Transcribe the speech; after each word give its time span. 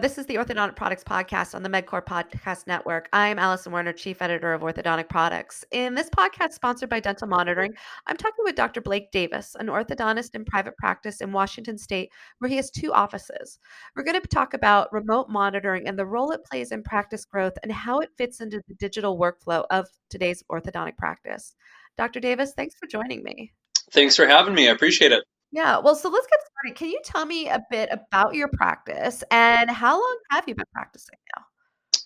This 0.00 0.16
is 0.16 0.26
the 0.26 0.36
Orthodontic 0.36 0.76
Products 0.76 1.02
Podcast 1.02 1.56
on 1.56 1.64
the 1.64 1.68
MedCore 1.68 2.04
Podcast 2.04 2.68
Network. 2.68 3.08
I'm 3.12 3.36
Alison 3.36 3.72
Werner, 3.72 3.92
Chief 3.92 4.22
Editor 4.22 4.52
of 4.52 4.62
Orthodontic 4.62 5.08
Products. 5.08 5.64
In 5.72 5.92
this 5.96 6.08
podcast, 6.08 6.52
sponsored 6.52 6.88
by 6.88 7.00
Dental 7.00 7.26
Monitoring, 7.26 7.74
I'm 8.06 8.16
talking 8.16 8.44
with 8.44 8.54
Dr. 8.54 8.80
Blake 8.80 9.10
Davis, 9.10 9.56
an 9.58 9.66
orthodontist 9.66 10.36
in 10.36 10.44
private 10.44 10.76
practice 10.76 11.20
in 11.20 11.32
Washington 11.32 11.76
State, 11.76 12.12
where 12.38 12.48
he 12.48 12.54
has 12.56 12.70
two 12.70 12.92
offices. 12.92 13.58
We're 13.96 14.04
going 14.04 14.20
to 14.20 14.28
talk 14.28 14.54
about 14.54 14.92
remote 14.92 15.30
monitoring 15.30 15.88
and 15.88 15.98
the 15.98 16.06
role 16.06 16.30
it 16.30 16.44
plays 16.44 16.70
in 16.70 16.84
practice 16.84 17.24
growth 17.24 17.54
and 17.64 17.72
how 17.72 17.98
it 17.98 18.10
fits 18.16 18.40
into 18.40 18.62
the 18.68 18.74
digital 18.74 19.18
workflow 19.18 19.64
of 19.70 19.88
today's 20.10 20.44
orthodontic 20.52 20.96
practice. 20.96 21.56
Dr. 21.96 22.20
Davis, 22.20 22.52
thanks 22.56 22.76
for 22.76 22.86
joining 22.86 23.24
me. 23.24 23.52
Thanks 23.90 24.14
for 24.14 24.28
having 24.28 24.54
me. 24.54 24.68
I 24.68 24.72
appreciate 24.72 25.10
it. 25.10 25.24
Yeah. 25.50 25.78
Well, 25.78 25.94
so 25.94 26.10
let's 26.10 26.26
get 26.26 26.40
started. 26.40 26.78
Can 26.78 26.88
you 26.88 27.00
tell 27.04 27.24
me 27.24 27.48
a 27.48 27.64
bit 27.70 27.88
about 27.90 28.34
your 28.34 28.48
practice 28.48 29.24
and 29.30 29.70
how 29.70 29.94
long 29.94 30.18
have 30.30 30.44
you 30.46 30.54
been 30.54 30.66
practicing 30.72 31.16
now? 31.36 31.44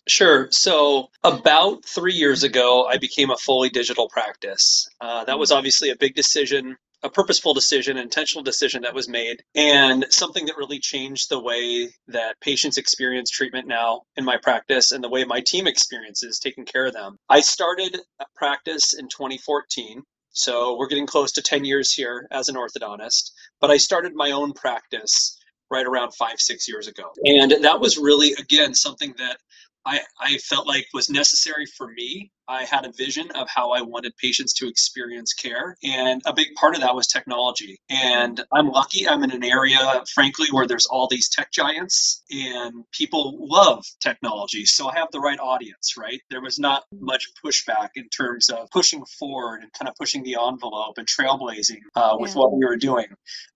Sure. 0.09 0.49
So, 0.51 1.09
about 1.23 1.85
three 1.85 2.15
years 2.15 2.43
ago, 2.43 2.87
I 2.87 2.99
became 2.99 3.31
a 3.31 3.37
fully 3.37 3.69
digital 3.69 4.09
practice. 4.09 4.89
Uh, 5.01 5.25
that 5.25 5.39
was 5.39 5.51
mm. 5.51 5.57
obviously 5.57 5.91
a 5.91 5.97
big 5.97 6.17
decision, 6.17 6.77
a 7.05 7.11
purposeful 7.11 7.55
decision, 7.55 7.97
intentional 7.97 8.43
decision 8.43 8.83
that 8.83 8.95
was 8.95 9.09
made, 9.09 9.45
and 9.55 10.05
something 10.11 10.47
that 10.47 10.57
really 10.57 10.81
changed 10.81 11.29
the 11.29 11.41
way 11.41 11.89
that 12.09 12.41
patients 12.41 12.79
experience 12.79 13.31
treatment 13.31 13.69
now 13.69 14.03
in 14.17 14.25
my 14.25 14.37
practice 14.37 14.91
and 14.91 15.05
the 15.05 15.09
way 15.09 15.25
my 15.25 15.41
team 15.41 15.69
experiences 15.69 16.41
taking 16.41 16.65
care 16.65 16.87
of 16.87 16.95
them. 16.95 17.17
I 17.29 17.41
started 17.41 18.01
a 18.19 18.25
practice 18.35 18.95
in 18.95 19.09
2014 19.09 20.03
so 20.33 20.77
we're 20.79 20.89
getting 20.89 21.07
close 21.07 21.33
to 21.33 21.43
10 21.43 21.65
years 21.65 21.93
here 21.93 22.27
as 22.31 22.49
an 22.49 22.57
orthodontist. 22.57 23.31
But 23.61 23.71
I 23.71 23.77
started 23.77 24.15
my 24.15 24.33
own 24.33 24.53
practice 24.53 25.39
right 25.71 25.87
around 25.87 26.13
five, 26.13 26.39
six 26.39 26.69
years 26.69 26.89
ago. 26.89 27.05
And 27.25 27.51
that 27.65 27.81
was 27.81 27.97
really, 27.97 28.33
again, 28.35 28.75
something 28.75 29.15
that 29.19 29.39
I, 29.85 30.01
I 30.21 30.37
felt 30.39 30.67
like 30.67 30.87
was 30.93 31.11
necessary 31.11 31.67
for 31.67 31.89
me 31.89 32.31
I 32.49 32.65
had 32.65 32.85
a 32.85 32.93
vision 32.93 33.31
of 33.35 33.49
how 33.49 33.71
I 33.71 33.83
wanted 33.83 34.17
patients 34.17 34.53
to 34.55 34.69
experience 34.69 35.33
care. 35.33 35.77
And 35.83 36.23
a 36.27 36.33
big 36.33 36.55
part 36.55 36.75
of 36.75 36.81
that 36.81 36.95
was 36.95 37.07
technology. 37.07 37.79
And 37.91 38.43
I'm 38.53 38.69
lucky 38.69 39.09
I'm 39.09 39.23
in 39.23 39.31
an 39.31 39.45
area, 39.45 40.03
frankly, 40.15 40.49
where 40.51 40.67
there's 40.67 40.87
all 40.87 41.09
these 41.09 41.29
tech 41.29 41.53
giants 41.53 42.23
and 42.31 42.85
people 42.93 43.37
love 43.41 43.85
technology. 44.01 44.65
So 44.65 44.89
I 44.89 44.99
have 44.99 45.09
the 45.13 45.21
right 45.21 45.39
audience, 45.39 45.95
right? 45.97 46.21
There 46.31 46.41
was 46.41 46.59
not 46.59 46.85
much 47.01 47.29
pushback 47.45 47.91
in 47.97 48.09
terms 48.09 48.49
of 48.49 48.69
pushing 48.71 49.05
forward 49.19 49.63
and 49.63 49.73
kind 49.73 49.89
of 49.89 49.95
pushing 49.97 50.23
the 50.23 50.37
envelope 50.41 50.99
and 50.99 51.07
trailblazing 51.07 51.81
uh, 51.95 52.17
with 52.19 52.33
yeah. 52.33 52.39
what 52.39 52.53
we 52.53 52.65
were 52.65 52.77
doing. 52.77 53.07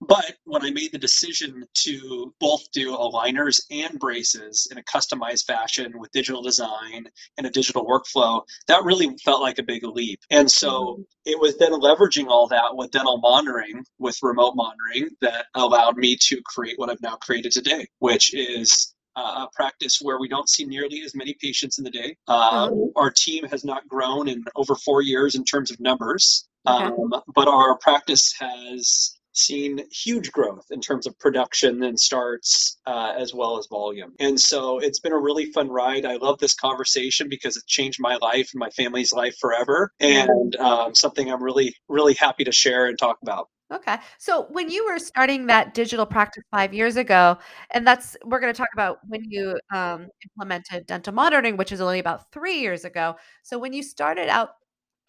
But 0.01 0.37
when 0.45 0.65
I 0.65 0.71
made 0.71 0.93
the 0.93 0.99
decision 0.99 1.65
to 1.75 2.35
both 2.41 2.71
do 2.73 2.97
aligners 2.97 3.61
and 3.71 3.99
braces 3.99 4.69
in 4.71 4.79
a 4.79 4.83
customized 4.83 5.45
fashion 5.45 5.93
with 5.99 6.11
digital 6.13 6.43
design 6.43 7.07
and 7.37 7.47
a 7.47 7.51
digital 7.51 7.85
workflow, 7.85 8.43
that 8.69 8.76
that 8.77 8.85
really 8.85 9.17
felt 9.25 9.41
like 9.41 9.59
a 9.59 9.63
big 9.63 9.85
leap. 9.85 10.21
And 10.31 10.51
so 10.51 10.71
mm-hmm. 10.71 11.03
it 11.25 11.41
was 11.41 11.57
then 11.59 11.73
leveraging 11.73 12.27
all 12.29 12.47
that 12.49 12.75
with 12.75 12.91
dental 12.91 13.19
monitoring, 13.19 13.85
with 13.99 14.19
remote 14.23 14.55
monitoring, 14.55 15.11
that 15.23 15.47
allowed 15.55 15.97
me 15.97 16.17
to 16.29 16.41
create 16.45 16.79
what 16.79 16.91
I've 16.91 17.01
now 17.01 17.17
created 17.17 17.53
today, 17.53 17.87
which 18.01 18.35
is 18.35 18.95
uh, 19.17 19.47
a 19.47 19.49
practice 19.55 19.99
where 20.03 20.19
we 20.19 20.29
don't 20.29 20.49
see 20.49 20.65
nearly 20.67 21.03
as 21.03 21.15
many 21.15 21.35
patients 21.41 21.79
in 21.79 21.85
the 21.85 21.91
day. 21.91 22.17
Uh, 22.29 22.69
mm-hmm. 22.69 22.91
Our 22.97 23.11
team 23.11 23.45
has 23.45 23.65
not 23.65 23.89
grown 23.89 24.29
in 24.29 24.45
over 24.57 24.75
four 24.75 25.01
years 25.01 25.35
in 25.35 25.45
terms 25.45 25.71
of 25.71 25.81
numbers, 25.81 26.47
um, 26.67 27.11
but 27.35 27.49
our 27.49 27.79
practice 27.79 28.35
has 28.39 29.16
seen 29.37 29.81
huge 29.91 30.33
growth 30.33 30.67
in 30.71 30.81
terms 30.81 31.07
of 31.07 31.19
production 31.19 31.83
and 31.83 31.99
starts 31.99 32.79
uh, 32.87 33.13
as 33.19 33.35
well 33.35 33.59
as 33.59 33.67
volume. 33.69 34.13
And 34.19 34.41
so 34.41 34.79
it's 34.79 35.01
been 35.01 35.13
a 35.13 35.19
really 35.19 35.47
fun 35.53 35.69
ride. 35.69 36.05
I 36.05 36.17
love 36.17 36.39
this 36.39 36.55
conversation 36.55 37.29
because 37.29 37.57
it 37.57 37.67
changed 37.67 37.99
my 38.01 38.17
life 38.17 38.51
and 38.53 38.61
my 38.61 38.71
family's 38.71 39.13
life 39.13 39.37
forever, 39.41 39.93
and 40.01 40.57
um, 40.57 40.95
something 40.95 41.31
I'm 41.31 41.43
really, 41.43 41.75
really 41.89 42.15
happy 42.15 42.45
to 42.45 42.53
share 42.53 42.87
and 42.87 42.99
talk 42.99 43.19
about. 43.23 43.49
Okay. 43.75 43.97
So 44.19 44.47
when 44.51 44.71
you 44.71 44.87
were 44.87 45.01
starting 45.01 45.47
that 45.47 45.75
digital 45.75 46.07
practice 46.07 46.45
five 46.53 46.73
years 46.73 46.97
ago, 46.97 47.37
and 47.73 47.85
that's, 47.85 48.17
we're 48.25 48.39
going 48.39 48.53
to 48.53 48.57
talk 48.57 48.69
about 48.73 48.99
when 49.09 49.25
you 49.29 49.59
um, 49.75 50.07
implemented 50.25 50.87
dental 50.87 51.13
monitoring, 51.13 51.57
which 51.57 51.73
is 51.73 51.81
only 51.81 51.99
about 51.99 52.31
three 52.33 52.61
years 52.61 52.85
ago. 52.85 53.17
So 53.43 53.59
when 53.59 53.73
you 53.73 53.83
started 53.83 54.29
out 54.29 54.51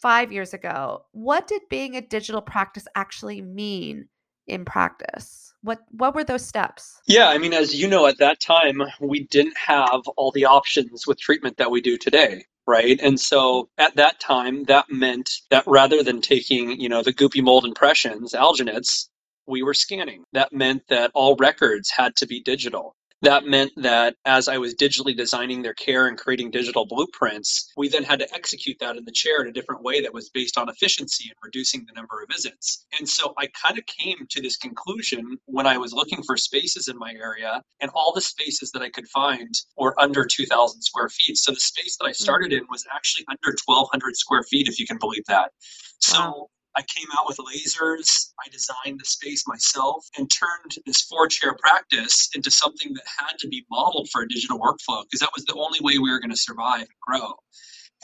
five 0.02 0.32
years 0.32 0.56
ago, 0.56 1.06
what 1.12 1.46
did 1.46 1.62
being 1.70 1.98
a 1.98 2.02
digital 2.02 2.42
practice 2.42 2.88
actually 2.96 3.42
mean 3.42 4.08
in 4.48 4.66
practice? 4.66 5.54
What 5.62 5.80
what 5.92 6.16
were 6.16 6.24
those 6.24 6.46
steps? 6.46 7.02
Yeah, 7.08 7.30
I 7.30 7.38
mean, 7.38 7.54
as 7.54 7.76
you 7.76 7.88
know, 7.88 8.06
at 8.06 8.20
that 8.20 8.40
time 8.40 8.82
we 9.00 9.24
didn't 9.26 9.58
have 9.58 10.02
all 10.16 10.32
the 10.32 10.46
options 10.46 11.08
with 11.08 11.20
treatment 11.20 11.58
that 11.58 11.72
we 11.72 11.82
do 11.82 11.98
today 11.98 12.46
right? 12.68 13.00
And 13.02 13.20
so 13.20 13.70
at 13.78 13.96
that 13.96 14.20
time, 14.20 14.66
that 14.66 14.86
meant 14.90 15.32
that 15.50 15.64
rather 15.66 16.04
than 16.04 16.22
taking, 16.22 16.80
you 16.80 16.90
know, 16.90 17.02
the 17.02 17.14
goopy 17.14 17.42
mold 17.42 17.66
impressions, 17.66 18.34
alginates, 18.34 19.08
we 19.48 19.64
were 19.64 19.74
scanning. 19.74 20.26
That 20.34 20.52
meant 20.52 20.84
that 20.90 21.12
all 21.14 21.36
records 21.38 21.90
had 21.90 22.16
to 22.18 22.28
be 22.28 22.42
digital. 22.42 22.96
That 23.24 23.46
meant 23.46 23.72
that 23.78 24.16
as 24.26 24.48
I 24.48 24.60
was 24.60 24.76
digitally 24.76 25.18
designing 25.18 25.64
their 25.64 25.74
care 25.74 26.08
and 26.08 26.18
creating 26.18 26.52
digital 26.52 26.86
blueprints, 26.86 27.72
we 27.76 27.90
then 27.90 28.04
had 28.04 28.20
to 28.20 28.32
execute 28.34 28.78
that 28.80 28.96
in 28.96 29.06
the 29.06 29.12
chair 29.12 29.42
in 29.42 29.48
a 29.48 29.52
different 29.52 29.82
way 29.82 30.02
that 30.02 30.14
was 30.14 30.30
based 30.30 30.56
on 30.56 30.70
efficiency 30.70 31.26
and 31.28 31.36
reducing 31.44 31.84
the 31.86 31.94
number 31.94 32.22
of 32.22 32.30
visits. 32.30 32.86
And 33.00 33.10
so 33.10 33.34
I 33.40 33.48
kind 33.48 33.78
of 33.78 33.86
came 33.88 34.28
to 34.30 34.42
this 34.42 34.56
conclusion 34.58 35.38
when 35.46 35.66
I 35.66 35.78
was 35.78 35.94
looking 35.94 36.22
for 36.24 36.38
spaces 36.38 36.90
in 36.90 36.98
my 36.98 37.12
area, 37.14 37.62
and 37.82 37.90
all 37.96 38.14
the 38.14 38.22
spaces 38.22 38.70
that 38.72 38.84
I 38.84 38.90
could 38.90 39.08
find 39.08 39.52
were 39.78 40.00
under 40.00 40.24
2,000 40.24 40.82
square 40.82 41.10
feet. 41.10 41.38
So 41.38 41.52
the 41.52 41.60
space 41.60 41.98
that 42.00 42.06
I 42.06 42.12
started 42.12 42.52
mm. 42.52 42.60
in 42.60 42.68
was 42.70 42.86
actually 42.94 43.26
under 43.30 43.56
1,200 43.66 44.16
square 44.16 44.44
feet, 44.44 44.68
if 44.68 44.80
you 44.80 44.86
can 44.86 45.00
believe 45.00 45.26
that. 45.28 45.52
So 46.00 46.20
wow. 46.20 46.48
I 46.78 46.84
came 46.84 47.08
out 47.18 47.26
with 47.28 47.38
lasers. 47.38 48.30
I 48.40 48.50
designed 48.50 49.00
the 49.00 49.06
space 49.06 49.48
myself 49.48 50.06
and 50.16 50.30
turned 50.30 50.76
this 50.86 51.02
four 51.02 51.28
chair 51.28 51.56
practice 51.56 52.30
into 52.36 52.52
something 52.52 52.94
that 52.94 53.04
had 53.18 53.40
to 53.40 53.48
be 53.48 53.66
modeled 53.72 54.10
for 54.12 54.22
a 54.22 54.28
digital 54.28 54.60
workflow 54.60 55.04
because 55.04 55.22
that 55.22 55.32
was 55.36 55.46
the 55.46 55.56
only 55.56 55.80
way 55.82 55.98
we 55.98 56.12
were 56.12 56.20
going 56.20 56.30
to 56.30 56.38
survive 56.38 56.82
and 56.82 56.90
grow. 57.02 57.34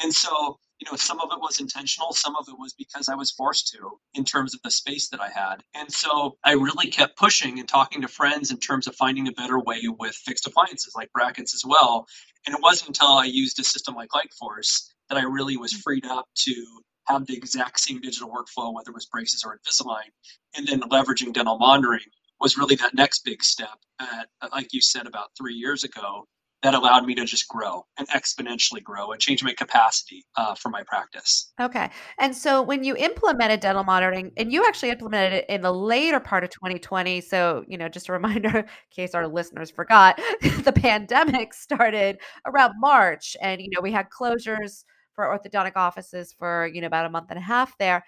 And 0.02 0.12
so, 0.12 0.58
you 0.80 0.90
know, 0.90 0.98
some 0.98 1.20
of 1.20 1.30
it 1.32 1.40
was 1.40 1.60
intentional, 1.60 2.14
some 2.14 2.36
of 2.36 2.48
it 2.50 2.58
was 2.58 2.74
because 2.74 3.10
I 3.10 3.16
was 3.16 3.30
forced 3.30 3.68
to 3.74 3.92
in 4.16 4.26
terms 4.26 4.56
of 4.56 4.62
the 4.64 4.72
space 4.72 5.08
that 5.10 5.22
I 5.22 5.30
had. 5.30 5.58
And 5.76 5.92
so 5.92 6.38
I 6.44 6.54
really 6.54 6.90
kept 6.90 7.16
pushing 7.16 7.60
and 7.60 7.70
talking 7.70 8.02
to 8.02 8.08
friends 8.08 8.50
in 8.50 8.58
terms 8.58 8.88
of 8.88 8.96
finding 8.96 9.28
a 9.28 9.34
better 9.34 9.60
way 9.60 9.84
with 10.00 10.16
fixed 10.16 10.48
appliances 10.48 10.94
like 10.96 11.14
brackets 11.14 11.54
as 11.54 11.64
well. 11.64 12.08
And 12.48 12.56
it 12.56 12.62
wasn't 12.62 12.90
until 12.90 13.14
I 13.14 13.26
used 13.26 13.60
a 13.60 13.64
system 13.64 13.94
like 13.94 14.10
Lightforce 14.10 14.88
that 15.10 15.20
I 15.20 15.24
really 15.24 15.58
was 15.58 15.74
mm. 15.74 15.82
freed 15.84 16.06
up 16.08 16.26
to 16.38 16.66
have 17.08 17.26
the 17.26 17.36
exact 17.36 17.80
same 17.80 18.02
digital 18.02 18.30
workflow, 18.30 18.74
whether 18.74 18.92
it 18.92 18.96
was 18.96 19.06
braces 19.06 19.44
or 19.44 19.58
Invisalign, 19.58 20.10
and 20.56 20.68
then 20.68 20.82
leveraging 20.82 21.34
dental 21.34 21.58
monitoring 21.58 22.06
was 22.40 22.58
really 22.58 22.76
that 22.76 22.94
next 22.94 23.24
big 23.24 23.44
step. 23.44 23.80
At, 24.00 24.28
like 24.52 24.74
you 24.74 24.82
said 24.82 25.08
about 25.08 25.30
three 25.38 25.54
years 25.54 25.84
ago, 25.84 26.28
that 26.64 26.74
allowed 26.74 27.06
me 27.06 27.14
to 27.14 27.26
just 27.26 27.48
grow 27.50 27.86
and 27.98 28.08
exponentially 28.10 28.82
grow 28.82 29.12
and 29.12 29.22
change 29.22 29.44
my 29.44 29.54
capacity 29.54 30.26
uh, 30.38 30.56
for 30.56 30.70
my 30.70 30.82
practice. 30.84 31.52
Okay. 31.60 31.90
And 32.20 32.36
so 32.36 32.62
when 32.62 32.86
you 32.86 32.96
implemented 32.96 33.60
dental 33.60 33.84
monitoring, 33.84 34.32
and 34.38 34.52
you 34.52 34.66
actually 34.66 34.90
implemented 34.90 35.34
it 35.34 35.46
in 35.50 35.62
the 35.62 35.74
later 35.74 36.22
part 36.22 36.46
of 36.46 36.50
2020. 36.52 37.20
So, 37.20 37.66
you 37.68 37.78
know, 37.78 37.90
just 37.90 38.08
a 38.08 38.14
reminder 38.14 38.60
in 38.60 38.66
case 38.96 39.14
our 39.14 39.28
listeners 39.28 39.70
forgot, 39.70 40.20
the 40.42 40.74
pandemic 40.74 41.54
started 41.54 42.20
around 42.48 42.74
March 42.80 43.36
and, 43.42 43.62
you 43.62 43.70
know, 43.70 43.82
we 43.82 43.92
had 43.92 44.10
closures 44.10 44.86
for 45.16 45.26
orthodontic 45.26 45.74
offices 45.76 46.34
for 46.38 46.68
you 46.74 46.82
know 46.82 46.88
about 46.88 47.06
a 47.06 47.10
month 47.10 47.28
and 47.30 47.40
a 47.40 47.42
half 47.42 47.78
there 47.78 48.04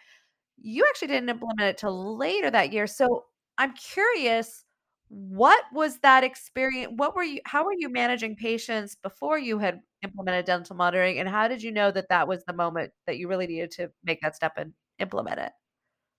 you 0.57 0.85
actually 0.89 1.07
didn't 1.07 1.29
implement 1.29 1.61
it 1.61 1.77
till 1.77 2.17
later 2.17 2.49
that 2.49 2.71
year 2.71 2.87
so 2.87 3.25
i'm 3.57 3.73
curious 3.73 4.63
what 5.09 5.63
was 5.71 5.99
that 5.99 6.23
experience 6.23 6.91
what 6.95 7.15
were 7.15 7.23
you 7.23 7.39
how 7.45 7.63
were 7.63 7.75
you 7.77 7.89
managing 7.89 8.35
patients 8.35 8.95
before 9.03 9.37
you 9.37 9.59
had 9.59 9.79
implemented 10.03 10.45
dental 10.45 10.75
monitoring 10.75 11.19
and 11.19 11.29
how 11.29 11.47
did 11.47 11.61
you 11.61 11.71
know 11.71 11.91
that 11.91 12.09
that 12.09 12.27
was 12.27 12.43
the 12.45 12.53
moment 12.53 12.91
that 13.05 13.17
you 13.17 13.27
really 13.27 13.47
needed 13.47 13.71
to 13.71 13.89
make 14.03 14.19
that 14.21 14.35
step 14.35 14.53
and 14.57 14.73
implement 14.99 15.39
it 15.39 15.51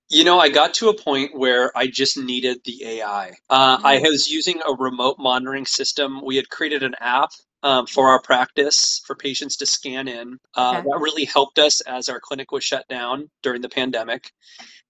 you 0.09 0.23
know, 0.23 0.39
I 0.39 0.51
got 0.51 0.73
to 0.75 0.89
a 0.89 0.95
point 0.95 1.37
where 1.37 1.77
I 1.77 1.89
just 1.89 2.17
needed 2.17 2.61
the 2.65 2.85
AI. 2.85 3.31
Uh, 3.51 3.79
I 3.83 3.97
mm-hmm. 3.97 4.05
was 4.05 4.31
using 4.31 4.61
a 4.67 4.73
remote 4.73 5.17
monitoring 5.19 5.67
system. 5.67 6.21
We 6.25 6.37
had 6.37 6.49
created 6.49 6.85
an 6.85 6.95
app 7.01 7.31
um, 7.63 7.87
for 7.87 8.09
our 8.09 8.21
practice 8.21 9.01
for 9.07 9.15
patients 9.15 9.57
to 9.57 9.67
scan 9.67 10.09
in. 10.09 10.39
Uh, 10.57 10.77
okay. 10.79 10.89
That 10.89 11.01
really 11.01 11.25
helped 11.25 11.59
us 11.59 11.81
as 11.83 12.09
our 12.09 12.21
clinic 12.21 12.53
was 12.53 12.65
shut 12.65 12.87
down 12.89 13.31
during 13.43 13.63
the 13.63 13.69
pandemic. 13.69 14.31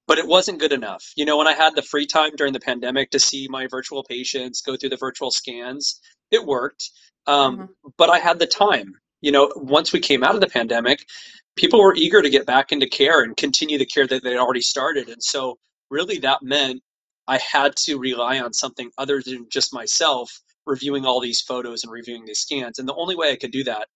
But 0.07 0.19
it 0.19 0.27
wasn't 0.27 0.61
good 0.61 0.73
enough. 0.73 1.05
You 1.17 1.25
know, 1.25 1.37
when 1.37 1.49
I 1.49 1.53
had 1.53 1.75
the 1.75 1.83
free 1.83 2.07
time 2.07 2.33
during 2.37 2.53
the 2.53 2.61
pandemic 2.61 3.11
to 3.11 3.19
see 3.19 3.49
my 3.51 3.67
virtual 3.67 4.05
patients 4.05 4.61
go 4.61 4.77
through 4.77 4.91
the 4.91 4.97
virtual 4.97 5.33
scans, 5.33 6.01
it 6.31 6.45
worked. 6.45 6.91
Um, 7.27 7.57
mm-hmm. 7.57 7.89
But 7.97 8.11
I 8.11 8.19
had 8.19 8.39
the 8.39 8.47
time. 8.47 8.95
You 9.21 9.33
know, 9.33 9.51
once 9.57 9.93
we 9.93 9.99
came 9.99 10.23
out 10.23 10.35
of 10.37 10.41
the 10.41 10.47
pandemic, 10.47 11.05
people 11.57 11.81
were 11.81 11.97
eager 11.97 12.23
to 12.23 12.31
get 12.31 12.47
back 12.47 12.71
into 12.71 12.89
care 12.89 13.23
and 13.23 13.37
continue 13.37 13.79
the 13.79 13.87
care 13.87 14.07
that 14.07 14.23
they'd 14.23 14.37
already 14.37 14.61
started. 14.61 15.09
And 15.09 15.23
so, 15.23 15.59
really, 15.91 16.19
that 16.19 16.43
meant 16.43 16.83
I 17.27 17.39
had 17.39 17.75
to 17.77 17.99
rely 17.99 18.39
on 18.39 18.53
something 18.53 18.91
other 18.99 19.21
than 19.21 19.47
just 19.51 19.75
myself 19.75 20.31
reviewing 20.67 21.07
all 21.07 21.21
these 21.21 21.41
photos 21.41 21.85
and 21.85 21.93
reviewing 21.93 22.25
these 22.27 22.41
scans. 22.41 22.79
And 22.79 22.89
the 22.89 22.95
only 22.95 23.17
way 23.17 23.31
I 23.33 23.37
could 23.37 23.53
do 23.53 23.65
that 23.65 23.89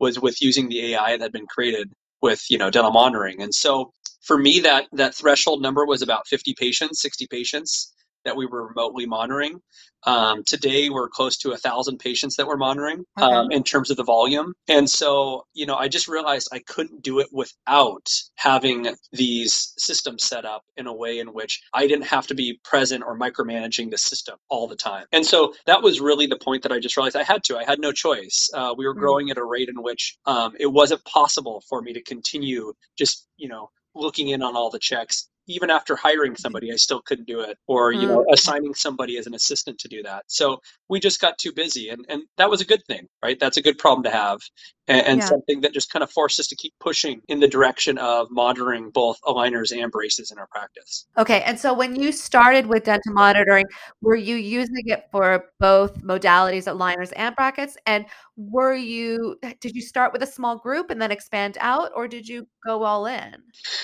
was 0.00 0.20
with 0.20 0.42
using 0.42 0.68
the 0.68 0.94
AI 0.94 1.12
that 1.12 1.22
had 1.22 1.32
been 1.32 1.46
created 1.46 1.92
with 2.22 2.42
you 2.50 2.58
know 2.58 2.70
dental 2.70 2.92
monitoring. 2.92 3.42
And 3.42 3.54
so 3.54 3.92
for 4.22 4.38
me, 4.38 4.60
that 4.60 4.86
that 4.92 5.14
threshold 5.14 5.62
number 5.62 5.86
was 5.86 6.02
about 6.02 6.26
50 6.28 6.54
patients, 6.58 7.00
60 7.02 7.26
patients 7.30 7.94
that 8.26 8.36
we 8.36 8.46
were 8.46 8.66
remotely 8.66 9.06
monitoring. 9.06 9.60
Um, 10.04 10.44
today, 10.44 10.88
we're 10.88 11.08
close 11.08 11.36
to 11.38 11.52
a 11.52 11.56
thousand 11.56 11.98
patients 11.98 12.36
that 12.36 12.46
we're 12.46 12.56
monitoring 12.56 13.04
okay. 13.18 13.26
um, 13.26 13.50
in 13.50 13.64
terms 13.64 13.90
of 13.90 13.96
the 13.96 14.04
volume. 14.04 14.52
And 14.68 14.88
so, 14.88 15.46
you 15.52 15.66
know, 15.66 15.74
I 15.74 15.88
just 15.88 16.06
realized 16.06 16.48
I 16.52 16.60
couldn't 16.60 17.02
do 17.02 17.18
it 17.18 17.28
without 17.32 18.06
having 18.36 18.94
these 19.12 19.72
systems 19.78 20.24
set 20.24 20.44
up 20.44 20.62
in 20.76 20.86
a 20.86 20.94
way 20.94 21.18
in 21.18 21.28
which 21.28 21.60
I 21.74 21.88
didn't 21.88 22.06
have 22.06 22.26
to 22.28 22.34
be 22.34 22.60
present 22.62 23.02
or 23.04 23.18
micromanaging 23.18 23.90
the 23.90 23.98
system 23.98 24.36
all 24.48 24.68
the 24.68 24.76
time. 24.76 25.06
And 25.12 25.26
so 25.26 25.54
that 25.66 25.82
was 25.82 26.00
really 26.00 26.26
the 26.26 26.38
point 26.38 26.62
that 26.62 26.72
I 26.72 26.78
just 26.78 26.96
realized 26.96 27.16
I 27.16 27.24
had 27.24 27.42
to. 27.44 27.56
I 27.56 27.64
had 27.64 27.80
no 27.80 27.90
choice. 27.90 28.48
Uh, 28.54 28.74
we 28.76 28.86
were 28.86 28.94
mm. 28.94 28.98
growing 28.98 29.30
at 29.30 29.38
a 29.38 29.44
rate 29.44 29.68
in 29.68 29.82
which 29.82 30.16
um, 30.26 30.54
it 30.60 30.66
wasn't 30.66 31.04
possible 31.04 31.64
for 31.68 31.82
me 31.82 31.92
to 31.92 32.02
continue 32.02 32.72
just, 32.96 33.26
you 33.36 33.48
know, 33.48 33.70
looking 33.94 34.28
in 34.28 34.42
on 34.42 34.54
all 34.54 34.70
the 34.70 34.78
checks 34.78 35.28
even 35.46 35.70
after 35.70 35.96
hiring 35.96 36.36
somebody, 36.36 36.72
I 36.72 36.76
still 36.76 37.00
couldn't 37.00 37.26
do 37.26 37.40
it, 37.40 37.58
or 37.66 37.92
you 37.92 38.06
know, 38.06 38.18
mm. 38.18 38.32
assigning 38.32 38.74
somebody 38.74 39.18
as 39.18 39.26
an 39.26 39.34
assistant 39.34 39.78
to 39.80 39.88
do 39.88 40.02
that. 40.02 40.24
So 40.26 40.60
we 40.88 41.00
just 41.00 41.20
got 41.20 41.38
too 41.38 41.52
busy, 41.52 41.88
and 41.88 42.04
and 42.08 42.22
that 42.36 42.50
was 42.50 42.60
a 42.60 42.64
good 42.64 42.84
thing, 42.86 43.06
right? 43.22 43.38
That's 43.38 43.56
a 43.56 43.62
good 43.62 43.78
problem 43.78 44.02
to 44.04 44.10
have, 44.10 44.40
and, 44.88 45.06
and 45.06 45.20
yeah. 45.20 45.26
something 45.26 45.60
that 45.62 45.72
just 45.72 45.90
kind 45.90 46.02
of 46.02 46.10
forced 46.10 46.40
us 46.40 46.48
to 46.48 46.56
keep 46.56 46.74
pushing 46.80 47.20
in 47.28 47.40
the 47.40 47.48
direction 47.48 47.98
of 47.98 48.28
monitoring 48.30 48.90
both 48.90 49.20
aligners 49.22 49.76
and 49.76 49.90
braces 49.90 50.30
in 50.30 50.38
our 50.38 50.46
practice. 50.48 51.06
Okay, 51.18 51.42
and 51.42 51.58
so 51.58 51.72
when 51.72 51.96
you 51.96 52.12
started 52.12 52.66
with 52.66 52.84
dental 52.84 53.12
monitoring, 53.12 53.66
were 54.00 54.16
you 54.16 54.36
using 54.36 54.82
it 54.86 55.06
for 55.10 55.46
both 55.60 56.02
modalities, 56.02 56.64
aligners 56.64 57.12
and 57.16 57.34
brackets? 57.36 57.76
And 57.86 58.06
were 58.36 58.74
you 58.74 59.38
did 59.60 59.74
you 59.74 59.82
start 59.82 60.12
with 60.12 60.22
a 60.22 60.26
small 60.26 60.58
group 60.58 60.90
and 60.90 61.00
then 61.00 61.10
expand 61.10 61.56
out, 61.60 61.90
or 61.94 62.06
did 62.06 62.28
you 62.28 62.46
go 62.66 62.82
all 62.82 63.06
in? 63.06 63.34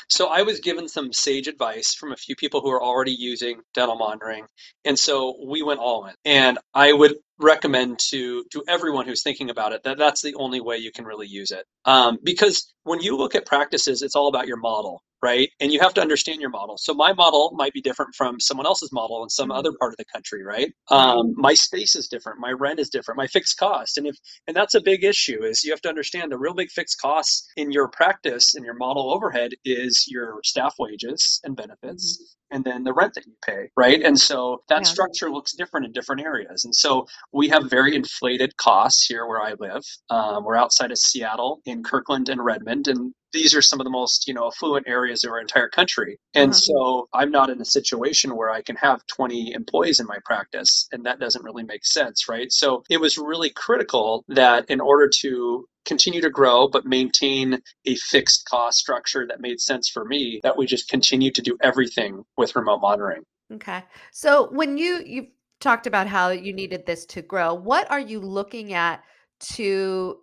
So 0.08 0.28
I 0.28 0.42
was 0.42 0.60
given 0.60 0.88
some 0.88 1.12
sage 1.12 1.48
advice 1.52 1.94
from 1.94 2.12
a 2.12 2.16
few 2.16 2.34
people 2.34 2.60
who 2.60 2.70
are 2.70 2.82
already 2.82 3.12
using 3.12 3.60
dental 3.74 3.96
monitoring. 3.96 4.46
And 4.84 4.98
so 4.98 5.36
we 5.46 5.62
went 5.62 5.80
all 5.80 6.06
in. 6.06 6.14
And 6.24 6.58
I 6.74 6.92
would 6.92 7.14
recommend 7.38 7.98
to 7.98 8.44
to 8.52 8.62
everyone 8.68 9.06
who's 9.06 9.22
thinking 9.22 9.50
about 9.50 9.72
it 9.72 9.82
that 9.82 9.98
that's 9.98 10.22
the 10.22 10.34
only 10.36 10.60
way 10.60 10.78
you 10.78 10.92
can 10.92 11.04
really 11.04 11.26
use 11.26 11.50
it 11.50 11.64
um, 11.84 12.18
because 12.22 12.72
when 12.84 13.00
you 13.00 13.16
look 13.16 13.34
at 13.34 13.44
practices 13.46 14.02
it's 14.02 14.14
all 14.14 14.28
about 14.28 14.46
your 14.46 14.56
model 14.56 15.02
right 15.22 15.50
and 15.60 15.72
you 15.72 15.80
have 15.80 15.94
to 15.94 16.00
understand 16.00 16.40
your 16.40 16.50
model 16.50 16.76
so 16.76 16.92
my 16.92 17.12
model 17.12 17.52
might 17.54 17.72
be 17.72 17.80
different 17.80 18.14
from 18.14 18.38
someone 18.40 18.66
else's 18.66 18.92
model 18.92 19.22
in 19.22 19.28
some 19.28 19.48
mm-hmm. 19.48 19.58
other 19.58 19.72
part 19.78 19.92
of 19.92 19.96
the 19.96 20.04
country 20.12 20.42
right 20.42 20.72
um, 20.90 21.34
my 21.36 21.54
space 21.54 21.94
is 21.94 22.08
different 22.08 22.38
my 22.38 22.50
rent 22.50 22.78
is 22.78 22.88
different 22.88 23.16
my 23.16 23.26
fixed 23.26 23.58
cost 23.58 23.98
and 23.98 24.06
if 24.06 24.16
and 24.46 24.56
that's 24.56 24.74
a 24.74 24.80
big 24.80 25.04
issue 25.04 25.42
is 25.42 25.64
you 25.64 25.70
have 25.70 25.80
to 25.80 25.88
understand 25.88 26.30
the 26.30 26.38
real 26.38 26.54
big 26.54 26.70
fixed 26.70 27.00
costs 27.00 27.48
in 27.56 27.70
your 27.70 27.88
practice 27.88 28.54
and 28.54 28.64
your 28.64 28.74
model 28.74 29.12
overhead 29.12 29.52
is 29.64 30.06
your 30.08 30.40
staff 30.44 30.74
wages 30.78 31.40
and 31.44 31.56
benefits 31.56 32.16
mm-hmm 32.16 32.38
and 32.52 32.62
then 32.64 32.84
the 32.84 32.92
rent 32.92 33.14
that 33.14 33.26
you 33.26 33.32
pay, 33.44 33.68
right? 33.76 34.02
And 34.02 34.18
so 34.18 34.62
that 34.68 34.82
yeah. 34.82 34.88
structure 34.88 35.30
looks 35.30 35.54
different 35.54 35.86
in 35.86 35.92
different 35.92 36.20
areas. 36.20 36.64
And 36.64 36.74
so 36.74 37.06
we 37.32 37.48
have 37.48 37.70
very 37.70 37.96
inflated 37.96 38.56
costs 38.58 39.06
here 39.06 39.26
where 39.26 39.40
I 39.40 39.54
live. 39.58 39.82
Um, 40.10 40.44
we're 40.44 40.56
outside 40.56 40.92
of 40.92 40.98
Seattle 40.98 41.60
in 41.64 41.82
Kirkland 41.82 42.28
and 42.28 42.44
Redmond, 42.44 42.88
and 42.88 43.12
these 43.32 43.54
are 43.54 43.62
some 43.62 43.80
of 43.80 43.84
the 43.84 43.90
most 43.90 44.26
you 44.26 44.34
know 44.34 44.46
affluent 44.46 44.86
areas 44.88 45.24
of 45.24 45.30
our 45.30 45.40
entire 45.40 45.68
country. 45.68 46.18
And 46.34 46.50
uh-huh. 46.50 46.58
so 46.58 47.08
i'm 47.12 47.30
not 47.30 47.50
in 47.50 47.60
a 47.60 47.64
situation 47.64 48.36
where 48.36 48.50
i 48.50 48.62
can 48.62 48.76
have 48.76 49.06
20 49.06 49.52
employees 49.54 50.00
in 50.00 50.06
my 50.06 50.18
practice 50.24 50.88
and 50.92 51.04
that 51.04 51.20
doesn't 51.20 51.44
really 51.44 51.64
make 51.64 51.84
sense 51.84 52.28
right? 52.28 52.52
So 52.52 52.82
it 52.88 53.00
was 53.00 53.18
really 53.18 53.50
critical 53.50 54.24
that 54.28 54.68
in 54.68 54.80
order 54.80 55.08
to 55.20 55.66
continue 55.84 56.20
to 56.20 56.30
grow 56.30 56.68
but 56.68 56.84
maintain 56.84 57.60
a 57.86 57.96
fixed 57.96 58.48
cost 58.48 58.78
structure 58.78 59.26
that 59.26 59.40
made 59.40 59.60
sense 59.60 59.88
for 59.88 60.04
me 60.04 60.40
that 60.42 60.56
we 60.56 60.66
just 60.66 60.88
continue 60.88 61.30
to 61.32 61.42
do 61.42 61.56
everything 61.60 62.24
with 62.36 62.54
remote 62.54 62.80
monitoring. 62.80 63.22
Okay. 63.52 63.82
So 64.12 64.48
when 64.50 64.78
you 64.78 65.02
you 65.04 65.26
talked 65.60 65.86
about 65.86 66.06
how 66.06 66.30
you 66.30 66.52
needed 66.52 66.86
this 66.86 67.06
to 67.06 67.22
grow 67.22 67.54
what 67.54 67.88
are 67.90 68.00
you 68.00 68.18
looking 68.20 68.72
at 68.74 69.02
to 69.38 70.18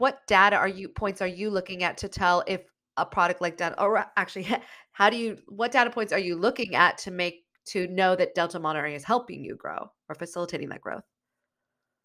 what 0.00 0.26
data 0.26 0.56
are 0.56 0.68
you 0.68 0.88
points 0.88 1.22
are 1.22 1.26
you 1.26 1.50
looking 1.50 1.82
at 1.82 1.98
to 1.98 2.08
tell 2.08 2.42
if 2.46 2.62
a 2.96 3.06
product 3.06 3.40
like 3.40 3.56
dental 3.56 3.84
or 3.84 4.04
actually 4.16 4.48
how 4.92 5.10
do 5.10 5.16
you 5.16 5.38
what 5.46 5.72
data 5.72 5.90
points 5.90 6.12
are 6.12 6.18
you 6.18 6.36
looking 6.36 6.74
at 6.74 6.98
to 6.98 7.10
make 7.10 7.44
to 7.66 7.86
know 7.88 8.16
that 8.16 8.34
dental 8.34 8.60
monitoring 8.60 8.94
is 8.94 9.04
helping 9.04 9.44
you 9.44 9.54
grow 9.54 9.90
or 10.08 10.14
facilitating 10.14 10.68
that 10.70 10.80
growth? 10.80 11.04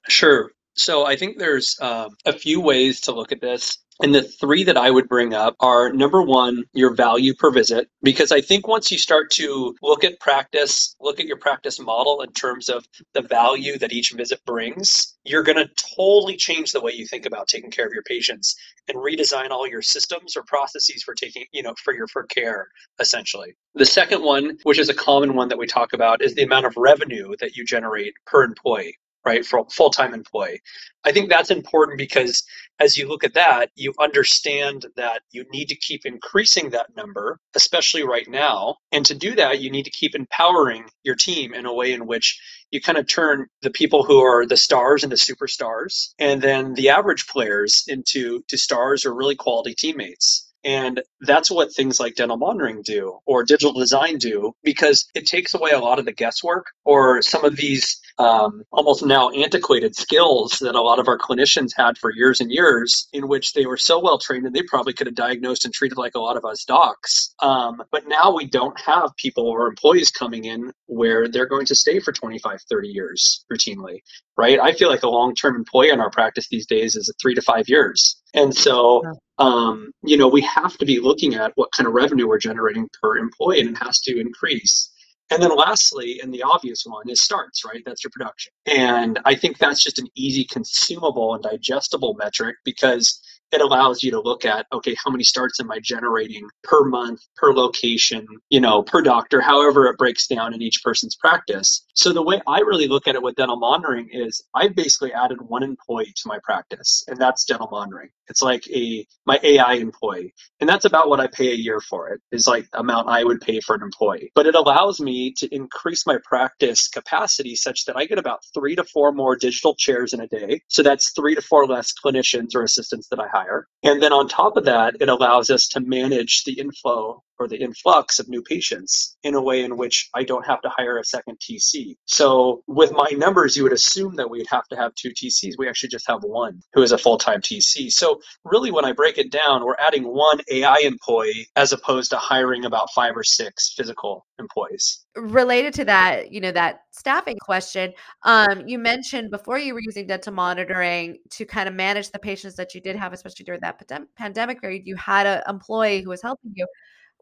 Sure 0.08 0.52
so 0.76 1.06
I 1.06 1.16
think 1.16 1.38
there's 1.38 1.78
um, 1.82 2.16
a 2.26 2.34
few 2.34 2.60
ways 2.62 3.02
to 3.02 3.14
look 3.14 3.32
at 3.32 3.42
this. 3.42 3.78
And 4.02 4.14
the 4.14 4.24
three 4.24 4.66
that 4.66 4.76
I 4.76 4.92
would 4.92 5.08
bring 5.08 5.34
up 5.34 5.56
are 5.62 5.94
number 5.94 6.22
one, 6.22 6.66
your 6.74 6.94
value 6.94 7.34
per 7.34 7.50
visit. 7.50 7.88
Because 8.04 8.34
I 8.34 8.42
think 8.42 8.68
once 8.68 8.92
you 8.92 8.98
start 8.98 9.32
to 9.32 9.74
look 9.82 10.04
at 10.04 10.20
practice, 10.20 10.98
look 11.00 11.22
at 11.22 11.28
your 11.28 11.38
practice 11.38 11.80
model 11.80 12.22
in 12.22 12.34
terms 12.34 12.68
of 12.68 12.86
the 13.14 13.22
value 13.22 13.78
that 13.78 13.94
each 13.94 14.12
visit 14.12 14.44
brings, 14.46 15.16
you're 15.24 15.44
going 15.44 15.58
to 15.58 15.70
totally 15.96 16.36
change 16.36 16.74
the 16.74 16.82
way 16.82 16.92
you 16.92 17.06
think 17.06 17.26
about 17.26 17.48
taking 17.48 17.72
care 17.72 17.88
of 17.88 17.94
your 17.94 18.04
patients 18.04 18.54
and 18.90 18.98
redesign 18.98 19.50
all 19.52 19.66
your 19.66 19.82
systems 19.82 20.36
or 20.36 20.44
processes 20.44 21.02
for 21.02 21.14
taking, 21.14 21.46
you 21.54 21.64
know, 21.64 21.74
for 21.82 21.94
your 21.94 22.08
for 22.08 22.24
care, 22.24 22.68
essentially. 23.00 23.56
The 23.76 23.86
second 23.86 24.22
one, 24.24 24.58
which 24.64 24.78
is 24.78 24.90
a 24.90 24.94
common 24.94 25.36
one 25.36 25.48
that 25.48 25.58
we 25.58 25.68
talk 25.68 25.94
about, 25.94 26.22
is 26.22 26.36
the 26.36 26.44
amount 26.44 26.66
of 26.66 26.74
revenue 26.76 27.34
that 27.40 27.56
you 27.56 27.64
generate 27.64 28.14
per 28.26 28.44
employee 28.44 28.98
right, 29.26 29.46
for 29.46 29.66
full 29.72 29.90
time 29.90 30.14
employee. 30.14 30.62
I 31.04 31.12
think 31.12 31.30
that's 31.30 31.52
important 31.52 31.98
because 31.98 32.44
as 32.80 32.98
you 32.98 33.08
look 33.08 33.24
at 33.24 33.36
that, 33.36 33.70
you 33.76 33.94
understand 34.00 34.86
that 34.98 35.22
you 35.32 35.46
need 35.52 35.70
to 35.70 35.76
keep 35.76 36.06
increasing 36.06 36.72
that 36.72 36.96
number, 36.96 37.40
especially 37.56 38.04
right 38.04 38.28
now. 38.28 38.78
And 38.92 39.06
to 39.06 39.16
do 39.16 39.36
that, 39.36 39.62
you 39.62 39.72
need 39.72 39.86
to 39.86 39.92
keep 39.92 40.16
empowering 40.16 40.86
your 41.04 41.16
team 41.16 41.54
in 41.54 41.66
a 41.66 41.74
way 41.74 41.94
in 41.94 42.08
which 42.08 42.40
you 42.72 42.82
kind 42.82 42.98
of 42.98 43.08
turn 43.08 43.48
the 43.62 43.70
people 43.70 44.04
who 44.04 44.20
are 44.20 44.46
the 44.46 44.58
stars 44.58 45.04
into 45.04 45.16
superstars 45.16 46.10
and 46.20 46.42
then 46.42 46.74
the 46.74 46.90
average 46.90 47.28
players 47.28 47.84
into 47.88 48.44
to 48.50 48.58
stars 48.58 49.06
or 49.06 49.14
really 49.14 49.36
quality 49.36 49.76
teammates. 49.78 50.52
And 50.66 51.04
that's 51.22 51.52
what 51.52 51.72
things 51.72 52.00
like 52.00 52.16
dental 52.16 52.38
monitoring 52.38 52.82
do 52.84 53.20
or 53.28 53.44
digital 53.44 53.74
design 53.74 54.18
do 54.18 54.54
because 54.64 55.08
it 55.14 55.28
takes 55.28 55.54
away 55.54 55.70
a 55.72 55.80
lot 55.80 56.00
of 56.00 56.06
the 56.06 56.12
guesswork 56.12 56.66
or 56.84 57.22
some 57.22 57.46
of 57.46 57.56
these 57.56 58.02
um, 58.18 58.64
almost 58.72 59.06
now 59.06 59.30
antiquated 59.30 59.96
skills 59.96 60.58
that 60.62 60.76
a 60.76 60.82
lot 60.82 61.00
of 61.00 61.08
our 61.08 61.18
clinicians 61.18 61.72
had 61.76 61.98
for 61.98 62.12
years 62.14 62.40
and 62.40 62.52
years, 62.52 63.08
in 63.14 63.28
which 63.28 63.54
they 63.54 63.66
were 63.66 63.78
so 63.78 64.00
well 64.00 64.18
trained 64.18 64.46
and 64.46 64.56
they 64.56 64.64
probably 64.64 64.94
could 64.94 65.08
have 65.08 65.16
diagnosed 65.16 65.66
and 65.66 65.74
treated 65.74 65.98
like 65.98 66.16
a 66.16 66.20
lot 66.20 66.38
of 66.38 66.46
us 66.46 66.64
docs. 66.66 67.34
Um, 67.42 67.84
but 67.92 68.08
now 68.08 68.34
we 68.34 68.46
don't 68.46 68.80
have 68.80 69.12
people 69.18 69.48
or 69.48 69.68
employees 69.68 70.12
coming 70.12 70.46
in 70.46 70.72
where 70.88 71.28
they're 71.28 71.48
going 71.48 71.66
to 71.66 71.76
stay 71.76 72.00
for 72.00 72.12
25, 72.12 72.60
30 72.70 72.88
years 72.88 73.46
routinely, 73.52 74.00
right? 74.38 74.60
I 74.60 74.74
feel 74.74 74.90
like 74.90 75.04
a 75.04 75.10
long 75.10 75.36
term 75.36 75.56
employee 75.56 75.90
in 75.90 76.00
our 76.00 76.10
practice 76.10 76.48
these 76.50 76.66
days 76.66 76.96
is 76.96 77.14
three 77.22 77.36
to 77.36 77.42
five 77.42 77.68
years. 77.68 78.22
And 78.34 78.56
so, 78.56 79.02
um, 79.38 79.92
you 80.04 80.18
know, 80.18 80.28
we 80.28 80.42
have 80.42 80.78
to 80.78 80.86
be 80.86 81.00
looking 81.00 81.36
at 81.36 81.52
what 81.56 81.70
kind 81.76 81.88
of 81.88 81.94
revenue 81.94 82.28
we're 82.28 82.38
generating 82.38 82.88
per 83.02 83.18
employee 83.18 83.62
and 83.62 83.70
it 83.70 83.84
has 83.84 84.00
to 84.02 84.20
increase. 84.20 84.92
And 85.32 85.42
then 85.42 85.56
lastly, 85.56 86.20
and 86.22 86.34
the 86.34 86.44
obvious 86.44 86.84
one 86.86 87.10
is 87.10 87.22
starts, 87.22 87.66
right? 87.66 87.82
That's 87.86 88.04
your 88.04 88.12
production. 88.12 88.52
And 88.68 89.20
I 89.26 89.36
think 89.36 89.58
that's 89.58 89.84
just 89.84 89.98
an 89.98 90.08
easy 90.16 90.46
consumable 90.46 91.34
and 91.34 91.44
digestible 91.44 92.16
metric 92.20 92.58
because 92.64 93.20
it 93.52 93.62
allows 93.62 94.04
you 94.04 94.12
to 94.12 94.20
look 94.20 94.46
at 94.46 94.66
okay 94.74 94.96
how 95.04 95.12
many 95.12 95.24
starts 95.24 95.60
am 95.60 95.72
i 95.72 95.80
generating 95.80 96.48
per 96.64 96.84
month 96.84 97.22
per 97.36 97.54
location 97.54 98.26
you 98.50 98.60
know 98.60 98.84
per 98.84 99.02
doctor 99.02 99.40
however 99.42 99.88
it 99.88 99.98
breaks 99.98 100.28
down 100.28 100.54
in 100.54 100.62
each 100.62 100.82
person's 100.84 101.16
practice. 101.16 101.86
So 101.94 102.12
the 102.12 102.22
way 102.24 102.42
i 102.48 102.60
really 102.60 102.88
look 102.88 103.08
at 103.08 103.16
it 103.16 103.22
with 103.22 103.36
dental 103.36 103.58
monitoring 103.58 104.10
is 104.12 104.44
i've 104.54 104.76
basically 104.76 105.14
added 105.14 105.40
one 105.42 105.64
employee 105.64 106.14
to 106.16 106.28
my 106.28 106.40
practice 106.44 107.04
and 107.08 107.18
that's 107.18 107.46
dental 107.46 107.70
monitoring. 107.72 108.10
It's 108.28 108.42
like 108.42 108.68
a 108.70 109.06
my 109.26 109.40
ai 109.44 109.74
employee 109.76 110.34
and 110.60 110.70
that's 110.70 110.86
about 110.86 111.10
what 111.10 111.20
i 111.20 111.28
pay 111.28 111.52
a 111.52 111.56
year 111.56 111.80
for 111.80 112.10
it 112.10 112.22
is 112.32 112.48
like 112.48 112.70
the 112.72 112.80
amount 112.80 113.10
i 113.10 113.24
would 113.24 113.42
pay 113.42 113.60
for 113.60 113.76
an 113.76 113.84
employee. 113.84 114.32
But 114.36 114.48
it 114.48 114.56
allows 114.56 115.00
me 115.00 115.34
to 115.38 115.54
increase 115.54 116.06
my 116.06 116.18
practice 116.24 116.88
capacity 116.88 117.56
such 117.56 117.86
that 117.86 117.96
i 117.96 118.06
get 118.06 118.18
about 118.18 118.40
three 118.54 118.76
to 118.76 118.84
four 118.84 119.12
more 119.12 119.36
digital 119.36 119.76
chairs 119.76 120.14
in 120.14 120.22
a 120.22 120.28
day. 120.28 120.62
So 120.68 120.84
that's 120.84 121.12
three 121.12 121.36
to 121.36 121.42
four 121.42 121.66
less 121.68 121.94
clinicians 121.94 122.56
or 122.56 122.64
assistants 122.64 123.08
that 123.10 123.20
i 123.20 123.28
hire. 123.36 123.68
And 123.84 124.02
then 124.02 124.14
on 124.14 124.28
top 124.28 124.56
of 124.56 124.66
that, 124.66 124.96
it 125.02 125.10
allows 125.10 125.50
us 125.50 125.68
to 125.70 125.82
manage 125.82 126.44
the 126.46 126.60
inflow 126.60 127.24
or 127.40 127.48
the 127.48 127.62
influx 127.62 128.20
of 128.20 128.28
new 128.30 128.42
patients 128.42 129.18
in 129.24 129.36
a 129.36 129.42
way 129.42 129.64
in 129.64 129.78
which 129.78 130.10
I 130.14 130.24
don't 130.24 130.46
have 130.46 130.62
to 130.62 130.70
hire 130.70 130.98
a 130.98 131.04
second 131.04 131.38
TC. 131.40 131.96
So 132.06 132.64
with 132.68 132.92
my 132.92 133.10
numbers, 133.18 133.58
you 133.58 133.64
would 133.64 133.74
assume 133.74 134.16
that 134.16 134.30
we'd 134.30 134.48
have 134.50 134.68
to 134.70 134.76
have 134.76 134.94
two 134.96 135.10
TCs. 135.10 135.54
We 135.58 135.68
actually 135.68 135.90
just 135.90 136.08
have 136.08 136.22
one 136.24 136.62
who 136.74 136.82
is 136.82 136.92
a 136.92 136.98
full-time 136.98 137.42
TC. 137.42 137.92
So 137.92 138.20
really 138.44 138.72
when 138.72 138.86
I 138.86 138.94
break 138.94 139.18
it 139.18 139.32
down, 139.32 139.64
we're 139.66 139.76
adding 139.80 140.04
one 140.04 140.40
AI 140.52 140.80
employee 140.84 141.48
as 141.56 141.74
opposed 141.74 142.12
to 142.12 142.18
hiring 142.18 142.66
about 142.66 142.90
five 142.94 143.16
or 143.16 143.24
six 143.24 143.74
physical 143.76 144.26
employees. 144.40 145.06
Related 145.16 145.74
to 145.76 145.86
that, 145.86 146.32
you 146.32 146.42
know, 146.42 146.52
that 146.52 146.82
staffing 146.92 147.38
question, 147.42 147.94
um, 148.24 148.68
you 148.68 148.78
mentioned 148.78 149.32
before 149.32 149.58
you 149.58 149.74
were 149.74 149.82
using 149.82 150.08
dental 150.08 150.34
monitoring 150.34 151.18
to 151.32 151.46
kind 151.46 151.68
of 151.68 151.76
manage 151.76 152.12
the 152.12 152.20
patients 152.20 152.56
that 152.56 152.74
you 152.74 152.82
did 152.82 152.96
have, 152.96 153.14
especially 153.14 153.46
during 153.46 153.62
that 153.62 153.82
pandemic 154.16 154.62
period, 154.62 154.84
you 154.86 154.96
had 154.96 155.26
an 155.26 155.42
employee 155.48 156.02
who 156.02 156.10
was 156.10 156.22
helping 156.22 156.52
you 156.54 156.66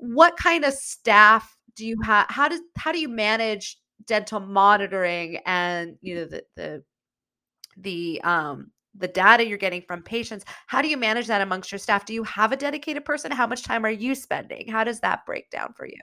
what 0.04 0.36
kind 0.36 0.66
of 0.66 0.74
staff 0.74 1.56
do 1.76 1.86
you 1.86 1.98
have 2.04 2.26
how 2.30 2.50
does 2.50 2.60
how 2.78 2.92
do 2.92 3.00
you 3.00 3.08
manage 3.08 3.78
dental 4.06 4.40
monitoring 4.40 5.40
and 5.46 5.98
you 6.02 6.16
know 6.16 6.26
the 6.26 6.44
the 6.58 6.84
the 7.78 8.22
um 8.24 8.70
the 8.96 9.08
data 9.08 9.48
you're 9.48 9.58
getting 9.58 9.82
from 9.82 10.04
patients? 10.04 10.46
How 10.68 10.82
do 10.82 10.88
you 10.88 10.98
manage 10.98 11.26
that 11.28 11.42
amongst 11.42 11.72
your 11.72 11.80
staff? 11.80 12.06
Do 12.06 12.14
you 12.14 12.24
have 12.26 12.52
a 12.52 12.56
dedicated 12.56 13.06
person? 13.06 13.32
How 13.32 13.48
much 13.48 13.64
time 13.64 13.86
are 13.86 13.90
you 13.90 14.14
spending? 14.14 14.70
How 14.70 14.84
does 14.84 15.00
that 15.00 15.26
break 15.26 15.50
down 15.50 15.74
for 15.74 15.88
you? 15.88 16.00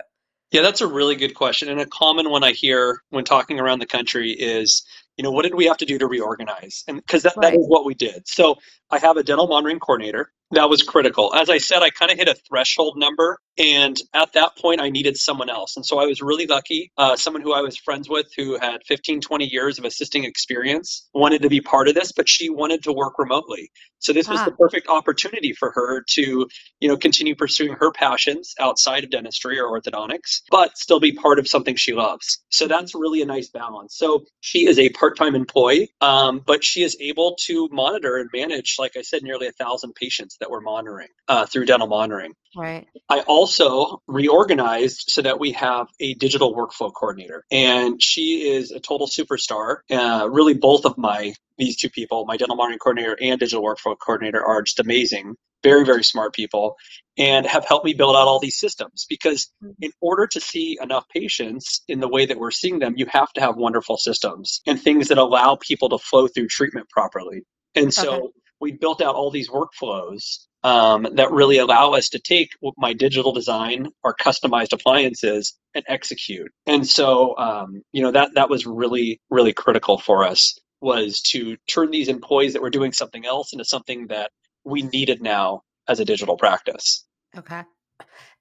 Yeah 0.51 0.63
that's 0.63 0.81
a 0.81 0.87
really 0.87 1.15
good 1.15 1.35
question 1.35 1.69
and 1.69 1.81
a 1.81 1.87
common 1.87 2.29
one 2.29 2.43
i 2.43 2.51
hear 2.51 3.03
when 3.11 3.23
talking 3.23 3.61
around 3.61 3.79
the 3.79 3.87
country 3.87 4.33
is 4.33 4.85
you 5.21 5.23
know 5.23 5.33
what 5.33 5.43
did 5.43 5.55
we 5.55 5.67
have 5.67 5.77
to 5.77 5.85
do 5.85 5.99
to 5.99 6.07
reorganize? 6.07 6.83
And 6.89 6.97
because 6.97 7.25
that, 7.25 7.35
right. 7.37 7.53
that 7.53 7.59
is 7.59 7.67
what 7.67 7.85
we 7.85 7.93
did. 7.93 8.27
So 8.27 8.57
i 8.91 8.99
have 8.99 9.19
a 9.19 9.23
dental 9.23 9.47
monitoring 9.47 9.79
coordinator. 9.79 10.33
That 10.53 10.71
was 10.71 10.83
critical. 10.83 11.35
As 11.35 11.51
I 11.51 11.59
said, 11.59 11.83
I 11.83 11.91
kind 11.91 12.11
of 12.11 12.17
hit 12.17 12.27
a 12.27 12.35
threshold 12.35 12.97
number, 12.97 13.39
and 13.61 14.01
at 14.15 14.33
that 14.33 14.57
point, 14.57 14.81
I 14.81 14.89
needed 14.89 15.19
someone 15.19 15.51
else. 15.51 15.77
And 15.77 15.85
so 15.85 15.99
I 15.99 16.07
was 16.07 16.23
really 16.23 16.47
lucky. 16.47 16.91
Uh, 16.97 17.15
someone 17.15 17.43
who 17.43 17.53
I 17.53 17.61
was 17.61 17.77
friends 17.77 18.09
with 18.09 18.27
who 18.35 18.59
had 18.59 18.81
15, 18.87 19.21
20 19.21 19.45
years 19.45 19.79
of 19.79 19.85
assisting 19.85 20.25
experience 20.25 21.11
wanted 21.13 21.43
to 21.43 21.51
be 21.51 21.61
part 21.61 21.87
of 21.87 21.95
this, 21.95 22.11
but 22.11 22.27
she 22.27 22.49
wanted 22.49 22.83
to 22.85 22.93
work 22.93 23.19
remotely. 23.19 23.71
So 23.99 24.15
this 24.15 24.31
was 24.31 24.43
the 24.47 24.53
perfect 24.53 24.89
opportunity 24.89 25.53
for 25.53 25.73
her 25.73 26.03
to, 26.15 26.49
you 26.81 26.89
know, 26.89 26.97
continue 26.97 27.35
pursuing 27.35 27.75
her 27.79 27.93
passions 27.93 28.55
outside 28.59 29.05
of 29.05 29.11
dentistry 29.11 29.61
or 29.61 29.79
orthodontics, 29.79 30.41
but 30.51 30.79
still 30.79 31.01
be 31.01 31.13
part 31.13 31.39
of 31.39 31.47
something 31.47 31.77
she 31.77 31.93
loves. 31.93 32.39
So 32.49 32.65
mm-hmm. 32.65 32.73
that's 32.73 32.95
really 32.95 33.21
a 33.21 33.27
nice 33.27 33.51
balance. 33.51 33.95
So 33.99 34.25
she 34.41 34.67
is 34.67 34.79
a 34.79 34.89
part-time 34.89 35.35
employee, 35.35 35.91
um, 36.01 36.41
but 36.47 36.65
she 36.65 36.83
is 36.83 36.97
able 36.99 37.37
to 37.45 37.69
monitor 37.71 38.17
and 38.17 38.31
manage, 38.33 38.77
like 38.79 38.97
I 38.97 39.03
said, 39.03 39.23
nearly 39.23 39.49
a 39.49 39.53
thousand 39.53 39.95
patients 39.97 40.39
that 40.41 40.51
we're 40.51 40.63
monitoring 40.63 41.09
uh, 41.29 41.45
through 41.45 41.67
dental 41.67 41.89
monitoring. 41.89 42.33
Right. 42.57 42.89
I 43.09 43.21
also 43.21 44.03
reorganized 44.09 45.05
so 45.09 45.23
that 45.23 45.39
we 45.39 45.53
have 45.53 45.87
a 46.01 46.15
digital 46.15 46.55
workflow 46.55 46.93
coordinator, 46.93 47.45
and 47.51 48.03
she 48.03 48.51
is 48.51 48.73
a 48.73 48.81
total 48.81 49.07
superstar. 49.07 49.79
Uh, 49.91 50.29
really, 50.31 50.55
both 50.55 50.85
of 50.85 50.99
my 50.99 51.35
these 51.59 51.77
two 51.77 51.91
people, 51.91 52.25
my 52.27 52.37
dental 52.37 52.57
monitoring 52.57 52.79
coordinator 52.79 53.17
and 53.21 53.39
digital 53.39 53.63
workflow 53.63 53.97
coordinator, 53.99 54.45
are 54.45 54.63
just 54.63 54.81
amazing. 54.81 55.37
Very, 55.63 55.85
very 55.85 56.03
smart 56.03 56.35
people, 56.35 56.77
and 57.19 57.47
have 57.47 57.67
helped 57.67 57.85
me 57.85 57.93
build 57.93 58.17
out 58.17 58.27
all 58.27 58.41
these 58.41 58.59
systems. 58.59 59.07
Because 59.09 59.53
mm-hmm. 59.63 59.73
in 59.83 59.93
order 60.01 60.27
to 60.27 60.41
see 60.41 60.79
enough 60.83 61.05
patients 61.09 61.83
in 61.87 62.01
the 62.01 62.09
way 62.09 62.27
that 62.27 62.39
we're 62.39 62.51
seeing 62.51 62.79
them, 62.79 62.95
you 62.97 63.07
have 63.07 63.33
to 63.35 63.41
have 63.41 63.57
wonderful 63.57 63.97
systems 63.97 64.61
and 64.67 64.81
things 64.81 65.09
that 65.09 65.19
allow 65.19 65.57
people 65.57 65.91
to 65.91 65.99
flow 65.99 66.27
through 66.27 66.49
treatment 66.49 66.89
properly. 66.89 67.43
And 67.77 67.95
so 67.95 68.15
okay 68.15 68.27
we 68.61 68.73
built 68.73 69.01
out 69.01 69.15
all 69.15 69.31
these 69.31 69.49
workflows 69.49 70.47
um, 70.63 71.07
that 71.15 71.31
really 71.31 71.59
allow 71.59 71.93
us 71.93 72.09
to 72.11 72.19
take 72.19 72.51
my 72.77 72.93
digital 72.93 73.33
design, 73.33 73.89
our 74.05 74.15
customized 74.15 74.73
appliances, 74.73 75.59
and 75.75 75.85
execute. 75.89 76.51
And 76.67 76.87
so, 76.87 77.37
um, 77.39 77.83
you 77.93 78.03
know, 78.03 78.11
that 78.11 78.35
that 78.35 78.51
was 78.51 78.67
really 78.67 79.21
really 79.31 79.53
critical 79.53 79.99
for 79.99 80.25
us 80.25 80.59
was 80.81 81.21
to 81.21 81.57
turn 81.69 81.91
these 81.91 82.09
employees 82.09 82.53
that 82.55 82.63
were 82.63 82.71
doing 82.71 82.93
something 82.93 83.27
else 83.27 83.53
into 83.53 83.65
something 83.65 84.07
that 84.07 84.31
we 84.65 84.83
needed 84.83 85.21
now 85.21 85.63
as 85.89 86.01
a 86.01 86.05
digital 86.05 86.37
practice. 86.37 87.05
Okay. 87.37 87.63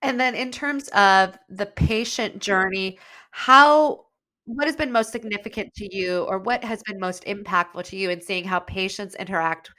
And 0.02 0.20
then 0.20 0.36
in 0.36 0.52
terms 0.52 0.88
of 0.90 1.38
the 1.50 1.66
patient 1.66 2.40
journey, 2.40 2.98
how 3.32 4.06
what 4.46 4.66
has 4.66 4.76
been 4.76 4.92
most 4.92 5.12
significant 5.12 5.72
to 5.76 5.96
you 5.96 6.24
or 6.24 6.40
what 6.40 6.64
has 6.64 6.82
been 6.84 7.00
most 7.00 7.24
impactful 7.26 7.84
to 7.84 7.96
you 7.96 8.10
in 8.10 8.20
seeing 8.20 8.44
how 8.44 8.60
patients 8.60 9.16
interact 9.16 9.70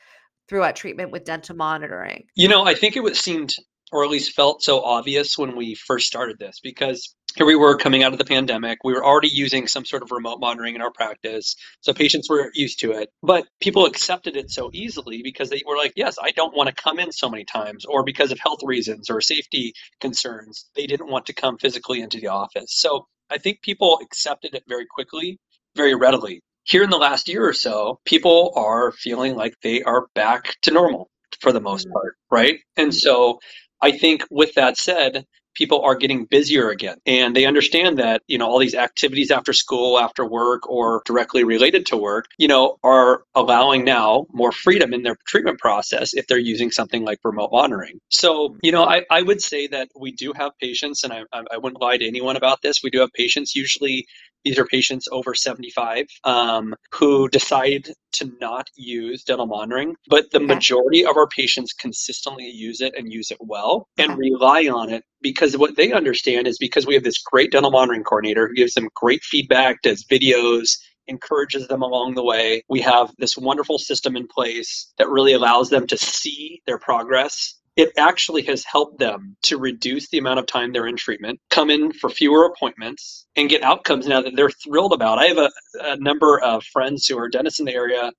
throughout 0.50 0.75
treatment 0.75 1.12
with 1.12 1.25
dental 1.25 1.54
monitoring? 1.57 2.26
You 2.35 2.49
know, 2.49 2.64
I 2.66 2.75
think 2.75 2.97
it 2.97 3.02
was 3.02 3.19
seemed 3.19 3.54
or 3.92 4.04
at 4.04 4.11
least 4.11 4.35
felt 4.35 4.62
so 4.62 4.83
obvious 4.83 5.38
when 5.38 5.57
we 5.57 5.75
first 5.75 6.07
started 6.07 6.38
this 6.38 6.61
because 6.62 7.14
here 7.37 7.47
we 7.47 7.57
were 7.57 7.76
coming 7.76 8.02
out 8.02 8.12
of 8.12 8.19
the 8.19 8.25
pandemic. 8.25 8.78
We 8.85 8.92
were 8.92 9.04
already 9.04 9.28
using 9.28 9.69
some 9.69 9.85
sort 9.85 10.02
of 10.02 10.11
remote 10.11 10.38
monitoring 10.40 10.75
in 10.75 10.80
our 10.80 10.92
practice. 10.92 11.57
So 11.80 11.92
patients 11.92 12.28
were 12.28 12.50
used 12.54 12.80
to 12.80 12.92
it. 12.92 13.11
But 13.23 13.47
people 13.61 13.87
accepted 13.87 14.37
it 14.37 14.50
so 14.50 14.71
easily 14.73 15.23
because 15.23 15.50
they 15.50 15.62
were 15.66 15.76
like, 15.76 15.92
yes, 15.97 16.19
I 16.21 16.33
don't 16.33 16.57
want 16.57 16.69
to 16.69 16.83
come 16.83 16.99
in 16.99 17.12
so 17.12 17.28
many 17.28 17.45
times, 17.45 17.85
or 17.85 18.04
because 18.04 18.33
of 18.33 18.38
health 18.40 18.61
reasons 18.64 19.11
or 19.11 19.21
safety 19.21 19.73
concerns, 20.00 20.69
they 20.75 20.87
didn't 20.87 21.11
want 21.11 21.26
to 21.26 21.33
come 21.33 21.59
physically 21.59 22.00
into 22.00 22.21
the 22.21 22.28
office. 22.28 22.75
So 22.76 23.07
I 23.28 23.38
think 23.38 23.62
people 23.62 24.00
accepted 24.02 24.54
it 24.54 24.64
very 24.69 24.87
quickly, 24.87 25.38
very 25.76 25.95
readily 25.95 26.42
here 26.71 26.85
in 26.85 26.91
the 26.91 26.97
last 26.99 27.29
year 27.29 27.47
or 27.47 27.53
so, 27.53 27.99
people 28.05 28.53
are 28.55 28.93
feeling 28.93 29.35
like 29.35 29.55
they 29.61 29.83
are 29.83 30.07
back 30.15 30.55
to 30.62 30.71
normal 30.71 31.11
for 31.41 31.53
the 31.53 31.61
most 31.61 31.87
mm-hmm. 31.87 31.95
part, 31.95 32.17
right? 32.31 32.61
And 32.77 32.95
so 32.95 33.41
I 33.83 33.91
think 33.91 34.25
with 34.31 34.55
that 34.55 34.77
said, 34.77 35.27
people 35.55 35.83
are 35.83 35.97
getting 35.97 36.27
busier 36.27 36.71
again 36.71 36.97
and 37.07 37.35
they 37.35 37.45
understand 37.45 37.99
that 37.99 38.23
you 38.29 38.39
know 38.39 38.47
all 38.47 38.59
these 38.59 38.75
activities 38.75 39.31
after 39.31 39.53
school 39.53 39.99
after 39.99 40.25
work 40.25 40.69
or 40.71 41.03
directly 41.05 41.45
related 41.45 41.85
to 41.87 41.97
work 41.97 42.27
you 42.39 42.47
know 42.47 42.77
are 42.85 43.25
allowing 43.35 43.85
now 43.85 44.27
more 44.33 44.53
freedom 44.53 44.95
in 44.95 45.03
their 45.03 45.17
treatment 45.27 45.59
process 45.59 46.15
if 46.15 46.27
they're 46.27 46.39
using 46.39 46.71
something 46.71 47.05
like 47.05 47.19
remote 47.25 47.50
monitoring 47.53 47.99
so 48.11 48.57
you 48.62 48.71
know 48.71 48.85
i, 48.85 49.05
I 49.11 49.23
would 49.23 49.43
say 49.43 49.67
that 49.67 49.89
we 49.99 50.12
do 50.12 50.33
have 50.35 50.53
patients 50.61 51.03
and 51.03 51.12
I, 51.12 51.25
I 51.33 51.59
wouldn't 51.59 51.83
lie 51.83 51.97
to 51.97 52.07
anyone 52.07 52.37
about 52.37 52.62
this 52.62 52.81
we 52.83 52.91
do 52.91 53.00
have 53.00 53.12
patients 53.12 53.57
usually 53.57 54.07
these 54.45 54.59
are 54.59 54.65
patients 54.65 55.07
over 55.13 55.35
75 55.35 56.07
um, 56.25 56.75
who 56.93 57.29
decide 57.29 57.89
to 58.13 58.31
not 58.41 58.69
use 58.77 59.23
dental 59.25 59.47
monitoring, 59.47 59.95
but 60.09 60.31
the 60.31 60.39
okay. 60.39 60.47
majority 60.47 61.05
of 61.05 61.17
our 61.17 61.29
patients 61.29 61.73
consistently 61.73 62.49
use 62.49 62.81
it 62.81 62.95
and 62.97 63.13
use 63.13 63.31
it 63.31 63.39
well 63.41 63.89
and 63.99 64.19
rely 64.19 64.63
on 64.67 64.91
it 64.91 65.05
because 65.23 65.57
what 65.57 65.77
they 65.77 65.93
understand 65.93 66.47
is 66.47 66.59
because 66.59 66.87
we 66.87 66.95
have 66.95 67.05
this 67.05 67.19
great 67.19 67.53
dental 67.53 67.71
monitoring 67.71 68.05
coordinator 68.05 68.49
who 68.49 68.55
gives 68.55 68.75
them 68.75 68.89
great 68.95 69.23
feedback, 69.23 69.83
does 69.83 70.05
videos, 70.05 70.77
encourages 71.07 71.69
them 71.69 71.83
along 71.83 72.15
the 72.15 72.25
way. 72.25 72.63
We 72.69 72.81
have 72.81 73.13
this 73.19 73.37
wonderful 73.37 73.79
system 73.79 74.17
in 74.17 74.27
place 74.27 74.93
that 74.99 75.09
really 75.09 75.33
allows 75.33 75.69
them 75.69 75.87
to 75.89 75.99
see 75.99 76.63
their 76.67 76.79
progress 76.79 77.60
it 77.81 77.93
actually 77.97 78.43
has 78.43 78.63
helped 78.65 78.99
them 78.99 79.35
to 79.43 79.57
reduce 79.57 80.11
the 80.11 80.19
amount 80.19 80.39
of 80.39 80.45
time 80.45 80.71
they're 80.71 80.87
in 80.87 80.97
treatment, 80.97 81.41
come 81.49 81.71
in 81.71 81.93
for 81.93 82.11
fewer 82.11 82.45
appointments, 82.45 83.27
and 83.37 83.49
get 83.49 83.63
outcomes 83.63 84.07
now 84.07 84.21
that 84.21 84.37
they're 84.37 84.51
thrilled 84.51 84.93
about. 84.93 85.19
I 85.19 85.25
have 85.25 85.39
a, 85.39 85.51
a 85.81 85.97
number 85.97 86.39
of 86.41 86.63
friends 86.65 87.07
who 87.07 87.19
are 87.19 87.29
dentists 87.29 87.59
in 87.59 87.65
the 87.65 87.75
area 87.75 88.13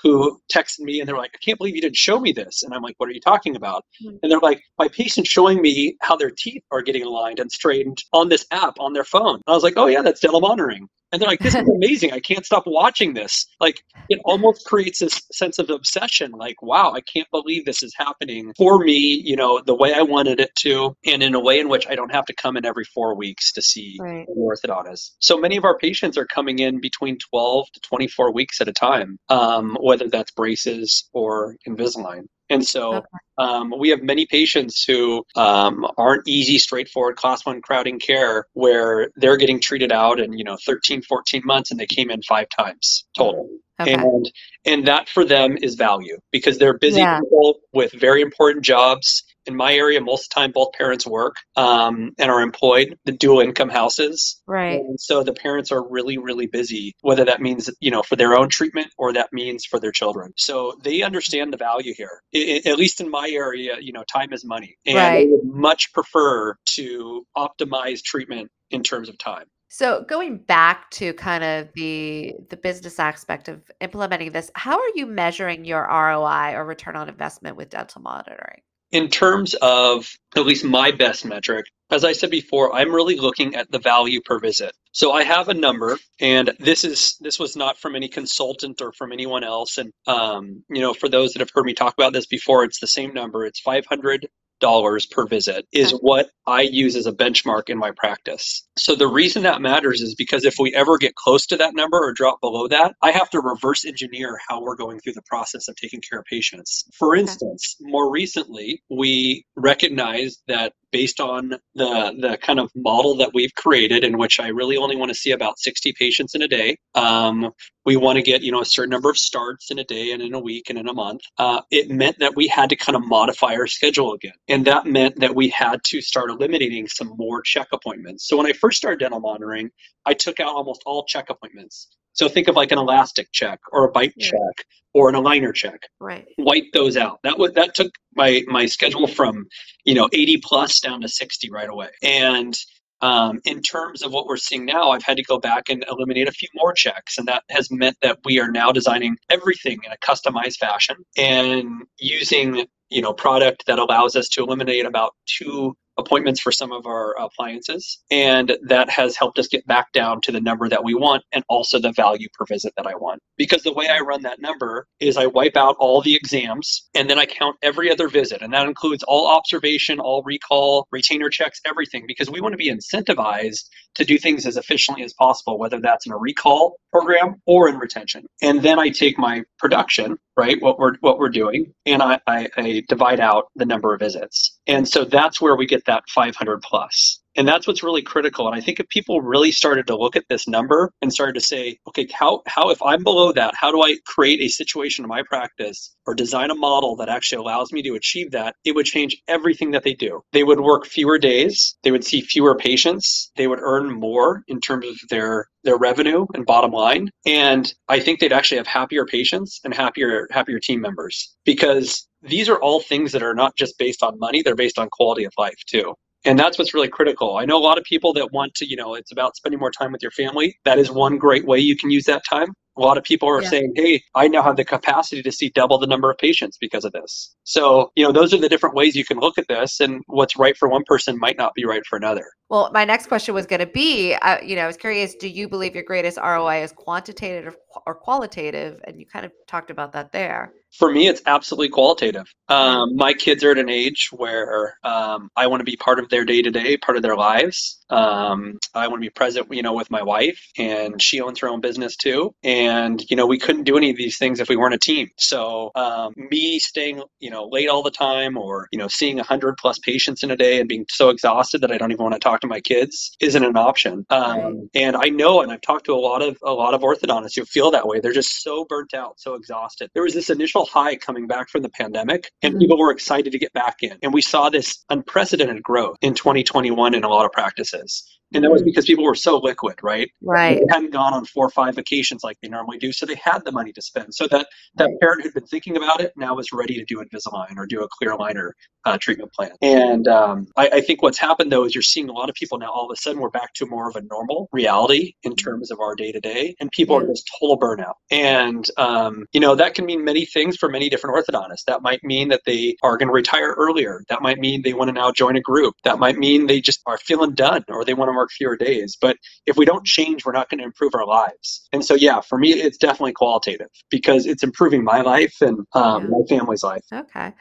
who 0.00 0.40
texted 0.52 0.80
me 0.80 1.00
and 1.00 1.08
they're 1.08 1.16
like, 1.16 1.32
I 1.34 1.38
can't 1.44 1.58
believe 1.58 1.74
you 1.74 1.82
didn't 1.82 1.96
show 1.96 2.20
me 2.20 2.30
this. 2.30 2.62
And 2.62 2.72
I'm 2.72 2.82
like, 2.82 2.94
what 2.98 3.08
are 3.08 3.12
you 3.12 3.20
talking 3.20 3.56
about? 3.56 3.84
Mm-hmm. 4.00 4.18
And 4.22 4.30
they're 4.30 4.38
like, 4.38 4.62
my 4.78 4.86
patient's 4.86 5.28
showing 5.28 5.60
me 5.60 5.96
how 6.00 6.14
their 6.14 6.30
teeth 6.30 6.62
are 6.70 6.82
getting 6.82 7.02
aligned 7.02 7.40
and 7.40 7.50
straightened 7.50 7.98
on 8.12 8.28
this 8.28 8.46
app 8.52 8.74
on 8.78 8.92
their 8.92 9.02
phone. 9.02 9.34
And 9.34 9.42
I 9.48 9.52
was 9.52 9.64
like, 9.64 9.74
oh, 9.76 9.86
yeah, 9.86 10.02
that's 10.02 10.20
dental 10.20 10.40
monitoring. 10.40 10.86
And 11.12 11.20
they're 11.20 11.28
like, 11.28 11.40
this 11.40 11.54
is 11.54 11.68
amazing. 11.76 12.12
I 12.12 12.20
can't 12.20 12.44
stop 12.44 12.64
watching 12.66 13.14
this. 13.14 13.46
Like, 13.60 13.82
it 14.08 14.20
almost 14.24 14.66
creates 14.66 14.98
this 14.98 15.22
sense 15.32 15.58
of 15.58 15.70
obsession. 15.70 16.32
Like, 16.32 16.60
wow, 16.62 16.92
I 16.92 17.00
can't 17.00 17.28
believe 17.30 17.64
this 17.64 17.82
is 17.82 17.94
happening 17.96 18.52
for 18.56 18.78
me, 18.78 19.22
you 19.24 19.36
know, 19.36 19.60
the 19.64 19.74
way 19.74 19.92
I 19.94 20.02
wanted 20.02 20.40
it 20.40 20.54
to, 20.60 20.96
and 21.06 21.22
in 21.22 21.34
a 21.34 21.40
way 21.40 21.58
in 21.58 21.68
which 21.68 21.86
I 21.88 21.94
don't 21.94 22.12
have 22.12 22.26
to 22.26 22.34
come 22.34 22.56
in 22.56 22.64
every 22.64 22.84
four 22.84 23.16
weeks 23.16 23.52
to 23.52 23.62
see 23.62 23.96
right. 24.00 24.26
an 24.28 24.34
orthodontist. 24.36 25.12
So 25.20 25.38
many 25.38 25.56
of 25.56 25.64
our 25.64 25.78
patients 25.78 26.18
are 26.18 26.26
coming 26.26 26.58
in 26.58 26.80
between 26.80 27.18
12 27.30 27.66
to 27.72 27.80
24 27.80 28.32
weeks 28.32 28.60
at 28.60 28.68
a 28.68 28.72
time, 28.72 29.18
um, 29.28 29.76
whether 29.80 30.08
that's 30.08 30.32
braces 30.32 31.08
or 31.12 31.56
Invisalign. 31.66 32.26
And 32.50 32.66
so 32.66 32.94
okay. 32.94 33.06
um, 33.36 33.74
we 33.78 33.90
have 33.90 34.02
many 34.02 34.26
patients 34.26 34.82
who 34.84 35.24
um, 35.36 35.86
aren't 35.98 36.26
easy, 36.26 36.58
straightforward 36.58 37.16
class 37.16 37.44
one 37.44 37.60
crowding 37.60 37.98
care 37.98 38.46
where 38.54 39.10
they're 39.16 39.36
getting 39.36 39.60
treated 39.60 39.92
out 39.92 40.18
in, 40.18 40.32
you 40.32 40.44
know, 40.44 40.56
13, 40.64 41.02
14 41.02 41.42
months 41.44 41.70
and 41.70 41.78
they 41.78 41.86
came 41.86 42.10
in 42.10 42.22
five 42.22 42.48
times 42.48 43.06
total. 43.16 43.48
Okay. 43.80 43.94
And 43.94 44.32
and 44.64 44.88
that 44.88 45.08
for 45.08 45.24
them 45.24 45.56
is 45.62 45.76
value 45.76 46.18
because 46.32 46.58
they're 46.58 46.76
busy 46.76 46.98
yeah. 46.98 47.20
people 47.20 47.60
with 47.72 47.92
very 47.92 48.22
important 48.22 48.64
jobs 48.64 49.22
in 49.48 49.56
my 49.56 49.74
area, 49.74 50.00
most 50.00 50.24
of 50.24 50.28
the 50.28 50.34
time, 50.34 50.52
both 50.52 50.72
parents 50.74 51.06
work 51.06 51.36
um, 51.56 52.12
and 52.18 52.30
are 52.30 52.42
employed, 52.42 52.96
the 53.04 53.12
dual 53.12 53.40
income 53.40 53.70
houses. 53.70 54.40
Right. 54.46 54.80
And 54.80 55.00
so 55.00 55.24
the 55.24 55.32
parents 55.32 55.72
are 55.72 55.82
really, 55.88 56.18
really 56.18 56.46
busy, 56.46 56.94
whether 57.00 57.24
that 57.24 57.40
means, 57.40 57.70
you 57.80 57.90
know, 57.90 58.02
for 58.02 58.14
their 58.14 58.36
own 58.36 58.50
treatment 58.50 58.88
or 58.98 59.12
that 59.14 59.32
means 59.32 59.64
for 59.64 59.80
their 59.80 59.90
children. 59.90 60.32
So 60.36 60.74
they 60.84 61.02
understand 61.02 61.52
the 61.52 61.56
value 61.56 61.94
here. 61.96 62.22
At 62.66 62.78
least 62.78 63.00
in 63.00 63.10
my 63.10 63.28
area, 63.30 63.76
you 63.80 63.92
know, 63.92 64.04
time 64.04 64.32
is 64.32 64.44
money. 64.44 64.76
And 64.86 64.96
Right. 64.96 65.24
they 65.24 65.26
would 65.30 65.44
much 65.44 65.92
prefer 65.92 66.54
to 66.76 67.26
optimize 67.36 68.02
treatment 68.02 68.50
in 68.70 68.82
terms 68.82 69.08
of 69.08 69.16
time. 69.18 69.46
So 69.70 70.04
going 70.08 70.38
back 70.38 70.90
to 70.92 71.12
kind 71.12 71.44
of 71.44 71.68
the 71.74 72.34
the 72.48 72.56
business 72.56 72.98
aspect 72.98 73.48
of 73.48 73.60
implementing 73.80 74.32
this, 74.32 74.50
how 74.54 74.78
are 74.78 74.90
you 74.94 75.06
measuring 75.06 75.64
your 75.66 75.82
ROI 75.86 76.54
or 76.54 76.64
return 76.64 76.96
on 76.96 77.08
investment 77.08 77.56
with 77.56 77.68
dental 77.68 78.00
monitoring? 78.00 78.62
In 78.90 79.08
terms 79.08 79.54
of 79.54 80.10
at 80.34 80.46
least 80.46 80.64
my 80.64 80.90
best 80.92 81.24
metric, 81.24 81.66
as 81.90 82.04
I 82.04 82.12
said 82.12 82.30
before, 82.30 82.74
I'm 82.74 82.94
really 82.94 83.16
looking 83.16 83.54
at 83.54 83.70
the 83.70 83.78
value 83.78 84.20
per 84.22 84.38
visit. 84.38 84.72
So 84.92 85.12
I 85.12 85.24
have 85.24 85.48
a 85.48 85.54
number, 85.54 85.98
and 86.20 86.52
this 86.58 86.84
is 86.84 87.16
this 87.20 87.38
was 87.38 87.56
not 87.56 87.78
from 87.78 87.96
any 87.96 88.08
consultant 88.08 88.80
or 88.80 88.92
from 88.92 89.12
anyone 89.12 89.44
else. 89.44 89.78
And 89.78 89.92
um, 90.06 90.64
you 90.70 90.80
know, 90.80 90.94
for 90.94 91.08
those 91.08 91.32
that 91.32 91.40
have 91.40 91.50
heard 91.54 91.66
me 91.66 91.74
talk 91.74 91.94
about 91.94 92.12
this 92.12 92.26
before, 92.26 92.64
it's 92.64 92.80
the 92.80 92.86
same 92.86 93.12
number. 93.12 93.44
It's 93.44 93.60
five 93.60 93.84
hundred 93.86 94.28
dollars 94.60 95.06
per 95.06 95.26
visit 95.26 95.66
is 95.72 95.92
what 95.92 96.30
I 96.46 96.62
use 96.62 96.96
as 96.96 97.06
a 97.06 97.12
benchmark 97.12 97.68
in 97.68 97.78
my 97.78 97.90
practice. 97.96 98.66
So 98.78 98.94
the 98.94 99.08
reason 99.08 99.42
that 99.42 99.60
matters 99.60 100.00
is 100.00 100.14
because 100.14 100.44
if 100.44 100.54
we 100.58 100.74
ever 100.74 100.98
get 100.98 101.14
close 101.14 101.46
to 101.46 101.56
that 101.56 101.74
number 101.74 101.98
or 101.98 102.12
drop 102.12 102.40
below 102.40 102.68
that, 102.68 102.94
I 103.02 103.10
have 103.10 103.30
to 103.30 103.40
reverse 103.40 103.84
engineer 103.84 104.38
how 104.48 104.62
we're 104.62 104.76
going 104.76 105.00
through 105.00 105.14
the 105.14 105.22
process 105.22 105.68
of 105.68 105.76
taking 105.76 106.00
care 106.00 106.20
of 106.20 106.24
patients. 106.24 106.84
For 106.98 107.14
instance, 107.14 107.76
more 107.80 108.10
recently, 108.10 108.82
we 108.90 109.44
recognized 109.56 110.42
that 110.48 110.72
based 110.92 111.20
on 111.20 111.50
the 111.74 112.14
the 112.20 112.38
kind 112.42 112.60
of 112.60 112.70
model 112.74 113.16
that 113.16 113.30
we've 113.34 113.54
created 113.54 114.04
in 114.04 114.18
which 114.18 114.40
I 114.40 114.48
really 114.48 114.76
only 114.76 114.96
want 114.96 115.10
to 115.10 115.14
see 115.14 115.32
about 115.32 115.58
60 115.58 115.92
patients 115.98 116.34
in 116.34 116.42
a 116.42 116.48
day. 116.48 116.76
Um, 116.94 117.50
we 117.84 117.96
want 117.96 118.16
to 118.16 118.22
get 118.22 118.42
you 118.42 118.52
know 118.52 118.60
a 118.60 118.64
certain 118.66 118.90
number 118.90 119.10
of 119.10 119.18
starts 119.18 119.70
in 119.70 119.78
a 119.78 119.84
day 119.84 120.12
and 120.12 120.22
in 120.22 120.34
a 120.34 120.40
week 120.40 120.70
and 120.70 120.78
in 120.78 120.88
a 120.88 120.92
month. 120.94 121.22
Uh, 121.38 121.60
it 121.70 121.90
meant 121.90 122.18
that 122.18 122.36
we 122.36 122.48
had 122.48 122.70
to 122.70 122.76
kind 122.76 122.96
of 122.96 123.02
modify 123.06 123.54
our 123.54 123.66
schedule 123.66 124.12
again, 124.12 124.34
and 124.48 124.66
that 124.66 124.86
meant 124.86 125.18
that 125.20 125.34
we 125.34 125.48
had 125.48 125.82
to 125.84 126.00
start 126.00 126.30
eliminating 126.30 126.86
some 126.88 127.12
more 127.16 127.42
check 127.42 127.68
appointments. 127.72 128.28
So 128.28 128.36
when 128.36 128.46
I 128.46 128.52
first 128.52 128.78
started 128.78 129.00
dental 129.00 129.20
monitoring, 129.20 129.70
I 130.06 130.14
took 130.14 130.40
out 130.40 130.54
almost 130.54 130.82
all 130.86 131.04
check 131.04 131.30
appointments. 131.30 131.88
So 132.18 132.28
think 132.28 132.48
of 132.48 132.56
like 132.56 132.72
an 132.72 132.78
elastic 132.78 133.28
check 133.30 133.60
or 133.70 133.84
a 133.84 133.92
bite 133.92 134.12
Yeah. 134.16 134.26
check 134.30 134.66
or 134.92 135.08
an 135.08 135.14
aligner 135.14 135.54
check 135.54 135.82
Right. 136.00 136.26
wipe 136.36 136.64
those 136.72 136.96
out. 136.96 137.20
That 137.22 137.38
was 137.38 137.52
that 137.52 137.76
took 137.76 137.92
my 138.16 138.42
my 138.48 138.66
schedule 138.66 139.06
from 139.06 139.46
you 139.84 139.94
know 139.94 140.08
80 140.12 140.38
plus 140.42 140.80
down 140.80 141.00
to 141.02 141.08
60 141.08 141.48
right 141.50 141.68
away. 141.68 141.90
And 142.02 142.58
um, 143.00 143.38
in 143.44 143.62
terms 143.62 144.02
of 144.02 144.12
what 144.12 144.26
we're 144.26 144.36
seeing 144.36 144.64
now, 144.64 144.90
I've 144.90 145.04
had 145.04 145.16
to 145.18 145.22
go 145.22 145.38
back 145.38 145.68
and 145.68 145.84
eliminate 145.88 146.26
a 146.26 146.32
few 146.32 146.48
more 146.56 146.72
checks, 146.72 147.16
and 147.16 147.28
that 147.28 147.44
has 147.48 147.70
meant 147.70 147.96
that 148.02 148.18
we 148.24 148.40
are 148.40 148.50
now 148.50 148.72
designing 148.72 149.16
everything 149.30 149.78
in 149.86 149.92
a 149.92 149.96
customized 149.98 150.56
fashion 150.56 150.96
and 151.16 151.84
using 152.00 152.66
you 152.90 153.00
know 153.00 153.12
product 153.12 153.64
that 153.68 153.78
allows 153.78 154.16
us 154.16 154.28
to 154.30 154.42
eliminate 154.42 154.84
about 154.84 155.14
two 155.26 155.76
appointments 155.98 156.40
for 156.40 156.52
some 156.52 156.72
of 156.72 156.86
our 156.86 157.14
appliances 157.18 157.98
and 158.10 158.56
that 158.62 158.88
has 158.88 159.16
helped 159.16 159.38
us 159.38 159.48
get 159.48 159.66
back 159.66 159.92
down 159.92 160.20
to 160.22 160.32
the 160.32 160.40
number 160.40 160.68
that 160.68 160.84
we 160.84 160.94
want 160.94 161.24
and 161.32 161.44
also 161.48 161.78
the 161.78 161.92
value 161.92 162.28
per 162.32 162.46
visit 162.46 162.72
that 162.76 162.86
I 162.86 162.94
want. 162.94 163.20
Because 163.36 163.62
the 163.62 163.72
way 163.72 163.88
I 163.88 163.98
run 164.00 164.22
that 164.22 164.40
number 164.40 164.86
is 165.00 165.16
I 165.16 165.26
wipe 165.26 165.56
out 165.56 165.76
all 165.78 166.00
the 166.00 166.14
exams 166.14 166.88
and 166.94 167.10
then 167.10 167.18
I 167.18 167.26
count 167.26 167.56
every 167.62 167.90
other 167.90 168.08
visit 168.08 168.42
and 168.42 168.52
that 168.52 168.66
includes 168.66 169.02
all 169.02 169.28
observation 169.28 169.98
all 169.98 170.22
recall 170.24 170.86
retainer 170.92 171.28
checks 171.28 171.60
everything 171.66 172.04
because 172.06 172.30
we 172.30 172.40
want 172.40 172.52
to 172.52 172.56
be 172.56 172.72
incentivized 172.72 173.64
to 173.96 174.04
do 174.04 174.18
things 174.18 174.46
as 174.46 174.56
efficiently 174.56 175.04
as 175.04 175.12
possible 175.14 175.58
whether 175.58 175.80
that's 175.80 176.06
in 176.06 176.12
a 176.12 176.16
recall 176.16 176.76
program 176.92 177.36
or 177.46 177.68
in 177.68 177.78
retention. 177.78 178.26
And 178.40 178.62
then 178.62 178.78
I 178.78 178.90
take 178.90 179.18
my 179.18 179.42
production 179.58 180.16
right 180.36 180.60
what 180.62 180.78
we're 180.78 180.94
what 181.00 181.18
we're 181.18 181.28
doing 181.28 181.72
and 181.84 182.02
I, 182.02 182.20
I, 182.26 182.48
I 182.56 182.82
divide 182.88 183.20
out 183.20 183.46
the 183.56 183.66
number 183.66 183.92
of 183.92 184.00
visits 184.00 184.57
and 184.68 184.88
so 184.88 185.04
that's 185.04 185.40
where 185.40 185.56
we 185.56 185.66
get 185.66 185.86
that 185.86 186.04
500 186.08 186.62
plus 186.62 187.20
and 187.38 187.46
that's 187.46 187.68
what's 187.68 187.84
really 187.84 188.02
critical. 188.02 188.46
And 188.48 188.56
i 188.56 188.60
think 188.60 188.80
if 188.80 188.88
people 188.88 189.22
really 189.22 189.52
started 189.52 189.86
to 189.86 189.96
look 189.96 190.16
at 190.16 190.24
this 190.28 190.48
number 190.48 190.92
and 191.00 191.12
started 191.12 191.34
to 191.34 191.40
say 191.40 191.78
okay 191.88 192.08
how 192.12 192.42
how 192.46 192.70
if 192.70 192.82
i'm 192.82 193.04
below 193.04 193.32
that 193.32 193.54
how 193.54 193.70
do 193.70 193.82
i 193.82 193.96
create 194.04 194.40
a 194.40 194.48
situation 194.48 195.04
in 195.04 195.08
my 195.08 195.22
practice 195.22 195.94
or 196.06 196.14
design 196.14 196.50
a 196.50 196.54
model 196.54 196.96
that 196.96 197.08
actually 197.08 197.38
allows 197.38 197.72
me 197.72 197.82
to 197.82 197.94
achieve 197.94 198.32
that? 198.32 198.56
It 198.64 198.74
would 198.74 198.86
change 198.86 199.22
everything 199.28 199.70
that 199.72 199.84
they 199.84 199.94
do. 199.94 200.22
They 200.32 200.42
would 200.42 200.60
work 200.60 200.86
fewer 200.86 201.18
days. 201.18 201.76
They 201.84 201.90
would 201.92 202.04
see 202.04 202.20
fewer 202.22 202.56
patients. 202.56 203.30
They 203.36 203.46
would 203.46 203.60
earn 203.62 203.90
more 203.90 204.42
in 204.48 204.60
terms 204.60 204.86
of 204.86 204.96
their 205.08 205.46
their 205.64 205.76
revenue 205.76 206.26
and 206.34 206.44
bottom 206.44 206.72
line. 206.72 207.10
And 207.24 207.72
i 207.88 208.00
think 208.00 208.18
they'd 208.18 208.32
actually 208.32 208.58
have 208.58 208.66
happier 208.66 209.04
patients 209.06 209.60
and 209.64 209.72
happier 209.72 210.26
happier 210.32 210.58
team 210.58 210.80
members 210.80 211.34
because 211.44 212.06
these 212.22 212.48
are 212.48 212.60
all 212.60 212.80
things 212.80 213.12
that 213.12 213.22
are 213.22 213.34
not 213.34 213.54
just 213.56 213.78
based 213.78 214.02
on 214.02 214.18
money. 214.18 214.42
They're 214.42 214.56
based 214.56 214.78
on 214.78 214.88
quality 214.90 215.24
of 215.24 215.32
life 215.38 215.60
too 215.68 215.94
and 216.24 216.38
that's 216.38 216.58
what's 216.58 216.74
really 216.74 216.88
critical 216.88 217.36
i 217.36 217.44
know 217.44 217.56
a 217.56 217.66
lot 217.70 217.78
of 217.78 217.84
people 217.84 218.12
that 218.12 218.32
want 218.32 218.54
to 218.54 218.68
you 218.68 218.76
know 218.76 218.94
it's 218.94 219.12
about 219.12 219.36
spending 219.36 219.58
more 219.58 219.70
time 219.70 219.92
with 219.92 220.02
your 220.02 220.10
family 220.10 220.58
that 220.64 220.78
is 220.78 220.90
one 220.90 221.16
great 221.18 221.46
way 221.46 221.58
you 221.58 221.76
can 221.76 221.90
use 221.90 222.04
that 222.04 222.22
time 222.28 222.52
a 222.76 222.80
lot 222.80 222.96
of 222.96 223.02
people 223.02 223.28
are 223.28 223.42
Yeah. 223.42 223.48
saying 223.50 223.72
hey 223.76 224.02
i 224.14 224.28
now 224.28 224.42
have 224.42 224.56
the 224.56 224.64
capacity 224.64 225.22
to 225.22 225.32
see 225.32 225.50
double 225.50 225.78
the 225.78 225.86
number 225.86 226.10
of 226.10 226.18
patients 226.18 226.56
because 226.60 226.84
of 226.84 226.92
this 226.92 227.34
so 227.44 227.90
you 227.96 228.04
know 228.04 228.12
those 228.12 228.32
are 228.34 228.38
the 228.38 228.48
different 228.48 228.74
ways 228.74 228.94
you 228.96 229.04
can 229.04 229.18
look 229.18 229.38
at 229.38 229.46
this 229.48 229.80
and 229.80 230.02
what's 230.06 230.36
right 230.36 230.56
for 230.56 230.68
one 230.68 230.82
person 230.86 231.18
might 231.18 231.36
not 231.36 231.54
be 231.54 231.64
right 231.64 231.84
for 231.86 231.96
another 231.96 232.24
Well, 232.50 232.70
my 232.72 232.84
next 232.84 233.08
question 233.08 233.34
was 233.34 233.44
going 233.44 233.60
to 233.60 233.66
be, 233.66 234.14
uh, 234.14 234.38
you 234.42 234.56
know, 234.56 234.62
I 234.62 234.66
was 234.66 234.78
curious, 234.78 235.14
do 235.14 235.28
you 235.28 235.48
believe 235.48 235.74
your 235.74 235.84
greatest 235.84 236.16
ROI 236.16 236.62
is 236.62 236.72
quantitative 236.72 237.54
or, 237.74 237.82
or 237.86 237.94
qualitative? 237.94 238.80
And 238.84 238.98
you 238.98 239.04
kind 239.04 239.26
of 239.26 239.32
talked 239.46 239.70
about 239.70 239.92
that 239.92 240.12
there. 240.12 240.52
For 240.72 240.92
me 240.92 241.08
it's 241.08 241.22
absolutely 241.26 241.68
qualitative. 241.68 242.26
Um, 242.48 242.96
my 242.96 243.12
kids 243.12 243.42
are 243.44 243.50
at 243.52 243.58
an 243.58 243.68
age 243.68 244.08
where 244.12 244.78
um, 244.84 245.30
i 245.36 245.46
want 245.46 245.60
to 245.60 245.64
be 245.64 245.76
part 245.76 245.98
of 245.98 246.08
their 246.08 246.24
day 246.24 246.42
to 246.42 246.50
day 246.50 246.76
part 246.76 246.96
of 246.96 247.02
their 247.02 247.16
lives. 247.16 247.84
Um, 247.90 248.57
i 248.74 248.86
want 248.88 249.00
to 249.02 249.06
be 249.06 249.10
present 249.10 249.46
you 249.50 249.62
know 249.62 249.72
with 249.72 249.90
my 249.90 250.02
wife 250.02 250.40
and 250.58 251.00
she 251.00 251.20
owns 251.20 251.38
her 251.40 251.48
own 251.48 251.60
business 251.60 251.96
too. 251.96 252.34
And 252.42 253.02
you 253.10 253.16
know 253.16 253.26
we 253.26 253.38
couldn't 253.38 253.64
do 253.64 253.76
any 253.76 253.90
of 253.90 253.96
these 253.96 254.18
things 254.18 254.40
if 254.40 254.48
we 254.48 254.56
weren't 254.56 254.74
a 254.74 254.78
team. 254.78 255.08
So 255.16 255.70
um, 255.74 256.14
me 256.16 256.58
staying 256.58 257.02
you 257.20 257.30
know 257.30 257.46
late 257.50 257.68
all 257.68 257.82
the 257.82 257.90
time 257.90 258.36
or 258.36 258.68
you 258.72 258.78
know 258.78 258.88
seeing 258.88 259.16
100 259.16 259.56
plus 259.58 259.78
patients 259.78 260.22
in 260.22 260.30
a 260.30 260.36
day 260.36 260.58
and 260.60 260.68
being 260.68 260.84
so 260.88 261.08
exhausted 261.10 261.60
that 261.62 261.70
i 261.72 261.78
don't 261.78 261.92
even 261.92 262.02
want 262.04 262.14
to 262.14 262.20
talk 262.20 262.40
to 262.40 262.46
my 262.46 262.60
kids 262.60 263.16
isn't 263.20 263.44
an 263.44 263.56
option. 263.56 264.04
Right. 264.10 264.44
um, 264.44 264.68
and 264.74 264.96
i 264.96 265.08
know 265.08 265.40
and 265.42 265.50
i've 265.52 265.60
talked 265.60 265.86
to 265.86 265.94
a 265.94 265.96
lot 266.10 266.22
of 266.22 266.36
a 266.42 266.52
lot 266.52 266.74
of 266.74 266.80
orthodontists 266.82 267.36
who 267.36 267.44
feel 267.44 267.70
that 267.70 267.86
way. 267.86 268.00
They're 268.00 268.12
just 268.12 268.42
so 268.42 268.64
burnt 268.68 268.94
out 268.94 269.18
so 269.20 269.34
exhausted. 269.34 269.90
There 269.94 270.02
was 270.02 270.14
this 270.14 270.30
initial 270.30 270.64
high 270.66 270.96
coming 270.96 271.26
back 271.26 271.48
from 271.48 271.62
the 271.62 271.68
pandemic 271.70 272.30
and 272.42 272.54
Mhm. 272.54 272.60
people 272.60 272.78
were 272.78 272.90
excited 272.90 273.32
to 273.32 273.38
get 273.38 273.52
back 273.52 273.76
in. 273.82 273.96
And 274.02 274.12
we 274.12 274.22
saw 274.22 274.48
this 274.50 274.84
unprecedented 274.90 275.62
growth 275.62 275.96
in 276.02 276.14
2021 276.14 276.94
in 276.94 277.04
a 277.04 277.08
lot 277.08 277.24
of 277.26 277.32
practices 277.32 278.04
and 278.34 278.44
that 278.44 278.50
was 278.50 278.62
Mhm. 278.62 278.66
because 278.66 278.84
people 278.86 279.04
were 279.04 279.14
so 279.14 279.38
liquid 279.38 279.76
right 279.82 280.10
Right. 280.22 280.58
they 280.58 280.64
hadn't 280.74 280.92
gone 280.92 281.14
on 281.14 281.24
four 281.24 281.46
or 281.46 281.50
five 281.50 281.74
vacations 281.76 282.22
like 282.24 282.36
they 282.42 282.48
normally 282.48 282.78
do, 282.78 282.92
so 282.92 283.06
they 283.06 283.14
had 283.16 283.44
the 283.44 283.52
money 283.52 283.72
to 283.72 283.82
spend. 283.82 284.14
So 284.14 284.26
that 284.28 284.48
that 284.76 284.90
parent 285.00 285.22
who'd 285.22 285.34
been 285.34 285.46
thinking 285.46 285.76
about 285.76 286.00
it 286.00 286.12
now 286.16 286.34
was 286.34 286.52
ready 286.52 286.74
to 286.74 286.84
do 286.84 287.02
Invisalign 287.02 287.56
or 287.56 287.66
do 287.66 287.82
a 287.82 287.88
clear 287.88 288.12
aligner 288.16 288.50
uh, 288.84 288.96
treatment 289.00 289.30
plan. 289.32 289.50
And 289.60 290.08
um, 290.08 290.46
I, 290.56 290.68
I 290.74 290.80
think 290.80 291.02
what's 291.02 291.18
happened 291.18 291.52
though 291.52 291.64
is 291.64 291.74
you're 291.74 291.82
seeing 291.82 292.08
a 292.08 292.12
lot 292.12 292.28
of 292.30 292.34
people 292.34 292.58
now 292.58 292.70
all 292.70 292.86
of 292.86 292.90
a 292.92 292.96
sudden 292.96 293.20
we're 293.20 293.28
back 293.30 293.52
to 293.54 293.66
more 293.66 293.88
of 293.88 293.96
a 293.96 294.02
normal 294.02 294.48
reality 294.52 295.12
in 295.24 295.34
terms 295.36 295.70
of 295.70 295.78
our 295.80 295.94
day 295.94 296.10
to 296.12 296.20
day, 296.20 296.54
and 296.60 296.70
people 296.70 296.96
are 296.96 297.06
just 297.06 297.28
total 297.40 297.58
burnout. 297.58 297.94
And 298.10 298.64
um, 298.78 299.24
you 299.32 299.40
know 299.40 299.54
that 299.54 299.74
can 299.74 299.84
mean 299.86 300.04
many 300.04 300.24
things 300.24 300.56
for 300.56 300.68
many 300.68 300.88
different 300.88 301.16
orthodontists. 301.16 301.64
That 301.66 301.82
might 301.82 302.02
mean 302.02 302.28
that 302.28 302.42
they 302.46 302.76
are 302.82 302.96
going 302.96 303.08
to 303.08 303.12
retire 303.14 303.54
earlier. 303.58 304.02
That 304.08 304.22
might 304.22 304.38
mean 304.38 304.62
they 304.62 304.74
want 304.74 304.88
to 304.88 304.92
now 304.92 305.12
join 305.12 305.36
a 305.36 305.40
group. 305.40 305.74
That 305.84 305.98
might 305.98 306.16
mean 306.18 306.46
they 306.46 306.60
just 306.60 306.80
are 306.86 306.98
feeling 306.98 307.32
done 307.34 307.64
or 307.68 307.84
they 307.84 307.94
want 307.94 308.08
to 308.10 308.17
work 308.18 308.30
fewer 308.30 308.56
days. 308.56 308.96
But 309.00 309.16
if 309.46 309.56
we 309.56 309.64
don't 309.64 309.84
change, 309.84 310.24
we're 310.24 310.32
not 310.32 310.48
going 310.50 310.58
to 310.58 310.64
improve 310.64 310.94
our 310.94 311.06
lives. 311.06 311.68
And 311.72 311.84
so, 311.84 311.94
yeah, 311.94 312.20
for 312.20 312.38
me, 312.38 312.52
it's 312.52 312.78
definitely 312.78 313.12
qualitative 313.12 313.68
because 313.90 314.26
it's 314.26 314.42
improving 314.42 314.82
my 314.84 315.00
life 315.00 315.34
and 315.40 315.58
um, 315.74 316.10
my 316.10 316.22
family's 316.28 316.62
life. 316.62 316.84
Okay. 316.92 317.32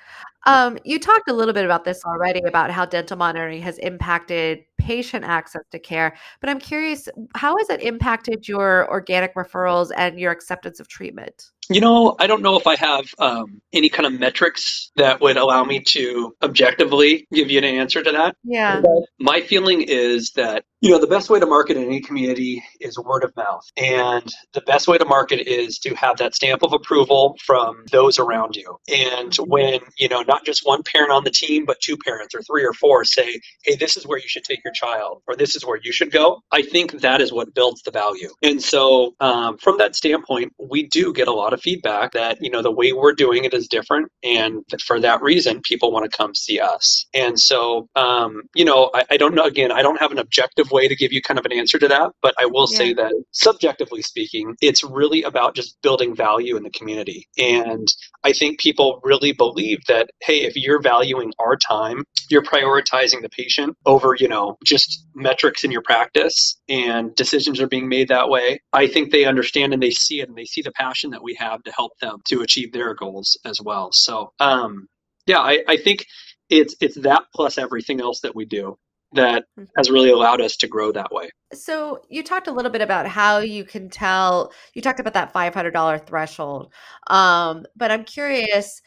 Um, 0.45 0.77
you 0.85 0.97
talked 0.97 1.29
a 1.29 1.33
little 1.33 1.53
bit 1.53 1.65
about 1.65 1.83
this 1.83 1.99
already 2.05 2.41
about 2.47 2.71
how 2.71 2.85
dental 2.85 3.17
monitoring 3.17 3.61
has 3.63 3.77
impacted 3.79 4.59
patient 4.77 5.25
access 5.25 5.63
to 5.71 5.79
care. 5.79 6.15
But 6.39 6.49
I'm 6.49 6.59
curious, 6.59 7.09
how 7.35 7.57
has 7.57 7.69
it 7.69 7.81
impacted 7.81 8.47
your 8.47 8.89
organic 8.89 9.35
referrals 9.35 9.91
and 9.95 10.19
your 10.19 10.31
acceptance 10.31 10.79
of 10.79 10.87
treatment? 10.87 11.51
You 11.69 11.81
know, 11.81 12.15
I 12.19 12.27
don't 12.27 12.41
know 12.41 12.57
if 12.57 12.65
I 12.65 12.77
have 12.77 13.13
um, 13.19 13.61
any 13.73 13.89
kind 13.89 14.05
of 14.05 14.17
metrics 14.17 14.89
that 14.95 15.19
would 15.19 15.35
allow 15.35 15.65
me 15.65 15.81
to 15.81 16.33
objectively 16.41 17.27
give 17.33 17.51
you 17.51 17.57
an 17.57 17.65
answer 17.65 18.01
to 18.01 18.11
that. 18.11 18.37
Yeah. 18.45 18.79
But 18.79 19.03
my 19.19 19.41
feeling 19.41 19.81
is 19.81 20.31
that, 20.37 20.63
you 20.79 20.91
know, 20.91 20.99
the 20.99 21.07
best 21.07 21.29
way 21.29 21.41
to 21.41 21.45
market 21.45 21.75
in 21.75 21.83
any 21.83 21.99
community 21.99 22.63
is 22.79 22.97
word 22.97 23.25
of 23.25 23.35
mouth. 23.35 23.65
And 23.75 24.33
the 24.53 24.61
best 24.61 24.87
way 24.87 24.97
to 24.97 25.03
market 25.03 25.45
is 25.45 25.77
to 25.79 25.93
have 25.95 26.17
that 26.17 26.35
stamp 26.35 26.63
of 26.63 26.71
approval 26.71 27.35
from 27.45 27.83
those 27.91 28.17
around 28.17 28.55
you. 28.55 28.77
And 28.87 29.35
when, 29.35 29.81
you 29.97 30.07
know, 30.07 30.21
not 30.21 30.45
just 30.45 30.65
one 30.65 30.83
parent 30.83 31.11
on 31.11 31.25
the 31.25 31.31
team, 31.31 31.65
but 31.65 31.81
two 31.81 31.97
parents 31.97 32.33
or 32.33 32.43
three 32.43 32.63
or 32.63 32.73
four 32.73 33.03
say, 33.03 33.41
hey, 33.63 33.75
this 33.75 33.97
is 33.97 34.07
where 34.07 34.19
you 34.19 34.29
should 34.29 34.45
take 34.45 34.63
your 34.67 34.73
child 34.73 35.21
or 35.27 35.35
this 35.35 35.55
is 35.55 35.65
where 35.65 35.79
you 35.83 35.91
should 35.91 36.11
go, 36.11 36.41
I 36.51 36.61
think 36.61 37.01
that 37.01 37.21
is 37.21 37.31
what 37.31 37.53
builds 37.53 37.81
the 37.83 37.91
value. 37.91 38.29
And 38.41 38.61
so 38.61 39.13
um, 39.19 39.57
from 39.57 39.77
that 39.77 39.95
standpoint, 39.95 40.53
we 40.59 40.87
do 40.87 41.13
get 41.13 41.27
a 41.27 41.33
lot 41.33 41.53
of 41.53 41.61
feedback 41.61 42.11
that 42.13 42.37
you 42.41 42.49
know 42.49 42.61
the 42.61 42.71
way 42.71 42.91
we're 42.91 43.13
doing 43.13 43.45
it 43.45 43.53
is 43.53 43.67
different 43.67 44.11
and 44.23 44.63
for 44.85 44.99
that 44.99 45.21
reason 45.21 45.61
people 45.61 45.91
want 45.91 46.09
to 46.09 46.17
come 46.17 46.33
see 46.33 46.59
us 46.59 47.05
and 47.13 47.39
so 47.39 47.87
um, 47.95 48.43
you 48.55 48.65
know 48.65 48.89
I, 48.93 49.03
I, 49.11 49.17
don't 49.17 49.35
know 49.35 49.43
again 49.43 49.71
i 49.71 49.81
don't 49.81 49.99
have 49.99 50.11
an 50.11 50.17
objective 50.17 50.71
way 50.71 50.87
to 50.87 50.95
give 50.95 51.11
you 51.11 51.21
kind 51.21 51.39
of 51.39 51.45
an 51.45 51.53
answer 51.53 51.77
to 51.79 51.87
that 51.87 52.11
but 52.21 52.33
i 52.39 52.45
will 52.45 52.67
yeah. 52.71 52.77
say 52.77 52.93
that 52.93 53.13
subjectively 53.31 54.01
speaking 54.01 54.55
it's 54.61 54.83
really 54.83 55.23
about 55.23 55.55
just 55.55 55.77
building 55.81 56.15
value 56.15 56.55
in 56.57 56.63
the 56.63 56.69
community 56.71 57.27
and 57.37 57.87
i 58.23 58.33
think 58.33 58.59
people 58.59 58.99
really 59.03 59.31
believe 59.31 59.79
that 59.87 60.09
hey 60.21 60.39
if 60.43 60.55
you're 60.55 60.81
valuing 60.81 61.31
our 61.39 61.55
time 61.55 62.03
you're 62.29 62.43
prioritizing 62.43 63.21
the 63.21 63.29
patient 63.29 63.75
over 63.85 64.15
you 64.19 64.27
know 64.27 64.56
just 64.65 65.05
metrics 65.15 65.63
in 65.63 65.71
your 65.71 65.81
practice 65.81 66.59
and 66.67 67.15
decisions 67.15 67.61
are 67.61 67.67
being 67.67 67.87
made 67.87 68.07
that 68.07 68.29
way 68.29 68.59
i 68.73 68.87
think 68.87 69.11
they 69.11 69.25
understand 69.25 69.73
and 69.73 69.81
they 69.81 69.91
see 69.91 70.21
it 70.21 70.27
and 70.27 70.37
they 70.37 70.45
see 70.45 70.61
the 70.61 70.71
passion 70.71 71.11
that 71.11 71.23
we 71.23 71.33
have 71.35 71.61
to 71.63 71.71
help 71.71 71.91
them 71.99 72.17
to 72.25 72.41
achieve 72.41 72.71
their 72.71 72.93
goals 72.93 73.37
as 73.45 73.61
well. 73.61 73.91
So, 73.91 74.33
um, 74.39 74.87
yeah, 75.25 75.39
I, 75.39 75.63
I 75.67 75.77
think 75.77 76.05
it's 76.49 76.75
it's 76.79 76.95
that 77.01 77.23
plus 77.33 77.57
everything 77.57 77.99
else 77.99 78.21
that 78.21 78.35
we 78.35 78.45
do 78.45 78.77
that 79.13 79.43
mm-hmm. 79.57 79.63
has 79.77 79.89
really 79.89 80.09
allowed 80.09 80.41
us 80.41 80.57
to 80.57 80.67
grow 80.67 80.91
that 80.91 81.11
way. 81.11 81.29
So 81.53 82.01
you 82.09 82.23
talked 82.23 82.47
a 82.47 82.51
little 82.51 82.71
bit 82.71 82.81
about 82.81 83.07
how 83.07 83.39
you 83.39 83.63
can 83.63 83.89
tell. 83.89 84.51
You 84.73 84.81
talked 84.81 84.99
about 84.99 85.13
that 85.13 85.33
five 85.33 85.53
hundred 85.53 85.71
dollar 85.71 85.97
threshold, 85.97 86.71
um, 87.07 87.65
but 87.75 87.91
I'm 87.91 88.03
curious. 88.03 88.81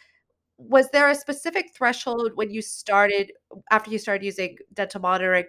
Was 0.68 0.90
there 0.90 1.08
a 1.08 1.14
specific 1.14 1.72
threshold 1.74 2.32
when 2.34 2.50
you 2.50 2.62
started 2.62 3.32
after 3.70 3.90
you 3.90 3.98
started 3.98 4.24
using 4.24 4.56
dental 4.74 5.00
monitoring? 5.00 5.46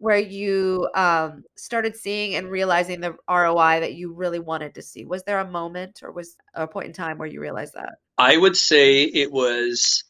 where 0.00 0.18
you 0.18 0.88
um, 0.96 1.44
started 1.54 1.94
seeing 1.94 2.34
and 2.34 2.50
realizing 2.50 3.00
the 3.00 3.16
ROI 3.30 3.78
that 3.78 3.94
you 3.94 4.12
really 4.12 4.40
wanted 4.40 4.74
to 4.74 4.82
see? 4.82 5.04
Was 5.04 5.22
there 5.22 5.38
a 5.38 5.48
moment 5.48 6.00
or 6.02 6.10
was 6.10 6.36
a 6.52 6.66
point 6.66 6.88
in 6.88 6.92
time 6.92 7.16
where 7.16 7.28
you 7.28 7.40
realized 7.40 7.74
that? 7.74 7.94
I 8.18 8.36
would 8.36 8.56
say 8.56 9.04
it 9.04 9.30
was 9.30 10.02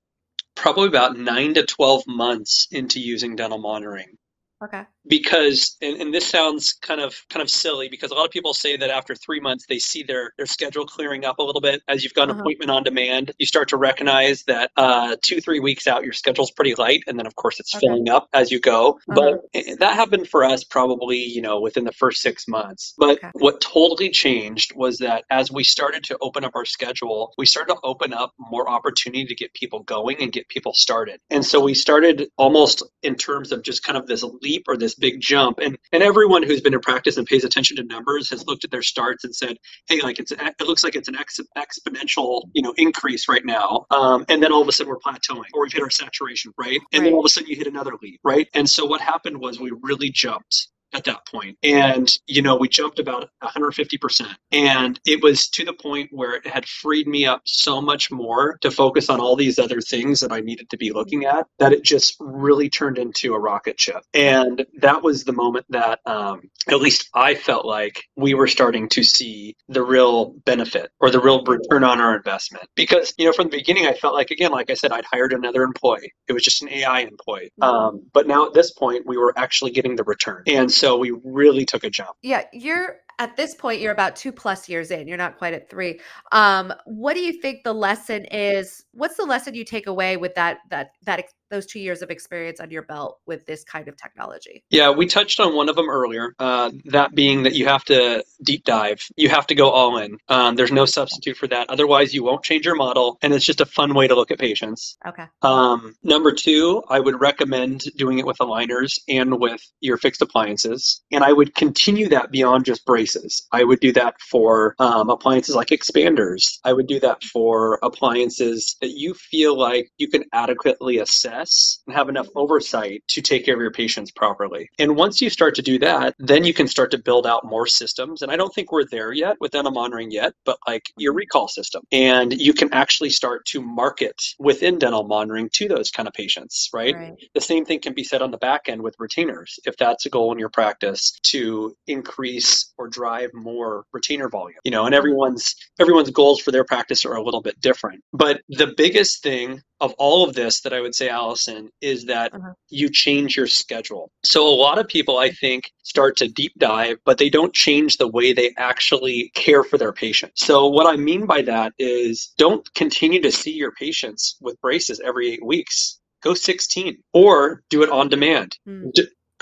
probably 0.55 0.89
about 0.89 1.19
nine 1.19 1.53
to 1.55 1.67
12 1.67 2.05
months 2.07 2.67
into 2.71 2.99
using 2.99 3.37
dental 3.37 3.59
monitoring. 3.59 4.17
Okay 4.65 4.85
because 5.07 5.77
and, 5.83 6.01
and, 6.01 6.15
this 6.15 6.27
sounds 6.27 6.73
kind 6.73 7.01
of 7.01 7.15
kind 7.29 7.43
of 7.43 7.51
silly 7.51 7.89
because 7.89 8.11
a 8.11 8.15
lot 8.15 8.25
of 8.25 8.31
people 8.31 8.55
say 8.55 8.77
that 8.77 8.91
after 8.91 9.15
three 9.15 9.41
months 9.41 9.67
they 9.69 9.79
see 9.79 10.03
their 10.03 10.33
their 10.37 10.47
schedule 10.47 10.87
clearing 10.87 11.25
up 11.25 11.39
a 11.39 11.43
little 11.43 11.61
bit 11.61 11.83
as 11.89 12.05
you've 12.05 12.15
got 12.15 12.25
an 12.25 12.31
uh-huh. 12.31 12.41
appointment 12.41 12.71
on 12.71 12.83
demand 12.83 13.33
you 13.39 13.47
start 13.47 13.69
to 13.69 13.77
recognize 13.77 14.45
that 14.45 14.71
uh, 14.77 15.17
two 15.23 15.41
three 15.41 15.61
weeks 15.61 15.87
out 15.87 16.05
your 16.05 16.13
schedule's 16.13 16.51
pretty 16.53 16.75
light 16.77 17.03
and 17.07 17.19
then 17.19 17.27
of 17.27 17.35
course 17.35 17.61
it's 17.61 17.75
okay. 17.75 17.87
filling 17.87 18.09
up 18.09 18.29
as 18.33 18.51
you 18.51 18.61
go 18.61 18.99
uh-huh. 19.11 19.39
but 19.53 19.79
that 19.79 19.95
happened 19.95 20.29
for 20.29 20.45
us 20.45 20.65
probably 20.65 21.19
you 21.19 21.43
know 21.43 21.61
within 21.61 21.85
the 21.85 21.93
first 21.93 22.23
six 22.23 22.47
months 22.49 22.95
but 22.97 23.19
okay. 23.19 23.31
what 23.35 23.61
totally 23.61 24.11
changed 24.11 24.73
was 24.77 24.99
that 24.99 25.25
as 25.31 25.51
we 25.51 25.65
started 25.65 26.05
to 26.05 26.17
open 26.21 26.45
up 26.45 26.53
our 26.55 26.65
schedule 26.65 27.33
we 27.37 27.47
started 27.47 27.75
to 27.75 27.81
open 27.83 28.13
up 28.13 28.33
more 28.39 28.69
opportunity 28.71 29.25
to 29.25 29.35
get 29.35 29.53
people 29.55 29.83
going 29.83 30.17
and 30.21 30.33
get 30.33 30.49
people 30.49 30.73
started 30.73 31.19
and 31.31 31.45
so 31.45 31.61
we 31.61 31.75
started 31.75 32.29
almost 32.37 32.83
in 33.03 33.15
terms 33.15 33.53
of 33.53 33.63
just 33.63 33.83
kind 33.83 33.99
of 33.99 34.07
this 34.07 34.25
leap 34.41 34.65
or 34.69 34.77
this 34.77 34.94
big 34.95 35.21
jump. 35.21 35.59
And 35.59 35.79
and 35.93 36.03
everyone 36.03 36.43
who's 36.43 36.61
been 36.61 36.75
in 36.75 36.81
practice 36.81 37.17
and 37.17 37.27
pays 37.27 37.45
attention 37.45 37.77
to 37.77 37.85
numbers 37.85 38.31
has 38.31 38.47
looked 38.47 38.65
at 38.65 38.71
their 38.71 38.83
starts 38.83 39.25
and 39.25 39.35
said, 39.35 39.57
hey, 39.89 40.01
like 40.03 40.19
it's 40.19 40.33
it 40.33 40.61
looks 40.61 40.85
like 40.85 40.97
it's 40.97 41.09
an 41.09 41.17
ex- 41.17 41.41
exponential 41.57 42.43
you 42.53 42.63
know 42.63 42.75
increase 42.77 43.29
right 43.29 43.45
now. 43.45 43.87
Um, 43.91 44.25
and 44.29 44.43
then 44.43 44.53
all 44.53 44.63
of 44.63 44.69
a 44.69 44.73
sudden 44.73 44.91
we're 44.91 44.99
plateauing 44.99 45.45
or 45.53 45.63
we've 45.63 45.73
hit 45.73 45.83
our 45.83 45.91
saturation, 45.91 46.53
right? 46.59 46.81
And 46.93 47.03
right. 47.03 47.05
then 47.05 47.13
all 47.15 47.21
of 47.21 47.27
a 47.27 47.29
sudden 47.29 47.49
you 47.49 47.57
hit 47.57 47.67
another 47.67 47.93
leap, 48.03 48.21
right? 48.25 48.49
And 48.55 48.69
so 48.69 48.85
what 48.85 49.01
happened 49.01 49.41
was 49.41 49.61
we 49.61 49.73
really 49.83 50.11
jumped 50.11 50.69
at 50.95 51.05
that 51.05 51.27
point. 51.27 51.59
And, 51.63 52.11
you 52.27 52.41
know, 52.41 52.57
we 52.57 52.69
jumped 52.69 52.99
about 52.99 53.29
150%. 53.43 54.35
And 54.53 54.99
it 55.05 55.23
was 55.23 55.49
to 55.49 55.65
the 55.65 55.73
point 55.73 56.11
where 56.13 56.35
it 56.35 56.47
had 56.47 56.67
freed 56.67 57.09
me 57.09 57.27
up 57.27 57.43
so 57.45 57.81
much 57.81 58.11
more 58.11 58.57
to 58.63 58.71
focus 58.71 59.11
on 59.11 59.21
all 59.21 59.37
these 59.37 59.59
other 59.59 59.81
things 59.81 60.21
that 60.21 60.33
I 60.33 60.41
needed 60.41 60.71
to 60.71 60.77
be 60.77 60.93
looking 60.93 61.25
at 61.25 61.47
that 61.59 61.73
it 61.73 61.83
just 61.83 62.17
really 62.21 62.71
turned 62.71 62.99
into 62.99 63.35
a 63.35 63.39
rocket 63.39 63.79
ship. 63.81 64.03
And 64.15 64.65
that 64.81 65.03
was 65.03 65.25
the 65.25 65.33
moment 65.33 65.67
that, 65.71 65.99
um, 66.07 66.43
at 66.69 66.81
least 66.81 67.11
I 67.13 67.35
felt 67.35 67.67
like 67.67 68.05
we 68.17 68.35
were 68.35 68.47
starting 68.47 68.89
to 68.91 69.03
see 69.03 69.57
the 69.69 69.83
real 69.83 70.35
benefit 70.45 70.91
or 71.01 71.11
the 71.11 71.21
real 71.21 71.43
return 71.45 71.83
on 71.83 72.01
our 72.01 72.17
investment. 72.17 72.69
Because, 72.77 73.13
you 73.19 73.27
know, 73.27 73.33
from 73.33 73.49
the 73.49 73.57
beginning, 73.57 73.87
I 73.87 73.95
felt 73.95 74.15
like, 74.15 74.31
again, 74.31 74.53
like 74.53 74.71
I 74.71 74.75
said, 74.75 74.93
I'd 74.93 75.05
hired 75.05 75.33
another 75.33 75.63
employee. 75.65 76.13
It 76.29 76.33
was 76.33 76.45
just 76.45 76.63
an 76.63 76.69
AI 76.69 77.01
employee. 77.01 77.53
Mm-hmm. 77.61 77.63
Um, 77.63 78.03
but 78.13 78.29
now 78.29 78.47
at 78.47 78.55
this 78.55 78.71
point, 78.71 79.07
we 79.07 79.17
were 79.17 79.33
actually 79.37 79.73
getting 79.73 79.97
the 79.97 80.05
return. 80.05 80.45
And 80.47 80.71
so 80.71 80.84
so 80.85 80.97
we 80.99 81.13
really 81.25 81.65
took 81.65 81.85
a 81.85 81.91
jump. 81.91 82.11
Yeah, 82.23 82.45
you're 82.53 82.97
at 83.19 83.37
this 83.37 83.55
point 83.55 83.81
you're 83.81 83.93
about 83.93 84.17
two 84.17 84.33
plus 84.33 84.69
years 84.69 84.91
in. 84.91 85.07
You're 85.07 85.17
not 85.17 85.39
quite 85.39 85.55
at 85.55 85.71
three. 85.71 86.01
Um 86.33 86.73
what 86.85 87.15
do 87.15 87.21
you 87.21 87.41
think 87.41 87.63
the 87.65 87.73
lesson 87.73 88.25
is? 88.27 88.85
What's 88.93 89.17
the 89.17 89.25
lesson 89.25 89.55
you 89.55 89.65
take 89.65 89.87
away 89.87 90.17
with 90.17 90.35
that 90.35 90.59
that 90.71 90.93
that 91.05 91.21
those 91.55 91.67
two 91.67 91.81
years 91.81 92.03
of 92.03 92.11
experience 92.11 92.61
on 92.61 92.71
your 92.71 92.83
belt 92.83 93.19
with 93.27 93.47
this 93.47 93.65
kind 93.65 93.89
of 93.89 93.97
technology? 93.97 94.65
Yeah 94.71 94.91
we 94.91 95.07
touched 95.07 95.41
on 95.41 95.55
one 95.55 95.69
of 95.69 95.77
them 95.77 95.89
earlier 95.89 96.35
uh, 96.39 96.71
that 96.87 97.15
being 97.15 97.45
that 97.45 97.55
you 97.55 97.67
have 97.67 97.85
to 97.85 98.25
deep 98.43 98.65
dive. 98.65 99.01
You 99.17 99.29
have 99.29 99.47
to 99.49 99.55
go 99.55 99.71
all 99.71 99.99
in. 99.99 100.19
Um, 100.29 100.55
there's 100.57 100.73
no 100.73 100.85
substitute 100.85 101.37
for 101.37 101.47
that. 101.49 101.71
Otherwise 101.71 102.15
you 102.15 102.23
won't 102.25 102.45
change 102.45 102.67
your 102.67 102.77
model 102.77 103.19
and 103.23 103.33
it's 103.33 103.45
just 103.45 103.61
a 103.61 103.67
fun 103.67 103.95
way 103.95 104.09
to 104.09 104.15
look 104.15 104.31
at 104.31 104.39
patients. 104.39 104.97
Okay. 105.07 105.25
Um, 105.43 105.95
number 106.03 106.33
two 106.33 106.83
i 106.89 106.99
would 106.99 107.21
recommend 107.21 107.83
doing 107.97 108.19
it 108.19 108.27
with 108.27 108.39
aligners 108.39 108.99
and 109.09 109.41
with 109.41 109.61
your 109.81 109.97
fixed 109.97 110.23
appliances 110.23 111.03
and 111.13 111.23
i 111.23 111.33
would 111.33 111.55
continue 111.55 112.09
that 112.09 112.31
beyond 112.31 112.65
just 112.65 112.85
braces 112.85 113.05
braces. 113.05 113.47
I 113.53 113.65
would 113.65 113.81
do 113.81 113.93
that 113.93 114.15
for 114.21 114.75
um, 114.79 115.11
appliances 115.11 115.55
like 115.55 115.69
expanders. 115.69 116.59
I 116.65 116.73
would 116.73 116.87
do 116.87 117.01
that 117.01 117.23
for 117.23 117.79
appliances 117.83 118.77
that 118.81 118.91
you 118.91 119.15
feel 119.15 119.59
like 119.59 119.91
you 119.99 120.09
can 120.09 120.25
adequately 120.33 120.99
assess 120.99 121.44
and 121.87 121.95
have 121.95 122.09
enough 122.09 122.29
oversight 122.35 123.03
to 123.09 123.23
take 123.23 123.45
care 123.45 123.55
of 123.55 123.61
your 123.61 123.71
patients 123.71 124.11
properly. 124.11 124.69
And 124.79 124.97
once 124.97 125.21
you 125.21 125.31
start 125.31 125.55
to 125.57 125.63
do 125.63 125.79
that, 125.81 126.15
then 126.19 126.45
you 126.45 126.55
can 126.55 126.69
start 126.69 126.91
to 126.93 126.99
build 126.99 127.27
out 127.27 127.45
more 127.45 127.67
systems. 127.67 128.23
And 128.23 128.31
I 128.31 128.37
don't 128.37 128.55
think 128.55 128.73
we're 128.73 128.85
there 128.85 129.13
yet 129.13 129.37
with 129.41 129.53
dental 129.53 129.73
monitoring 129.73 130.11
yet, 130.11 130.35
but 130.45 130.59
like 130.67 130.91
your 130.97 131.13
recall 131.13 131.49
system. 131.49 131.83
And 131.93 132.33
you 132.33 132.53
can 132.53 132.73
actually 132.73 133.11
start 133.11 133.45
to 133.47 133.61
market 133.61 134.23
within 134.39 134.79
dental 134.79 135.05
monitoring 135.05 135.51
to 135.55 135.69
those 135.69 135.91
kind 135.91 136.09
of 136.09 136.15
patients, 136.15 136.71
right? 136.73 136.95
right? 136.95 137.15
The 137.35 137.41
same 137.41 137.65
thing 137.65 137.81
can 137.81 137.95
be 137.95 138.05
said 138.05 138.23
on 138.23 138.31
the 138.31 138.39
back 138.39 138.69
end 138.69 138.83
with 138.83 138.95
retainers. 138.99 139.59
If 139.65 139.77
that's 139.77 140.07
a 140.07 140.11
goal 140.11 140.33
in 140.33 140.39
your 140.39 140.49
practice 140.49 141.19
to 141.25 141.77
increase 141.87 142.73
or 142.79 142.89
drive 142.89 143.31
more 143.35 143.85
retainer 143.93 144.29
volume 144.29 144.59
you 144.65 144.71
know 144.71 144.87
and 144.87 144.95
everyone's 144.95 145.57
everyone's 145.81 146.11
goals 146.11 146.41
for 146.41 146.51
their 146.51 146.65
practice 146.65 147.05
are 147.05 147.15
a 147.15 147.23
little 147.23 147.43
bit 147.43 147.61
different 147.61 148.03
but 148.13 148.41
the 148.49 148.73
biggest 148.77 149.23
thing 149.23 149.61
of 149.81 149.93
all 149.99 150.27
of 150.27 150.35
this 150.35 150.61
that 150.63 150.73
i 150.73 150.81
would 150.81 150.95
say 150.95 151.09
alison 151.35 151.69
is 151.81 152.05
that 152.05 152.33
uh-huh. 152.35 152.53
you 152.71 152.89
change 152.89 153.37
your 153.37 153.47
schedule 153.47 154.11
so 154.23 154.47
a 154.47 154.61
lot 154.67 154.79
of 154.79 154.87
people 154.87 155.19
i 155.19 155.31
think 155.31 155.71
start 155.83 156.17
to 156.17 156.29
deep 156.29 156.53
dive 156.59 156.97
but 157.05 157.19
they 157.19 157.29
don't 157.29 157.53
change 157.53 157.97
the 157.97 158.09
way 158.09 158.33
they 158.33 158.53
actually 158.57 159.31
care 159.35 159.65
for 159.65 159.77
their 159.77 159.93
patients 159.93 160.47
so 160.47 160.69
what 160.69 160.87
i 160.87 160.97
mean 160.97 161.27
by 161.27 161.43
that 161.43 161.73
is 161.79 162.33
don't 162.39 162.73
continue 162.75 163.21
to 163.21 163.33
see 163.33 163.53
your 163.53 163.73
patients 163.73 164.37
with 164.41 164.61
braces 164.61 165.01
every 165.05 165.33
eight 165.33 165.45
weeks 165.45 165.99
go 166.23 166.35
16 166.35 166.97
or 167.13 167.63
do 167.69 167.83
it 167.83 167.91
on 167.91 168.09
demand. 168.09 168.57
Mm 168.67 168.91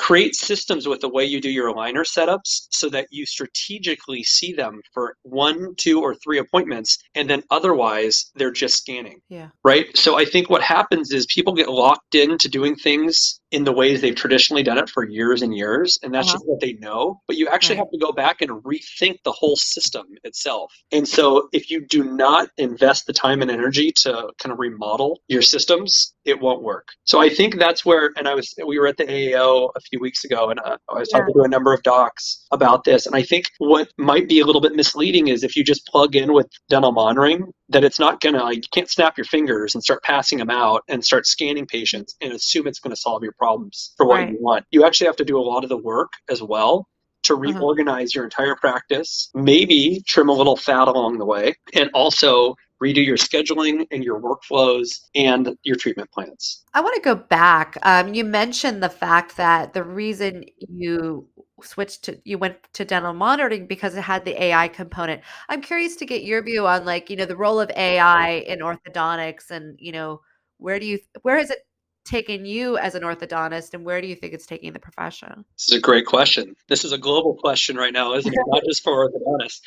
create 0.03 0.35
systems 0.35 0.88
with 0.88 1.01
the 1.01 1.09
way 1.09 1.25
you 1.25 1.41
do 1.41 1.49
your 1.49 1.73
aligner 1.73 2.05
setups 2.05 2.67
so 2.71 2.88
that 2.88 3.07
you 3.12 3.25
strategically 3.25 4.21
see 4.25 4.53
them 4.53 4.81
for 4.93 5.15
one, 5.23 5.73
two, 5.77 6.01
or 6.01 6.12
three 6.17 6.38
appointments, 6.38 6.99
and 7.15 7.31
then 7.31 7.41
otherwise 7.53 8.33
they're 8.35 8.51
just 8.51 8.75
scanning. 8.75 9.21
Yeah. 9.29 9.51
Right. 9.62 9.97
So 9.97 10.19
I 10.19 10.25
think 10.25 10.51
what 10.51 10.61
happens 10.61 11.12
is 11.12 11.25
people 11.27 11.53
get 11.53 11.69
locked 11.69 12.17
into 12.17 12.49
doing 12.49 12.75
things 12.75 13.41
in 13.53 13.65
the 13.65 13.73
ways 13.73 14.01
they've 14.01 14.15
traditionally 14.15 14.62
done 14.62 14.79
it 14.79 14.88
for 14.88 15.05
years 15.05 15.43
and 15.43 15.55
years, 15.55 15.99
and 16.03 16.12
that's 16.12 16.29
uh-huh. 16.29 16.37
just 16.37 16.47
what 16.47 16.61
they 16.61 16.73
know. 16.75 17.21
But 17.29 17.37
you 17.37 17.49
actually 17.49 17.77
right. 17.77 17.85
have 17.85 17.91
to 17.91 17.99
go 17.99 18.11
back 18.11 18.41
and 18.41 18.51
rethink 18.65 19.19
the 19.25 19.33
whole 19.33 19.57
system 19.57 20.07
itself. 20.25 20.73
And 20.91 21.07
so 21.07 21.49
if 21.53 21.71
you 21.71 21.87
do 21.87 22.03
not 22.03 22.49
invest 22.57 23.07
the 23.07 23.12
time 23.12 23.43
and 23.43 23.51
energy 23.51 23.93
to 24.03 24.31
kind 24.43 24.53
of 24.53 24.59
remodel 24.59 25.21
your 25.29 25.43
systems, 25.43 26.15
it 26.25 26.41
won't 26.41 26.62
work. 26.62 26.88
So 27.05 27.21
I 27.21 27.29
think 27.29 27.59
that's 27.59 27.85
where, 27.85 28.11
and 28.17 28.27
I 28.27 28.35
was, 28.35 28.55
we 28.67 28.79
were 28.79 28.87
at 28.87 28.97
the 28.97 29.05
AAO 29.05 29.71
a 29.77 29.81
few 29.81 30.01
weeks 30.01 30.25
ago, 30.25 30.51
and 30.51 30.59
uh, 30.61 30.79
I 30.88 30.99
was 30.99 31.11
yeah. 31.12 31.19
talking 31.19 31.35
to 31.35 31.43
a 31.43 31.49
number 31.49 31.75
of 31.75 31.83
docs 31.83 32.47
about 32.53 32.85
this. 32.85 33.07
And 33.07 33.15
I 33.15 33.23
think 33.23 33.47
what 33.59 33.88
might 33.99 34.29
be 34.29 34.41
a 34.41 34.47
little 34.47 34.62
bit 34.62 34.75
misleading 34.75 35.29
is 35.29 35.45
if 35.45 35.57
you 35.57 35.62
just 35.62 35.87
plug 35.87 36.17
in 36.17 36.33
with 36.33 36.47
dental 36.71 36.93
monitoring, 36.93 37.53
that 37.69 37.85
it's 37.85 37.99
not 37.99 38.21
gonna, 38.21 38.43
like, 38.43 38.57
you 38.57 38.69
can't 38.73 38.91
snap 38.91 39.17
your 39.17 39.25
fingers 39.25 39.75
and 39.75 39.83
start 39.83 40.03
passing 40.03 40.38
them 40.38 40.51
out 40.51 40.83
and 40.88 41.05
start 41.05 41.27
scanning 41.27 41.67
patients 41.67 42.17
and 42.21 42.33
assume 42.33 42.67
it's 42.67 42.81
going 42.81 42.95
to 42.95 43.01
solve 43.01 43.23
your 43.23 43.35
problems 43.42 43.92
for 43.96 44.07
what 44.07 44.20
right. 44.20 44.31
you 44.31 44.38
want. 44.40 44.64
You 44.70 44.85
actually 44.85 45.09
have 45.09 45.16
to 45.16 45.24
do 45.24 45.38
a 45.38 45.46
lot 45.52 45.64
of 45.64 45.68
the 45.68 45.76
work 45.76 46.12
as 46.31 46.40
well 46.42 46.88
to 47.24 47.35
uh-huh. 47.35 47.42
reorganize 47.42 48.11
uh-huh. 48.11 48.18
your 48.20 48.24
entire 48.24 48.57
practice, 48.57 49.31
maybe 49.35 50.02
trim 50.07 50.28
a 50.28 50.33
little 50.33 50.57
fat 50.57 50.87
along 50.88 51.18
the 51.18 51.24
way, 51.24 51.55
and 51.74 51.90
also 51.92 52.55
redo 52.83 53.05
your 53.05 53.16
scheduling 53.16 53.87
and 53.92 54.02
your 54.02 54.20
workflows 54.20 55.00
and 55.14 55.57
your 55.62 55.76
treatment 55.76 56.11
plans. 56.11 56.64
I 56.74 56.81
want 56.81 56.96
to 56.96 57.00
go 57.00 57.14
back. 57.14 57.78
Um, 57.83 58.12
you 58.12 58.24
mentioned 58.24 58.83
the 58.83 58.88
fact 58.88 59.37
that 59.37 59.72
the 59.72 59.85
reason 59.85 60.44
you 60.59 61.28
switched 61.62 62.02
to 62.05 62.20
you 62.24 62.38
went 62.38 62.57
to 62.72 62.85
dental 62.85 63.12
monitoring 63.12 63.66
because 63.68 63.94
it 63.94 64.02
had 64.02 64.24
the 64.24 64.40
AI 64.42 64.66
component. 64.66 65.22
I'm 65.48 65.62
curious 65.62 65.94
to 65.96 66.07
get 66.07 66.24
your 66.24 66.42
view 66.42 66.66
on 66.66 66.85
like, 66.85 67.09
you 67.09 67.16
know, 67.16 67.24
the 67.24 67.37
role 67.37 67.61
of 67.61 67.70
AI 67.70 68.44
in 68.52 68.59
orthodontics 68.59 69.50
and, 69.50 69.76
you 69.78 69.92
know, 69.92 70.20
where 70.59 70.81
do 70.81 70.87
you 70.87 70.98
where 71.22 71.38
has 71.38 71.50
it 71.50 71.59
taken 72.05 72.45
you 72.45 72.77
as 72.79 72.95
an 72.95 73.03
orthodontist 73.03 73.75
and 73.75 73.85
where 73.85 74.01
do 74.01 74.07
you 74.07 74.17
think 74.17 74.33
it's 74.33 74.47
taking 74.47 74.73
the 74.73 74.79
profession? 74.79 75.45
This 75.57 75.69
is 75.71 75.79
a 75.79 75.81
great 75.81 76.07
question. 76.07 76.57
This 76.69 76.85
is 76.85 76.93
a 76.93 76.99
global 76.99 77.35
question 77.35 77.77
right 77.77 77.93
now, 77.93 78.15
isn't 78.15 78.33
it? 78.33 78.41
Not 78.47 78.62
just 78.65 78.83
for 78.83 79.09
orthodontists. 79.09 79.61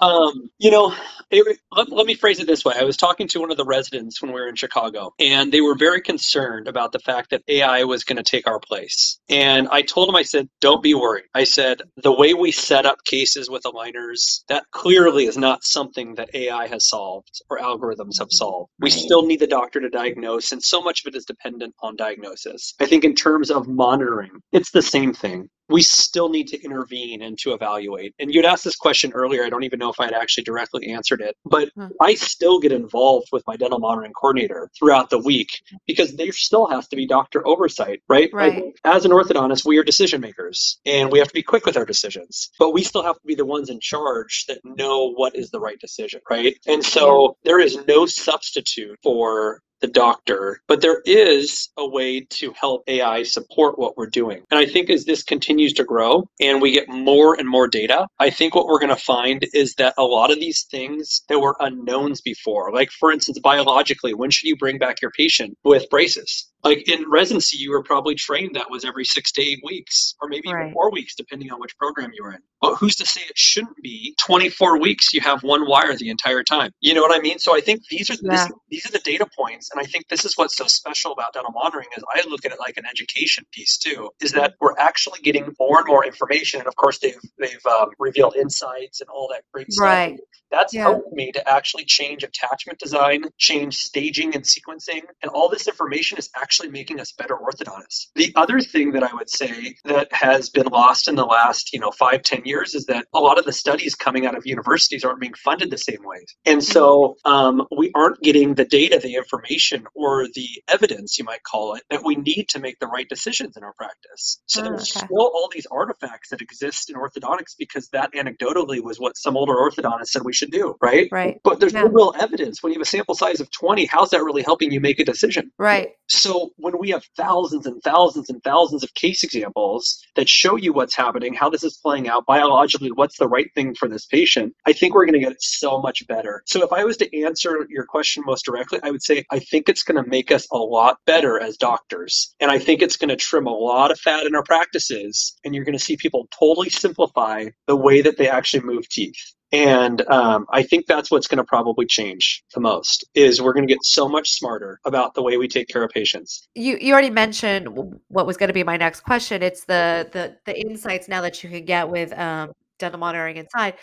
Um, 0.00 0.50
you 0.58 0.70
know, 0.70 0.94
it, 1.30 1.58
let, 1.72 1.90
let, 1.90 2.06
me 2.06 2.14
phrase 2.14 2.38
it 2.38 2.46
this 2.46 2.64
way. 2.64 2.74
I 2.78 2.84
was 2.84 2.96
talking 2.96 3.28
to 3.28 3.40
one 3.40 3.50
of 3.50 3.56
the 3.56 3.64
residents 3.64 4.20
when 4.20 4.32
we 4.32 4.40
were 4.40 4.48
in 4.48 4.54
Chicago, 4.54 5.12
and 5.18 5.50
they 5.50 5.60
were 5.60 5.74
very 5.74 6.00
concerned 6.00 6.68
about 6.68 6.92
the 6.92 6.98
fact 6.98 7.30
that 7.30 7.42
AI 7.48 7.84
was 7.84 8.04
going 8.04 8.16
to 8.16 8.22
take 8.22 8.46
our 8.46 8.60
place. 8.60 9.18
And 9.28 9.68
I 9.68 9.82
told 9.82 10.08
them, 10.08 10.16
I 10.16 10.22
said, 10.22 10.48
don't 10.60 10.82
be 10.82 10.94
worried. 10.94 11.24
I 11.34 11.44
said, 11.44 11.82
the 11.96 12.12
way 12.12 12.34
we 12.34 12.52
set 12.52 12.84
up 12.84 13.04
cases 13.04 13.48
with 13.48 13.62
aligners, 13.62 14.42
that 14.48 14.64
clearly 14.70 15.26
is 15.26 15.38
not 15.38 15.64
something 15.64 16.14
that 16.16 16.34
AI 16.34 16.66
has 16.68 16.88
solved 16.88 17.40
or 17.48 17.58
algorithms 17.58 18.18
have 18.18 18.30
solved. 18.30 18.70
We 18.80 18.90
still 18.90 19.26
need 19.26 19.40
the 19.40 19.46
doctor 19.46 19.80
to 19.80 19.88
diagnose, 19.88 20.52
and 20.52 20.62
so 20.62 20.82
much 20.82 21.04
of 21.04 21.08
it 21.14 21.16
is 21.16 21.24
dependent 21.24 21.74
on 21.80 21.96
diagnosis. 21.96 22.74
I 22.80 22.86
think 22.86 23.04
in 23.04 23.14
terms 23.14 23.50
of 23.50 23.66
monitoring, 23.66 24.32
it's 24.52 24.70
the 24.70 24.82
same 24.82 25.14
thing 25.14 25.48
we 25.68 25.82
still 25.82 26.28
need 26.28 26.48
to 26.48 26.62
intervene 26.62 27.22
and 27.22 27.38
to 27.38 27.52
evaluate. 27.52 28.14
And 28.18 28.32
you'd 28.32 28.44
asked 28.44 28.64
this 28.64 28.76
question 28.76 29.12
earlier. 29.12 29.44
I 29.44 29.50
don't 29.50 29.64
even 29.64 29.78
know 29.78 29.90
if 29.90 30.00
I 30.00 30.04
had 30.06 30.14
actually 30.14 30.44
directly 30.44 30.88
answered 30.88 31.20
it, 31.20 31.36
but. 31.44 31.68
I 32.00 32.14
still 32.14 32.60
get 32.60 32.72
involved 32.72 33.28
with 33.32 33.42
my 33.46 33.56
dental 33.56 33.78
monitoring 33.78 34.12
coordinator 34.12 34.70
throughout 34.78 35.10
the 35.10 35.18
week 35.18 35.60
because 35.86 36.16
there 36.16 36.32
still 36.32 36.66
has 36.68 36.88
to 36.88 36.96
be 36.96 37.06
doctor 37.06 37.46
oversight, 37.46 38.02
right? 38.08 38.30
Right. 38.32 38.64
As 38.84 39.04
an 39.04 39.12
orthodontist, 39.12 39.64
we 39.64 39.78
are 39.78 39.84
decision 39.84 40.20
makers 40.20 40.78
and 40.84 41.10
we 41.10 41.18
have 41.18 41.28
to 41.28 41.34
be 41.34 41.42
quick 41.42 41.66
with 41.66 41.76
our 41.76 41.84
decisions, 41.84 42.50
but 42.58 42.72
we 42.72 42.82
still 42.82 43.02
have 43.02 43.16
to 43.16 43.26
be 43.26 43.34
the 43.34 43.44
ones 43.44 43.70
in 43.70 43.80
charge 43.80 44.44
that 44.48 44.58
know 44.64 45.12
what 45.12 45.36
is 45.36 45.50
the 45.50 45.60
right 45.60 45.78
decision, 45.80 46.20
right? 46.30 46.56
And 46.66 46.84
so 46.84 47.36
there 47.44 47.60
is 47.60 47.78
no 47.86 48.06
substitute 48.06 48.98
for 49.02 49.60
the 49.80 49.86
doctor, 49.86 50.60
but 50.66 50.80
there 50.80 51.02
is 51.04 51.68
a 51.76 51.86
way 51.88 52.20
to 52.20 52.52
help 52.52 52.84
AI 52.86 53.22
support 53.22 53.78
what 53.78 53.96
we're 53.96 54.06
doing. 54.06 54.42
And 54.50 54.58
I 54.58 54.66
think 54.66 54.90
as 54.90 55.04
this 55.04 55.22
continues 55.22 55.72
to 55.74 55.84
grow 55.84 56.28
and 56.40 56.62
we 56.62 56.72
get 56.72 56.88
more 56.88 57.34
and 57.38 57.48
more 57.48 57.68
data, 57.68 58.06
I 58.18 58.30
think 58.30 58.54
what 58.54 58.66
we're 58.66 58.78
going 58.78 58.94
to 58.94 58.96
find 58.96 59.44
is 59.52 59.74
that 59.74 59.94
a 59.98 60.02
lot 60.02 60.30
of 60.30 60.40
these 60.40 60.64
things 60.70 61.22
that 61.28 61.40
were 61.40 61.56
unknowns 61.60 62.20
before, 62.20 62.72
like 62.72 62.90
for 62.90 63.12
instance, 63.12 63.38
biologically, 63.38 64.14
when 64.14 64.30
should 64.30 64.48
you 64.48 64.56
bring 64.56 64.78
back 64.78 65.02
your 65.02 65.10
patient 65.10 65.56
with 65.64 65.88
braces? 65.90 66.50
Like 66.66 66.88
in 66.88 67.08
residency 67.08 67.56
you 67.56 67.70
were 67.70 67.82
probably 67.82 68.14
trained 68.14 68.56
that 68.56 68.70
was 68.70 68.84
every 68.84 69.04
six 69.04 69.30
to 69.32 69.42
eight 69.42 69.60
weeks 69.64 70.14
or 70.20 70.28
maybe 70.28 70.52
right. 70.52 70.62
even 70.62 70.72
four 70.72 70.90
weeks 70.90 71.14
depending 71.14 71.50
on 71.52 71.60
which 71.60 71.76
program 71.78 72.10
you 72.12 72.24
were 72.24 72.32
in 72.32 72.40
but 72.60 72.74
who's 72.76 72.96
to 72.96 73.06
say 73.06 73.20
it 73.20 73.38
shouldn't 73.38 73.76
be 73.82 74.14
24 74.20 74.80
weeks 74.80 75.14
you 75.14 75.20
have 75.20 75.42
one 75.42 75.66
wire 75.68 75.94
the 75.96 76.10
entire 76.10 76.42
time 76.42 76.70
you 76.80 76.92
know 76.94 77.02
what 77.02 77.16
i 77.16 77.20
mean 77.20 77.38
so 77.38 77.56
i 77.56 77.60
think 77.60 77.80
these 77.88 78.10
are 78.10 78.16
yeah. 78.22 78.30
this, 78.30 78.52
these 78.70 78.86
are 78.86 78.92
the 78.92 78.98
data 79.00 79.26
points 79.38 79.70
and 79.72 79.80
i 79.80 79.84
think 79.84 80.06
this 80.08 80.24
is 80.24 80.36
what's 80.36 80.56
so 80.56 80.66
special 80.66 81.12
about 81.12 81.32
dental 81.32 81.52
monitoring 81.52 81.86
is 81.96 82.02
i 82.14 82.22
look 82.28 82.44
at 82.44 82.52
it 82.52 82.58
like 82.58 82.76
an 82.76 82.84
education 82.90 83.44
piece 83.52 83.76
too 83.78 84.10
is 84.20 84.32
that 84.32 84.54
we're 84.60 84.76
actually 84.78 85.20
getting 85.20 85.48
more 85.58 85.78
and 85.78 85.86
more 85.86 86.04
information 86.04 86.60
and 86.60 86.68
of 86.68 86.74
course 86.76 86.98
they've 86.98 87.20
they've 87.38 87.64
um, 87.66 87.88
revealed 87.98 88.34
insights 88.36 89.00
and 89.00 89.08
all 89.10 89.28
that 89.30 89.42
great 89.52 89.70
stuff 89.72 89.84
right. 89.84 90.18
that's 90.50 90.74
yeah. 90.74 90.82
helped 90.82 91.12
me 91.12 91.30
to 91.30 91.48
actually 91.48 91.84
change 91.84 92.22
attachment 92.22 92.78
design 92.78 93.22
change 93.38 93.76
staging 93.76 94.34
and 94.34 94.44
sequencing 94.44 95.02
and 95.22 95.30
all 95.30 95.48
this 95.48 95.68
information 95.68 96.18
is 96.18 96.28
actually 96.36 96.55
actually 96.56 96.72
making 96.72 97.00
us 97.00 97.12
better 97.12 97.36
orthodontists. 97.36 98.06
The 98.14 98.32
other 98.34 98.60
thing 98.60 98.92
that 98.92 99.02
I 99.02 99.12
would 99.12 99.28
say 99.28 99.74
that 99.84 100.08
has 100.12 100.48
been 100.48 100.66
lost 100.66 101.08
in 101.08 101.14
the 101.14 101.24
last, 101.24 101.72
you 101.72 101.80
know, 101.80 101.90
five, 101.90 102.22
ten 102.22 102.42
years 102.44 102.74
is 102.74 102.86
that 102.86 103.06
a 103.14 103.20
lot 103.20 103.38
of 103.38 103.44
the 103.44 103.52
studies 103.52 103.94
coming 103.94 104.26
out 104.26 104.36
of 104.36 104.46
universities 104.46 105.04
aren't 105.04 105.20
being 105.20 105.34
funded 105.34 105.70
the 105.70 105.78
same 105.78 106.02
way. 106.02 106.24
And 106.46 106.64
so 106.64 107.16
um, 107.24 107.66
we 107.76 107.90
aren't 107.94 108.22
getting 108.22 108.54
the 108.54 108.64
data, 108.64 108.98
the 109.02 109.16
information, 109.16 109.84
or 109.94 110.26
the 110.34 110.48
evidence, 110.68 111.18
you 111.18 111.24
might 111.24 111.42
call 111.42 111.74
it, 111.74 111.82
that 111.90 112.04
we 112.04 112.16
need 112.16 112.48
to 112.50 112.58
make 112.58 112.78
the 112.78 112.86
right 112.86 113.08
decisions 113.08 113.56
in 113.56 113.62
our 113.62 113.74
practice. 113.74 114.40
So 114.46 114.60
oh, 114.60 114.64
there's 114.64 114.96
okay. 114.96 115.06
still 115.06 115.20
all 115.20 115.50
these 115.52 115.66
artifacts 115.70 116.30
that 116.30 116.40
exist 116.40 116.90
in 116.90 116.96
orthodontics 116.96 117.54
because 117.58 117.88
that 117.88 118.12
anecdotally 118.14 118.82
was 118.82 118.98
what 118.98 119.16
some 119.16 119.36
older 119.36 119.54
orthodontists 119.54 120.08
said 120.08 120.22
we 120.24 120.32
should 120.32 120.50
do, 120.50 120.76
right? 120.80 121.08
Right. 121.12 121.38
But 121.44 121.60
there's 121.60 121.74
yeah. 121.74 121.82
no 121.82 121.88
real 121.88 122.14
evidence. 122.18 122.62
When 122.62 122.72
you 122.72 122.78
have 122.78 122.86
a 122.86 122.88
sample 122.88 123.14
size 123.14 123.40
of 123.40 123.50
20, 123.50 123.84
how's 123.86 124.10
that 124.10 124.22
really 124.22 124.42
helping 124.42 124.72
you 124.72 124.80
make 124.80 124.98
a 124.98 125.04
decision? 125.04 125.52
Right. 125.58 125.90
So 126.08 126.50
when 126.56 126.78
we 126.78 126.90
have 126.90 127.04
thousands 127.16 127.66
and 127.66 127.82
thousands 127.82 128.30
and 128.30 128.42
thousands 128.42 128.84
of 128.84 128.94
case 128.94 129.24
examples 129.24 129.98
that 130.14 130.28
show 130.28 130.56
you 130.56 130.72
what's 130.72 130.94
happening, 130.94 131.34
how 131.34 131.50
this 131.50 131.64
is 131.64 131.78
playing 131.82 132.08
out 132.08 132.26
biologically, 132.26 132.92
what's 132.92 133.18
the 133.18 133.28
right 133.28 133.52
thing 133.54 133.74
for 133.74 133.88
this 133.88 134.06
patient, 134.06 134.54
I 134.66 134.72
think 134.72 134.94
we're 134.94 135.06
going 135.06 135.14
to 135.14 135.20
get 135.20 135.32
it 135.32 135.42
so 135.42 135.80
much 135.80 136.06
better. 136.06 136.42
So 136.46 136.62
if 136.62 136.72
I 136.72 136.84
was 136.84 136.96
to 136.98 137.22
answer 137.22 137.66
your 137.68 137.84
question 137.84 138.22
most 138.26 138.44
directly, 138.44 138.78
I 138.82 138.90
would 138.90 139.02
say 139.02 139.24
I 139.30 139.40
think 139.40 139.68
it's 139.68 139.82
going 139.82 140.02
to 140.02 140.08
make 140.08 140.30
us 140.30 140.46
a 140.52 140.58
lot 140.58 140.98
better 141.06 141.40
as 141.40 141.56
doctors. 141.56 142.34
And 142.40 142.50
I 142.50 142.58
think 142.58 142.82
it's 142.82 142.96
going 142.96 143.08
to 143.08 143.16
trim 143.16 143.46
a 143.46 143.50
lot 143.50 143.90
of 143.90 143.98
fat 143.98 144.26
in 144.26 144.34
our 144.34 144.44
practices. 144.44 145.34
And 145.44 145.54
you're 145.54 145.64
going 145.64 145.78
to 145.78 145.84
see 145.84 145.96
people 145.96 146.28
totally 146.38 146.70
simplify 146.70 147.46
the 147.66 147.76
way 147.76 148.02
that 148.02 148.16
they 148.16 148.28
actually 148.28 148.62
move 148.62 148.88
teeth. 148.88 149.35
And 149.52 150.06
um, 150.08 150.46
I 150.50 150.62
think 150.62 150.86
that's 150.86 151.10
what's 151.10 151.28
going 151.28 151.38
to 151.38 151.44
probably 151.44 151.86
change 151.86 152.42
the 152.52 152.60
most 152.60 153.04
is 153.14 153.40
we're 153.40 153.52
going 153.52 153.66
to 153.66 153.72
get 153.72 153.84
so 153.84 154.08
much 154.08 154.30
smarter 154.30 154.80
about 154.84 155.14
the 155.14 155.22
way 155.22 155.36
we 155.36 155.46
take 155.46 155.68
care 155.68 155.84
of 155.84 155.90
patients. 155.90 156.48
You 156.54 156.76
you 156.80 156.92
already 156.92 157.10
mentioned 157.10 157.68
what 158.08 158.26
was 158.26 158.36
going 158.36 158.48
to 158.48 158.54
be 158.54 158.64
my 158.64 158.76
next 158.76 159.02
question. 159.02 159.42
It's 159.42 159.64
the 159.64 160.08
the 160.12 160.36
the 160.46 160.60
insights 160.60 161.08
now 161.08 161.20
that 161.20 161.42
you 161.44 161.50
can 161.50 161.64
get 161.64 161.88
with 161.88 162.12
um, 162.18 162.52
dental 162.78 162.98
monitoring 162.98 163.36
inside. 163.36 163.74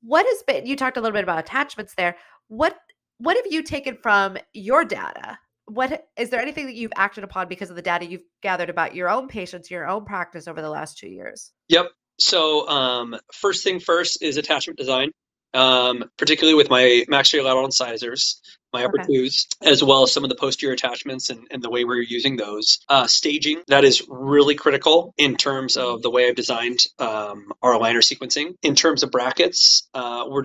What 0.00 0.26
has 0.26 0.42
been? 0.44 0.66
You 0.66 0.76
talked 0.76 0.96
a 0.96 1.00
little 1.00 1.14
bit 1.14 1.24
about 1.24 1.38
attachments 1.38 1.94
there. 1.96 2.16
What 2.48 2.76
what 3.18 3.36
have 3.36 3.46
you 3.50 3.62
taken 3.62 3.96
from 4.00 4.36
your 4.52 4.84
data? 4.84 5.38
What 5.66 6.06
is 6.16 6.30
there 6.30 6.40
anything 6.40 6.66
that 6.66 6.74
you've 6.74 6.92
acted 6.94 7.24
upon 7.24 7.48
because 7.48 7.70
of 7.70 7.76
the 7.76 7.82
data 7.82 8.04
you've 8.04 8.24
gathered 8.42 8.70
about 8.70 8.94
your 8.94 9.08
own 9.08 9.28
patients, 9.28 9.70
your 9.70 9.88
own 9.88 10.04
practice 10.04 10.46
over 10.46 10.60
the 10.60 10.68
last 10.68 10.98
two 10.98 11.08
years? 11.08 11.52
Yep. 11.68 11.86
So 12.18 12.68
um, 12.68 13.16
first 13.32 13.64
thing 13.64 13.80
first 13.80 14.22
is 14.22 14.36
attachment 14.36 14.78
design, 14.78 15.10
um, 15.52 16.04
particularly 16.16 16.54
with 16.54 16.70
my 16.70 17.04
maxillary 17.08 17.44
lateral 17.44 17.64
incisors 17.64 18.40
my 18.74 18.84
upper 18.84 19.00
okay. 19.00 19.06
twos, 19.06 19.46
as 19.62 19.82
well 19.82 20.02
as 20.02 20.12
some 20.12 20.24
of 20.24 20.30
the 20.30 20.36
posterior 20.36 20.74
attachments 20.74 21.30
and, 21.30 21.46
and 21.50 21.62
the 21.62 21.70
way 21.70 21.84
we're 21.84 22.02
using 22.02 22.36
those. 22.36 22.80
Uh, 22.88 23.06
staging, 23.06 23.62
that 23.68 23.84
is 23.84 24.02
really 24.08 24.54
critical 24.54 25.14
in 25.16 25.36
terms 25.36 25.76
of 25.76 26.02
the 26.02 26.10
way 26.10 26.28
I've 26.28 26.34
designed 26.34 26.80
um, 26.98 27.46
our 27.62 27.72
aligner 27.72 28.02
sequencing. 28.10 28.54
In 28.62 28.74
terms 28.74 29.02
of 29.02 29.10
brackets, 29.10 29.88
uh, 29.94 30.24
we're 30.28 30.42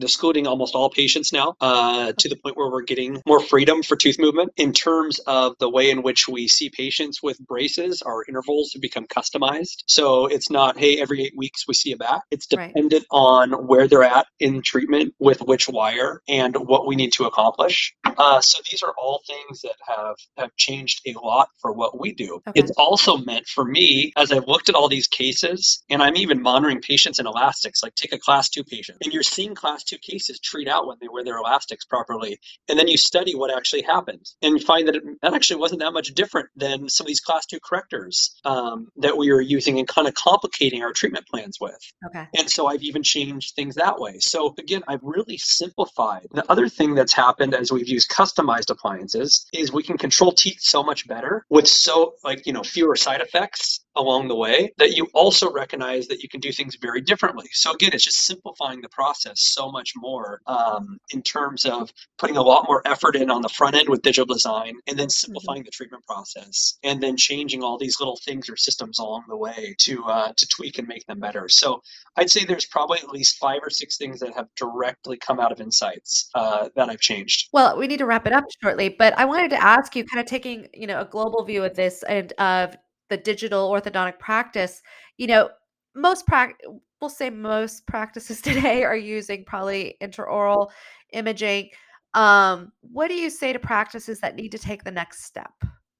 excluding 0.00 0.46
almost 0.46 0.74
all 0.74 0.90
patients 0.90 1.32
now 1.32 1.54
uh, 1.60 2.12
to 2.18 2.28
the 2.28 2.36
point 2.36 2.56
where 2.56 2.70
we're 2.70 2.88
getting 2.92 3.20
more 3.26 3.40
freedom 3.40 3.82
for 3.82 3.96
tooth 3.96 4.18
movement. 4.18 4.52
In 4.56 4.72
terms 4.72 5.18
of 5.26 5.54
the 5.58 5.68
way 5.68 5.90
in 5.90 6.02
which 6.02 6.28
we 6.28 6.48
see 6.48 6.70
patients 6.70 7.22
with 7.22 7.38
braces, 7.40 8.02
our 8.02 8.24
intervals 8.28 8.72
have 8.72 8.82
become 8.82 9.06
customized. 9.06 9.82
So 9.86 10.26
it's 10.26 10.50
not, 10.50 10.78
hey, 10.78 11.00
every 11.00 11.18
eight 11.24 11.34
weeks 11.36 11.66
we 11.66 11.74
see 11.74 11.92
a 11.92 11.96
back. 11.96 12.22
It's 12.30 12.46
dependent 12.46 13.06
right. 13.12 13.18
on 13.32 13.66
where 13.66 13.88
they're 13.88 14.04
at 14.04 14.26
in 14.38 14.62
treatment 14.62 15.14
with 15.18 15.40
which 15.40 15.68
wire 15.68 16.22
and 16.28 16.54
what 16.56 16.86
we 16.86 16.94
need 16.96 17.12
to 17.14 17.24
accomplish. 17.24 17.71
English. 17.72 17.94
Uh, 18.18 18.40
so 18.40 18.58
these 18.70 18.82
are 18.82 18.92
all 18.98 19.22
things 19.26 19.62
that 19.62 19.76
have 19.86 20.16
have 20.36 20.50
changed 20.56 21.00
a 21.06 21.14
lot 21.18 21.48
for 21.60 21.72
what 21.72 21.98
we 21.98 22.12
do. 22.12 22.40
Okay. 22.48 22.60
It's 22.60 22.72
also 22.76 23.16
meant 23.16 23.46
for 23.46 23.64
me 23.64 24.12
as 24.16 24.30
I've 24.32 24.46
looked 24.46 24.68
at 24.68 24.74
all 24.74 24.88
these 24.88 25.08
cases, 25.08 25.82
and 25.88 26.02
I'm 26.02 26.16
even 26.16 26.42
monitoring 26.42 26.80
patients 26.80 27.18
in 27.18 27.26
elastics. 27.26 27.82
Like 27.82 27.94
take 27.94 28.12
a 28.12 28.18
class 28.18 28.48
two 28.48 28.64
patient, 28.64 28.98
and 29.02 29.12
you're 29.12 29.22
seeing 29.22 29.54
class 29.54 29.84
two 29.84 29.98
cases 29.98 30.40
treat 30.40 30.68
out 30.68 30.86
when 30.86 30.98
they 31.00 31.08
wear 31.08 31.24
their 31.24 31.38
elastics 31.38 31.84
properly, 31.84 32.38
and 32.68 32.78
then 32.78 32.88
you 32.88 32.96
study 32.96 33.34
what 33.34 33.54
actually 33.54 33.82
happened, 33.82 34.26
and 34.42 34.58
you 34.58 34.64
find 34.64 34.88
that 34.88 34.96
it, 34.96 35.02
that 35.22 35.34
actually 35.34 35.60
wasn't 35.60 35.80
that 35.80 35.92
much 35.92 36.08
different 36.14 36.48
than 36.56 36.88
some 36.88 37.06
of 37.06 37.08
these 37.08 37.20
class 37.20 37.46
two 37.46 37.58
correctors 37.66 38.38
um, 38.44 38.88
that 38.96 39.16
we 39.16 39.32
were 39.32 39.40
using 39.40 39.78
and 39.78 39.88
kind 39.88 40.06
of 40.06 40.14
complicating 40.14 40.82
our 40.82 40.92
treatment 40.92 41.26
plans 41.26 41.58
with. 41.60 41.78
Okay. 42.06 42.26
And 42.36 42.50
so 42.50 42.66
I've 42.66 42.82
even 42.82 43.02
changed 43.02 43.54
things 43.54 43.76
that 43.76 43.98
way. 43.98 44.18
So 44.18 44.54
again, 44.58 44.82
I've 44.86 45.02
really 45.02 45.38
simplified. 45.38 46.26
The 46.32 46.50
other 46.50 46.68
thing 46.68 46.94
that's 46.94 47.12
happened 47.12 47.54
as 47.62 47.72
we've 47.72 47.88
used 47.88 48.10
customized 48.10 48.70
appliances 48.70 49.46
is 49.54 49.72
we 49.72 49.82
can 49.82 49.96
control 49.96 50.32
teeth 50.32 50.60
so 50.60 50.82
much 50.82 51.08
better 51.08 51.46
with 51.48 51.66
so 51.66 52.14
like, 52.22 52.46
you 52.46 52.52
know, 52.52 52.62
fewer 52.62 52.96
side 52.96 53.22
effects 53.22 53.84
along 53.96 54.28
the 54.28 54.36
way 54.36 54.72
that 54.78 54.92
you 54.92 55.08
also 55.14 55.50
recognize 55.50 56.06
that 56.08 56.22
you 56.22 56.28
can 56.28 56.40
do 56.40 56.52
things 56.52 56.76
very 56.76 57.00
differently. 57.00 57.46
So 57.52 57.72
again, 57.72 57.90
it's 57.92 58.04
just 58.04 58.26
simplifying 58.26 58.80
the 58.80 58.88
process 58.88 59.40
so 59.40 59.70
much 59.70 59.92
more 59.96 60.40
um, 60.46 60.98
in 61.10 61.22
terms 61.22 61.64
of 61.64 61.92
putting 62.18 62.36
a 62.36 62.42
lot 62.42 62.66
more 62.66 62.82
effort 62.86 63.16
in 63.16 63.30
on 63.30 63.42
the 63.42 63.48
front 63.48 63.76
end 63.76 63.88
with 63.88 64.02
digital 64.02 64.32
design 64.32 64.74
and 64.86 64.98
then 64.98 65.10
simplifying 65.10 65.62
the 65.64 65.70
treatment 65.70 66.04
process 66.06 66.78
and 66.82 67.02
then 67.02 67.16
changing 67.16 67.62
all 67.62 67.78
these 67.78 67.98
little 68.00 68.18
things 68.24 68.48
or 68.48 68.56
systems 68.56 68.98
along 68.98 69.24
the 69.28 69.36
way 69.36 69.74
to 69.78 70.04
uh, 70.04 70.32
to 70.36 70.46
tweak 70.48 70.78
and 70.78 70.88
make 70.88 71.04
them 71.06 71.20
better. 71.20 71.48
So 71.48 71.82
I'd 72.16 72.30
say 72.30 72.44
there's 72.44 72.66
probably 72.66 72.98
at 72.98 73.08
least 73.08 73.38
five 73.38 73.60
or 73.62 73.70
six 73.70 73.96
things 73.96 74.20
that 74.20 74.34
have 74.34 74.48
directly 74.56 75.16
come 75.16 75.40
out 75.40 75.52
of 75.52 75.60
insights 75.60 76.30
uh, 76.34 76.68
that 76.76 76.88
I've 76.88 77.00
changed. 77.00 77.48
Well, 77.52 77.78
we 77.78 77.86
need 77.86 77.98
to 77.98 78.06
wrap 78.06 78.26
it 78.26 78.32
up 78.32 78.44
shortly, 78.62 78.88
but 78.88 79.18
I 79.18 79.24
wanted 79.24 79.50
to 79.50 79.62
ask 79.62 79.96
you, 79.96 80.04
kind 80.04 80.20
of 80.20 80.26
taking 80.26 80.68
you 80.74 80.86
know 80.86 81.00
a 81.00 81.04
global 81.04 81.44
view 81.44 81.64
of 81.64 81.74
this 81.74 82.02
and 82.04 82.32
of 82.34 82.76
the 83.12 83.18
digital 83.18 83.70
orthodontic 83.70 84.18
practice. 84.18 84.82
You 85.18 85.26
know, 85.26 85.50
most 85.94 86.26
prac 86.26 86.58
we'll 87.00 87.10
say 87.10 87.28
most 87.28 87.86
practices 87.86 88.40
today 88.48 88.84
are 88.84 88.96
using 88.96 89.44
probably 89.44 89.96
intraoral 90.02 90.70
imaging. 91.12 91.68
Um, 92.14 92.72
what 92.80 93.08
do 93.08 93.14
you 93.14 93.28
say 93.28 93.52
to 93.52 93.58
practices 93.58 94.20
that 94.20 94.34
need 94.34 94.52
to 94.52 94.58
take 94.58 94.82
the 94.82 94.90
next 94.90 95.24
step? 95.24 95.52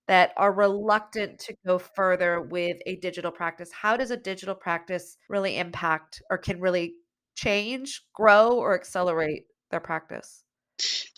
that 0.08 0.32
are 0.36 0.52
reluctant 0.52 1.38
to 1.38 1.54
go 1.64 1.78
further 1.78 2.40
with 2.40 2.76
a 2.86 2.96
digital 2.96 3.30
practice. 3.30 3.70
How 3.72 3.96
does 3.96 4.10
a 4.10 4.16
digital 4.16 4.54
practice 4.54 5.16
really 5.28 5.58
impact 5.58 6.20
or 6.28 6.38
can 6.38 6.60
really 6.60 6.94
change, 7.36 8.02
grow, 8.12 8.58
or 8.58 8.74
accelerate 8.74 9.44
their 9.70 9.78
practice? 9.78 10.42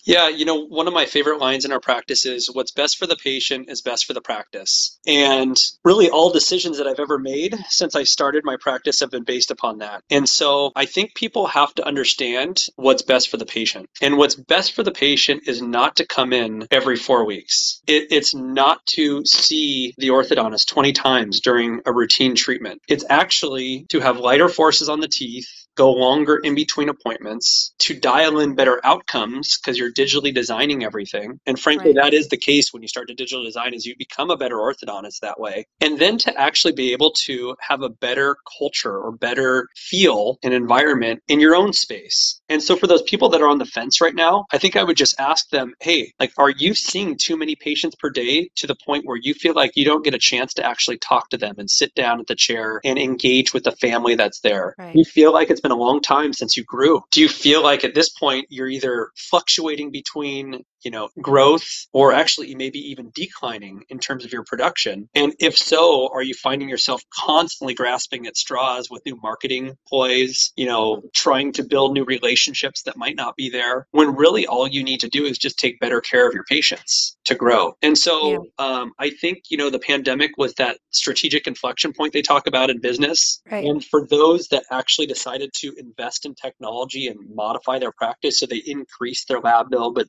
Yeah, 0.06 0.28
you 0.28 0.44
know, 0.44 0.66
one 0.66 0.86
of 0.86 0.92
my 0.92 1.06
favorite 1.06 1.38
lines 1.38 1.64
in 1.64 1.72
our 1.72 1.80
practice 1.80 2.26
is 2.26 2.50
what's 2.52 2.72
best 2.72 2.98
for 2.98 3.06
the 3.06 3.16
patient 3.16 3.70
is 3.70 3.80
best 3.80 4.04
for 4.04 4.12
the 4.12 4.20
practice. 4.20 4.98
And 5.06 5.56
really, 5.82 6.10
all 6.10 6.30
decisions 6.30 6.78
that 6.78 6.86
I've 6.86 7.00
ever 7.00 7.18
made 7.18 7.56
since 7.68 7.94
I 7.96 8.04
started 8.04 8.44
my 8.44 8.56
practice 8.60 9.00
have 9.00 9.10
been 9.10 9.24
based 9.24 9.50
upon 9.50 9.78
that. 9.78 10.02
And 10.10 10.28
so 10.28 10.72
I 10.76 10.84
think 10.84 11.14
people 11.14 11.46
have 11.46 11.74
to 11.76 11.86
understand 11.86 12.66
what's 12.76 13.02
best 13.02 13.30
for 13.30 13.38
the 13.38 13.46
patient. 13.46 13.88
And 14.02 14.18
what's 14.18 14.34
best 14.34 14.72
for 14.72 14.82
the 14.82 14.92
patient 14.92 15.48
is 15.48 15.62
not 15.62 15.96
to 15.96 16.06
come 16.06 16.32
in 16.32 16.66
every 16.70 16.96
four 16.96 17.24
weeks, 17.24 17.80
it, 17.86 18.08
it's 18.10 18.34
not 18.34 18.84
to 18.86 19.24
see 19.24 19.94
the 19.96 20.08
orthodontist 20.08 20.68
20 20.68 20.92
times 20.92 21.40
during 21.40 21.80
a 21.86 21.92
routine 21.92 22.34
treatment. 22.34 22.82
It's 22.88 23.04
actually 23.08 23.86
to 23.88 24.00
have 24.00 24.18
lighter 24.18 24.48
forces 24.48 24.88
on 24.88 25.00
the 25.00 25.08
teeth 25.08 25.63
go 25.76 25.92
longer 25.92 26.36
in 26.36 26.54
between 26.54 26.88
appointments, 26.88 27.74
to 27.78 27.94
dial 27.94 28.40
in 28.40 28.54
better 28.54 28.80
outcomes 28.84 29.58
because 29.58 29.78
you're 29.78 29.92
digitally 29.92 30.32
designing 30.34 30.84
everything. 30.84 31.40
And 31.46 31.58
frankly, 31.58 31.92
Right. 31.94 32.04
that 32.04 32.14
is 32.14 32.28
the 32.28 32.36
case 32.36 32.72
when 32.72 32.82
you 32.82 32.88
start 32.88 33.08
to 33.08 33.14
digital 33.14 33.44
design 33.44 33.74
is 33.74 33.86
you 33.86 33.94
become 33.98 34.30
a 34.30 34.36
better 34.36 34.56
orthodontist 34.56 35.20
that 35.20 35.40
way. 35.40 35.66
And 35.80 35.98
then 35.98 36.18
to 36.18 36.40
actually 36.40 36.72
be 36.72 36.92
able 36.92 37.12
to 37.26 37.56
have 37.60 37.82
a 37.82 37.88
better 37.88 38.36
culture 38.58 38.96
or 38.98 39.12
better 39.12 39.68
feel 39.76 40.38
and 40.42 40.54
environment 40.54 41.22
in 41.28 41.40
your 41.40 41.54
own 41.54 41.72
space. 41.72 42.40
And 42.48 42.62
so 42.62 42.76
for 42.76 42.86
those 42.86 43.02
people 43.02 43.28
that 43.30 43.42
are 43.42 43.48
on 43.48 43.58
the 43.58 43.64
fence 43.64 44.00
right 44.00 44.14
now, 44.14 44.46
I 44.52 44.58
think 44.58 44.76
I 44.76 44.84
would 44.84 44.96
just 44.96 45.18
ask 45.18 45.48
them, 45.50 45.74
hey, 45.80 46.12
like 46.20 46.32
are 46.38 46.50
you 46.50 46.74
seeing 46.74 47.16
too 47.16 47.36
many 47.36 47.56
patients 47.56 47.96
per 47.96 48.10
day 48.10 48.50
to 48.56 48.66
the 48.66 48.76
point 48.86 49.04
where 49.06 49.18
you 49.20 49.34
feel 49.34 49.54
like 49.54 49.72
you 49.74 49.84
don't 49.84 50.04
get 50.04 50.14
a 50.14 50.18
chance 50.18 50.54
to 50.54 50.66
actually 50.66 50.98
talk 50.98 51.30
to 51.30 51.36
them 51.36 51.54
and 51.58 51.70
sit 51.70 51.94
down 51.94 52.20
at 52.20 52.26
the 52.26 52.34
chair 52.34 52.80
and 52.84 52.98
engage 52.98 53.52
with 53.52 53.64
the 53.64 53.72
family 53.72 54.14
that's 54.14 54.40
there? 54.40 54.74
Right. 54.78 54.94
You 54.94 55.04
feel 55.04 55.32
like 55.32 55.50
it's 55.50 55.60
been 55.64 55.72
a 55.72 55.76
long 55.76 56.00
time 56.00 56.32
since 56.34 56.56
you 56.58 56.62
grew. 56.62 57.00
Do 57.10 57.22
you 57.22 57.28
feel 57.28 57.62
like 57.62 57.84
at 57.84 57.94
this 57.94 58.10
point 58.10 58.46
you're 58.50 58.68
either 58.68 59.10
fluctuating 59.16 59.90
between, 59.90 60.62
you 60.84 60.90
know, 60.90 61.08
growth 61.20 61.86
or 61.92 62.12
actually 62.12 62.54
maybe 62.54 62.78
even 62.78 63.10
declining 63.14 63.84
in 63.88 63.98
terms 63.98 64.24
of 64.24 64.32
your 64.32 64.44
production? 64.44 65.08
And 65.14 65.34
if 65.38 65.56
so, 65.56 66.10
are 66.12 66.22
you 66.22 66.34
finding 66.34 66.68
yourself 66.68 67.02
constantly 67.12 67.74
grasping 67.74 68.26
at 68.26 68.36
straws 68.36 68.90
with 68.90 69.04
new 69.06 69.18
marketing 69.22 69.76
ploys, 69.88 70.52
you 70.56 70.66
know, 70.66 71.02
trying 71.14 71.52
to 71.52 71.64
build 71.64 71.94
new 71.94 72.04
relationships 72.04 72.82
that 72.82 72.96
might 72.96 73.16
not 73.16 73.36
be 73.36 73.50
there 73.50 73.86
when 73.90 74.14
really 74.14 74.46
all 74.46 74.66
you 74.66 74.82
need 74.82 75.00
to 75.00 75.08
do 75.08 75.24
is 75.24 75.38
just 75.38 75.58
take 75.58 75.80
better 75.80 76.00
care 76.00 76.28
of 76.28 76.34
your 76.34 76.44
patients 76.44 77.16
to 77.24 77.34
grow. 77.34 77.76
And 77.82 77.96
so 77.96 78.46
um, 78.58 78.92
I 78.98 79.10
think, 79.10 79.44
you 79.50 79.56
know, 79.56 79.70
the 79.70 79.78
pandemic 79.78 80.32
was 80.36 80.54
that 80.54 80.78
strategic 80.90 81.46
inflection 81.46 81.92
point 81.92 82.12
they 82.12 82.22
talk 82.22 82.46
about 82.46 82.70
in 82.70 82.80
business. 82.80 83.40
Right. 83.50 83.64
And 83.64 83.84
for 83.84 84.06
those 84.06 84.48
that 84.48 84.64
actually 84.70 85.06
decided 85.06 85.50
to 85.60 85.74
invest 85.78 86.26
in 86.26 86.34
technology 86.34 87.08
and 87.08 87.18
modify 87.34 87.78
their 87.78 87.92
practice 87.92 88.38
so 88.38 88.46
they 88.46 88.62
increased 88.66 89.28
their 89.28 89.40
lab 89.40 89.70
bill 89.70 89.92
but 89.92 90.08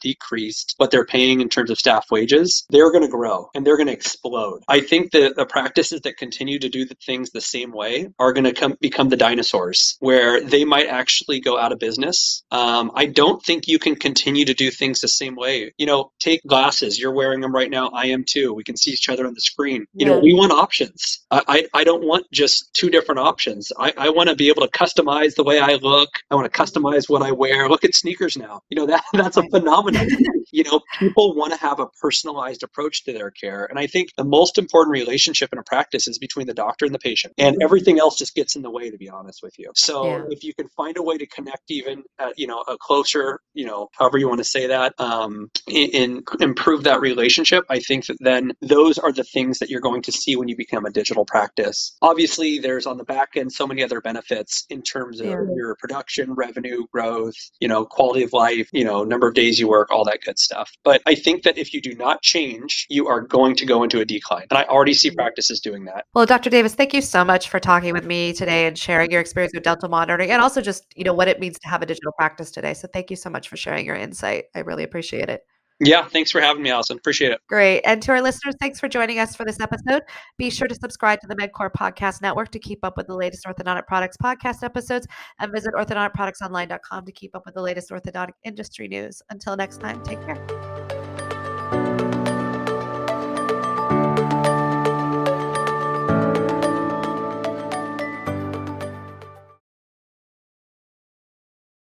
what 0.78 0.92
they're 0.92 1.06
paying 1.06 1.42
in 1.42 1.50
terms 1.50 1.70
of 1.70 1.78
staff 1.78 2.06
wages, 2.12 2.66
they're 2.70 2.92
going 2.92 3.04
to 3.04 3.10
grow 3.10 3.50
and 3.54 3.66
they're 3.66 3.78
going 3.78 3.88
to 3.88 3.94
explode. 3.94 4.62
I 4.68 4.82
think 4.82 5.12
that 5.12 5.36
the 5.36 5.46
practices 5.46 6.02
that 6.02 6.18
continue 6.18 6.60
to 6.60 6.70
do 6.70 6.86
the 6.86 6.96
things 7.06 7.32
the 7.32 7.42
same 7.42 7.72
way 7.72 8.10
are 8.20 8.34
going 8.34 8.44
to 8.46 8.54
come 8.54 8.76
become 8.82 9.10
the 9.10 9.18
dinosaurs 9.18 9.98
where 10.00 10.42
they 10.42 10.66
might 10.66 10.88
actually 10.88 11.40
go 11.40 11.58
out 11.58 11.72
of 11.72 11.80
business. 11.80 12.44
Um, 12.52 12.92
I 12.96 13.06
don't 13.06 13.44
think 13.44 13.68
you 13.68 13.80
can 13.80 13.96
continue 13.96 14.46
to 14.46 14.54
do 14.54 14.72
things 14.72 15.02
the 15.02 15.08
same 15.08 15.36
way. 15.36 15.74
You 15.78 15.86
know, 15.86 16.12
take 16.20 16.42
glasses. 16.46 17.00
You're 17.00 17.14
wearing 17.14 17.42
them 17.42 17.54
right 17.54 17.70
now. 17.70 17.90
I 17.90 18.08
am 18.08 18.24
too. 18.28 18.54
We 18.54 18.64
can 18.64 18.78
see 18.78 18.92
each 18.92 19.10
other 19.10 19.26
on 19.26 19.34
the 19.34 19.42
screen. 19.42 19.86
You 19.94 20.06
know, 20.06 20.20
we 20.20 20.34
want 20.34 20.52
options. 20.52 21.26
I, 21.32 21.42
I, 21.48 21.68
I 21.82 21.84
don't 21.84 22.06
want 22.06 22.26
just 22.32 22.74
two 22.74 22.90
different 22.90 23.20
options. 23.20 23.72
I, 23.78 23.94
I 23.98 24.10
want 24.10 24.30
to 24.30 24.36
be 24.36 24.50
able 24.50 24.62
to 24.64 24.70
customize 24.70 25.36
the 25.36 25.44
way 25.44 25.60
I 25.60 25.76
look. 25.76 26.10
I 26.32 26.36
want 26.36 26.52
to 26.52 26.60
customize 26.60 27.10
what 27.10 27.22
I 27.22 27.32
wear. 27.32 27.70
Look 27.70 27.84
at 27.84 27.96
sneakers 27.96 28.38
now. 28.38 28.62
You 28.70 28.78
know, 28.78 28.86
that 28.88 29.04
that's 29.14 29.38
a 29.38 29.44
phenomenon. 29.44 30.08
you 30.56 30.64
know, 30.64 30.80
people 31.00 31.36
want 31.36 31.52
to 31.54 31.60
have 31.60 31.80
a 31.82 31.88
personalized 32.02 32.64
approach 32.64 33.04
to 33.04 33.12
their 33.14 33.30
care. 33.30 33.66
And 33.66 33.78
I 33.78 33.88
think 33.88 34.10
the 34.16 34.24
most 34.24 34.58
important 34.58 34.94
relationship 34.94 35.50
in 35.52 35.60
a 35.60 35.64
practice 35.64 36.08
is 36.08 36.18
between 36.18 36.48
the 36.48 36.54
doctor 36.54 36.86
and 36.86 36.96
the 36.96 37.00
patient. 37.00 37.34
And 37.38 37.62
everything 37.62 38.00
else 38.00 38.18
just 38.18 38.34
gets 38.36 38.56
in 38.56 38.62
the 38.62 38.72
way, 38.72 38.90
to 38.90 38.98
be 38.98 39.10
honest 39.10 39.44
with 39.44 39.60
you. 39.60 39.72
So 39.76 40.06
Yeah. 40.06 40.24
if 40.30 40.44
you 40.46 40.54
can 40.54 40.70
find 40.70 40.96
a 40.96 41.04
way 41.04 41.18
to 41.18 41.26
connect 41.28 41.70
even 41.70 42.04
at, 42.20 42.40
you 42.40 42.48
know, 42.48 42.64
a 42.70 42.78
closer, 42.78 43.42
you 43.54 43.66
know, 43.66 43.90
however 44.00 44.18
you 44.18 44.30
want 44.30 44.40
to 44.40 44.46
say 44.46 44.68
that, 44.68 44.94
um, 44.98 45.50
in, 45.68 45.90
in 45.90 46.24
improve 46.40 46.84
that 46.84 47.02
relationship, 47.02 47.66
I 47.70 47.80
think 47.80 48.06
that 48.06 48.18
then 48.22 48.54
those 48.62 48.98
are 48.98 49.12
the 49.12 49.24
things 49.26 49.60
that 49.60 49.70
you're 49.70 49.82
going 49.82 50.04
to 50.04 50.12
see 50.14 50.38
when 50.38 50.48
you 50.48 50.56
become 50.56 50.86
a 50.86 50.92
digital 50.92 51.26
practice. 51.26 51.98
Obviously, 52.02 52.60
there's 52.60 52.86
on 52.86 52.98
the 52.98 53.04
back 53.04 53.32
end 53.36 53.52
so 53.52 53.68
many 53.68 53.84
other 53.84 54.00
benefits 54.00 54.66
in 54.70 54.82
terms 54.84 55.20
of 55.20 55.28
Yeah. 55.28 55.42
your 55.54 55.76
production, 55.76 56.34
revenue, 56.34 56.86
growth, 56.94 57.36
you 57.60 57.68
know, 57.68 57.86
quality 57.86 58.24
of 58.24 58.32
life, 58.32 58.70
you 58.72 58.86
know, 58.86 59.04
number 59.04 59.28
of 59.28 59.34
days 59.34 59.60
you 59.60 59.68
work, 59.68 59.92
all 59.92 60.06
that 60.06 60.20
good 60.24 60.35
stuff. 60.40 60.72
But 60.84 61.02
I 61.06 61.16
think 61.16 61.44
that 61.44 61.58
if 61.58 61.74
you 61.74 61.82
do 61.82 61.94
not 61.96 62.22
change, 62.22 62.86
you 62.90 63.08
are 63.08 63.22
going 63.22 63.56
to 63.56 63.66
go 63.66 63.84
into 63.84 64.00
a 64.00 64.06
decline. 64.06 64.48
And 64.50 64.58
I 64.58 64.64
already 64.64 64.94
see 64.94 65.10
mm-hmm. 65.10 65.18
practices 65.18 65.60
doing 65.60 65.86
that. 65.86 66.06
Well, 66.14 66.26
Dr. 66.26 66.50
Davis, 66.50 66.76
thank 66.76 66.94
you 66.94 67.02
so 67.02 67.24
much 67.24 67.50
for 67.50 67.60
talking 67.60 67.94
with 67.94 68.06
me 68.06 68.34
today 68.34 68.68
and 68.68 68.78
sharing 68.78 69.12
your 69.12 69.22
experience 69.22 69.54
with 69.54 69.64
DentalMonitoring 69.64 70.30
and 70.30 70.42
also 70.42 70.62
just, 70.62 70.86
you 70.96 71.04
know, 71.04 71.14
what 71.14 71.28
it 71.28 71.40
means 71.40 71.60
to 71.60 71.68
have 71.68 71.82
a 71.82 71.86
digital 71.86 72.12
practice 72.18 72.52
today. 72.52 72.74
So 72.74 72.88
thank 72.92 73.10
you 73.10 73.16
so 73.16 73.30
much 73.30 73.50
for 73.50 73.58
sharing 73.58 73.86
your 73.86 73.96
insight. 73.96 74.46
I 74.56 74.60
really 74.60 74.84
appreciate 74.84 75.30
it. 75.30 75.42
Yeah, 75.82 76.08
thanks 76.08 76.32
for 76.32 76.40
having 76.40 76.64
me, 76.64 76.70
Alison. 76.70 76.98
Appreciate 76.98 77.32
it. 77.32 77.42
Great. 77.50 77.82
And 77.82 78.02
to 78.04 78.12
our 78.14 78.22
listeners, 78.22 78.56
thanks 78.62 78.80
for 78.80 78.88
joining 78.88 79.20
us 79.20 79.36
for 79.36 79.46
this 79.46 79.60
episode. 79.60 80.04
Be 80.38 80.50
sure 80.50 80.68
to 80.70 80.76
subscribe 80.76 81.20
to 81.22 81.28
the 81.28 81.36
MedQor 81.36 81.72
Podcast 81.78 82.22
Network 82.22 82.50
to 82.52 82.60
keep 82.60 82.80
up 82.84 82.96
with 82.96 83.08
the 83.08 83.16
latest 83.16 83.46
orthodontic 83.46 83.86
products 83.86 84.16
podcast 84.16 84.64
episodes 84.64 85.06
and 85.40 85.52
visit 85.52 85.74
orthodonticproductsonline.com 85.74 87.06
to 87.06 87.12
keep 87.12 87.36
up 87.36 87.46
with 87.46 87.56
the 87.56 87.62
latest 87.62 87.90
orthodontic 87.90 88.34
industry 88.46 88.88
news. 88.88 89.22
Until 89.30 89.58
next 89.58 89.82
time, 89.82 90.02
take 90.04 90.22
care. 90.22 90.75